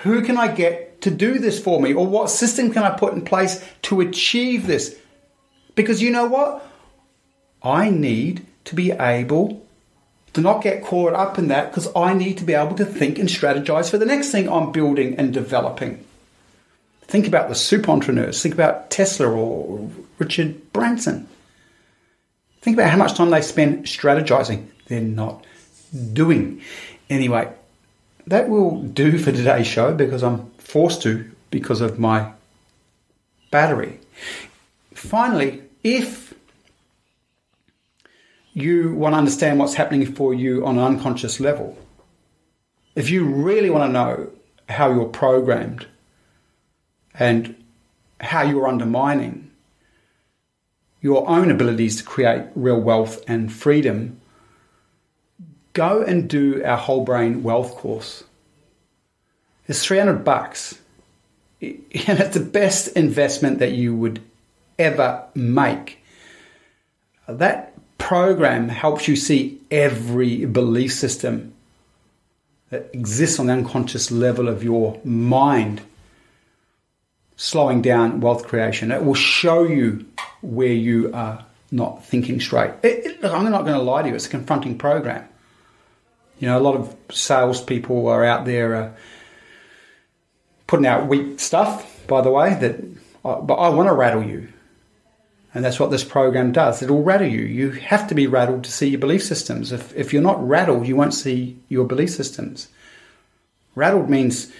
Who 0.03 0.21
can 0.21 0.37
I 0.37 0.47
get 0.47 1.01
to 1.01 1.11
do 1.11 1.39
this 1.39 1.59
for 1.59 1.81
me? 1.81 1.93
Or 1.93 2.05
what 2.05 2.29
system 2.29 2.71
can 2.71 2.83
I 2.83 2.97
put 2.97 3.13
in 3.13 3.23
place 3.23 3.63
to 3.83 4.01
achieve 4.01 4.65
this? 4.67 4.97
Because 5.75 6.01
you 6.01 6.11
know 6.11 6.25
what? 6.25 6.65
I 7.61 7.89
need 7.89 8.45
to 8.65 8.75
be 8.75 8.91
able 8.91 9.66
to 10.37 10.41
not 10.41 10.61
get 10.61 10.83
caught 10.83 11.13
up 11.13 11.39
in 11.39 11.47
that 11.47 11.71
because 11.71 11.89
I 11.95 12.13
need 12.13 12.37
to 12.37 12.43
be 12.43 12.53
able 12.53 12.75
to 12.75 12.85
think 12.85 13.17
and 13.17 13.27
strategize 13.27 13.89
for 13.89 13.97
the 13.97 14.05
next 14.05 14.29
thing 14.29 14.47
I'm 14.47 14.71
building 14.71 15.15
and 15.15 15.33
developing. 15.33 16.05
Think 17.01 17.25
about 17.25 17.49
the 17.49 17.55
super 17.55 17.89
entrepreneurs. 17.89 18.39
Think 18.43 18.53
about 18.53 18.91
Tesla 18.91 19.31
or 19.31 19.89
Richard 20.19 20.71
Branson. 20.73 21.27
Think 22.61 22.77
about 22.77 22.91
how 22.91 22.97
much 22.97 23.15
time 23.15 23.31
they 23.31 23.41
spend 23.41 23.85
strategizing. 23.85 24.67
They're 24.85 25.01
not 25.01 25.43
doing. 26.13 26.61
Anyway, 27.09 27.51
that 28.27 28.47
will 28.47 28.83
do 28.83 29.17
for 29.17 29.31
today's 29.31 29.65
show 29.65 29.91
because 29.91 30.21
I'm 30.21 30.51
forced 30.59 31.01
to 31.01 31.31
because 31.49 31.81
of 31.81 31.97
my 31.97 32.31
battery. 33.49 33.99
Finally, 34.93 35.63
if 35.83 36.26
you 38.57 38.91
want 38.95 39.13
to 39.13 39.19
understand 39.19 39.59
what's 39.59 39.75
happening 39.75 40.11
for 40.15 40.33
you 40.33 40.65
on 40.65 40.79
an 40.79 40.83
unconscious 40.83 41.39
level, 41.39 41.77
if 42.95 43.11
you 43.11 43.23
really 43.23 43.69
want 43.69 43.87
to 43.87 43.93
know 43.93 44.31
how 44.67 44.91
you're 44.91 45.05
programmed 45.05 45.85
and 47.13 47.55
how 48.19 48.41
you're 48.41 48.67
undermining 48.67 49.51
your 51.01 51.29
own 51.29 51.51
abilities 51.51 51.97
to 51.97 52.03
create 52.03 52.45
real 52.55 52.81
wealth 52.81 53.23
and 53.27 53.53
freedom, 53.53 54.19
go 55.73 56.01
and 56.01 56.27
do 56.27 56.63
our 56.65 56.77
whole 56.77 57.03
brain 57.05 57.43
wealth 57.43 57.75
course. 57.75 58.23
It's 59.67 59.85
300 59.85 60.23
bucks. 60.23 60.79
And 61.61 62.19
it's 62.19 62.35
the 62.35 62.43
best 62.43 62.89
investment 62.89 63.59
that 63.59 63.71
you 63.71 63.95
would 63.95 64.21
ever 64.77 65.23
make. 65.33 66.03
That 67.27 67.76
program 67.97 68.69
helps 68.69 69.07
you 69.07 69.15
see 69.15 69.59
every 69.71 70.45
belief 70.45 70.93
system 70.93 71.53
that 72.69 72.89
exists 72.93 73.39
on 73.39 73.47
the 73.47 73.53
unconscious 73.53 74.11
level 74.11 74.47
of 74.47 74.63
your 74.63 74.99
mind 75.03 75.81
slowing 77.35 77.81
down 77.81 78.19
wealth 78.19 78.47
creation. 78.47 78.91
It 78.91 79.03
will 79.03 79.13
show 79.13 79.63
you 79.63 80.05
where 80.41 80.73
you 80.73 81.11
are 81.13 81.45
not 81.71 82.03
thinking 82.05 82.39
straight. 82.39 82.71
It, 82.83 83.05
it, 83.05 83.21
look, 83.21 83.31
I'm 83.31 83.49
not 83.49 83.63
going 83.63 83.77
to 83.77 83.81
lie 83.81 84.01
to 84.01 84.09
you, 84.09 84.15
it's 84.15 84.25
a 84.25 84.29
confronting 84.29 84.77
program. 84.77 85.27
You 86.39 86.47
know, 86.47 86.57
a 86.57 86.61
lot 86.61 86.75
of 86.75 86.95
salespeople 87.11 88.07
are 88.07 88.23
out 88.23 88.45
there 88.45 88.75
uh, 88.75 88.91
putting 90.67 90.85
out 90.85 91.07
weak 91.07 91.39
stuff, 91.39 92.05
by 92.07 92.21
the 92.21 92.29
way, 92.29 92.53
that, 92.55 92.79
uh, 93.25 93.41
but 93.41 93.55
I 93.55 93.69
want 93.69 93.87
to 93.89 93.93
rattle 93.93 94.23
you. 94.23 94.49
And 95.57 95.65
that's 95.65 95.79
what 95.79 95.89
this 95.89 96.03
program 96.03 96.51
does. 96.51 96.83
It'll 96.83 97.01
rattle 97.01 97.27
you. 97.27 97.41
You 97.41 97.71
have 97.71 98.05
to 98.09 98.13
be 98.13 98.27
rattled 98.27 98.63
to 98.65 98.71
see 98.71 98.89
your 98.89 98.99
belief 98.99 99.23
systems. 99.23 99.71
If, 99.71 99.91
if 99.95 100.13
you're 100.13 100.21
not 100.21 100.47
rattled, 100.47 100.87
you 100.87 100.95
won't 100.95 101.15
see 101.15 101.57
your 101.67 101.87
belief 101.87 102.11
systems. 102.11 102.67
Rattled 103.73 104.07
means 104.07 104.51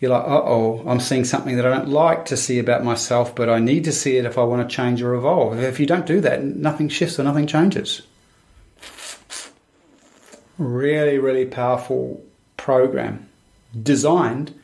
you're 0.00 0.10
like, 0.10 0.24
uh 0.24 0.42
oh, 0.42 0.82
I'm 0.86 1.00
seeing 1.00 1.26
something 1.26 1.56
that 1.56 1.66
I 1.66 1.76
don't 1.76 1.90
like 1.90 2.24
to 2.24 2.36
see 2.38 2.58
about 2.58 2.82
myself, 2.82 3.34
but 3.34 3.50
I 3.50 3.58
need 3.58 3.84
to 3.84 3.92
see 3.92 4.16
it 4.16 4.24
if 4.24 4.38
I 4.38 4.42
want 4.44 4.66
to 4.66 4.74
change 4.74 5.02
or 5.02 5.14
evolve. 5.14 5.58
If 5.58 5.78
you 5.78 5.84
don't 5.84 6.06
do 6.06 6.18
that, 6.22 6.42
nothing 6.42 6.88
shifts 6.88 7.20
or 7.20 7.24
nothing 7.24 7.46
changes. 7.46 8.00
Really, 10.56 11.18
really 11.18 11.44
powerful 11.44 12.24
program 12.56 13.28
designed 13.82 14.58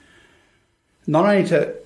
not 1.07 1.27
only 1.27 1.47
to 1.49 1.77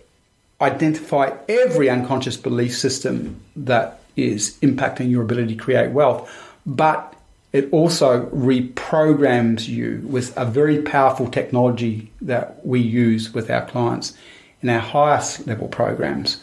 identify 0.61 1.37
every 1.49 1.89
unconscious 1.89 2.37
belief 2.37 2.77
system 2.77 3.41
that 3.55 4.01
is 4.17 4.59
impacting 4.61 5.11
your 5.11 5.23
ability 5.23 5.55
to 5.55 5.63
create 5.63 5.93
wealth, 5.93 6.31
but 6.67 7.15
it 7.53 7.73
also 7.73 8.27
reprograms 8.27 9.69
you 9.69 10.03
with 10.05 10.37
a 10.37 10.45
very 10.45 10.83
powerful 10.83 11.29
technology 11.31 12.11
that 12.21 12.65
we 12.67 12.81
use 12.81 13.33
with 13.33 13.51
our 13.51 13.65
clients 13.67 14.15
in 14.61 14.69
our 14.69 14.81
highest 14.81 15.47
level 15.47 15.69
programs 15.69 16.41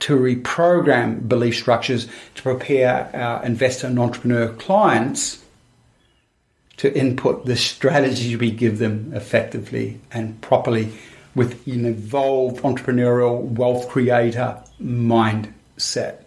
to 0.00 0.18
reprogram 0.18 1.28
belief 1.28 1.56
structures 1.56 2.08
to 2.34 2.42
prepare 2.42 3.10
our 3.14 3.44
investor 3.44 3.86
and 3.86 3.98
entrepreneur 3.98 4.48
clients 4.54 5.44
to 6.78 6.96
input 6.96 7.44
the 7.44 7.56
strategy 7.56 8.36
we 8.36 8.50
give 8.50 8.78
them 8.78 9.12
effectively 9.14 10.00
and 10.10 10.40
properly 10.40 10.90
with 11.34 11.66
an 11.66 11.84
evolved 11.84 12.62
entrepreneurial 12.62 13.42
wealth 13.42 13.88
creator 13.88 14.62
mindset. 14.82 16.22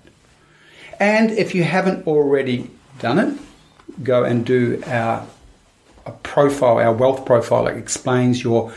And 0.99 1.32
if 1.32 1.56
you 1.56 1.64
haven't 1.64 2.08
already 2.08 2.70
done 2.99 3.20
it, 3.20 3.38
go 4.04 4.24
and 4.24 4.45
do 4.45 4.82
our 4.86 5.26
profile, 6.24 6.78
our 6.78 6.93
wealth 6.93 7.26
profile. 7.26 7.68
It 7.68 7.78
explains 7.78 8.43
your 8.43 8.74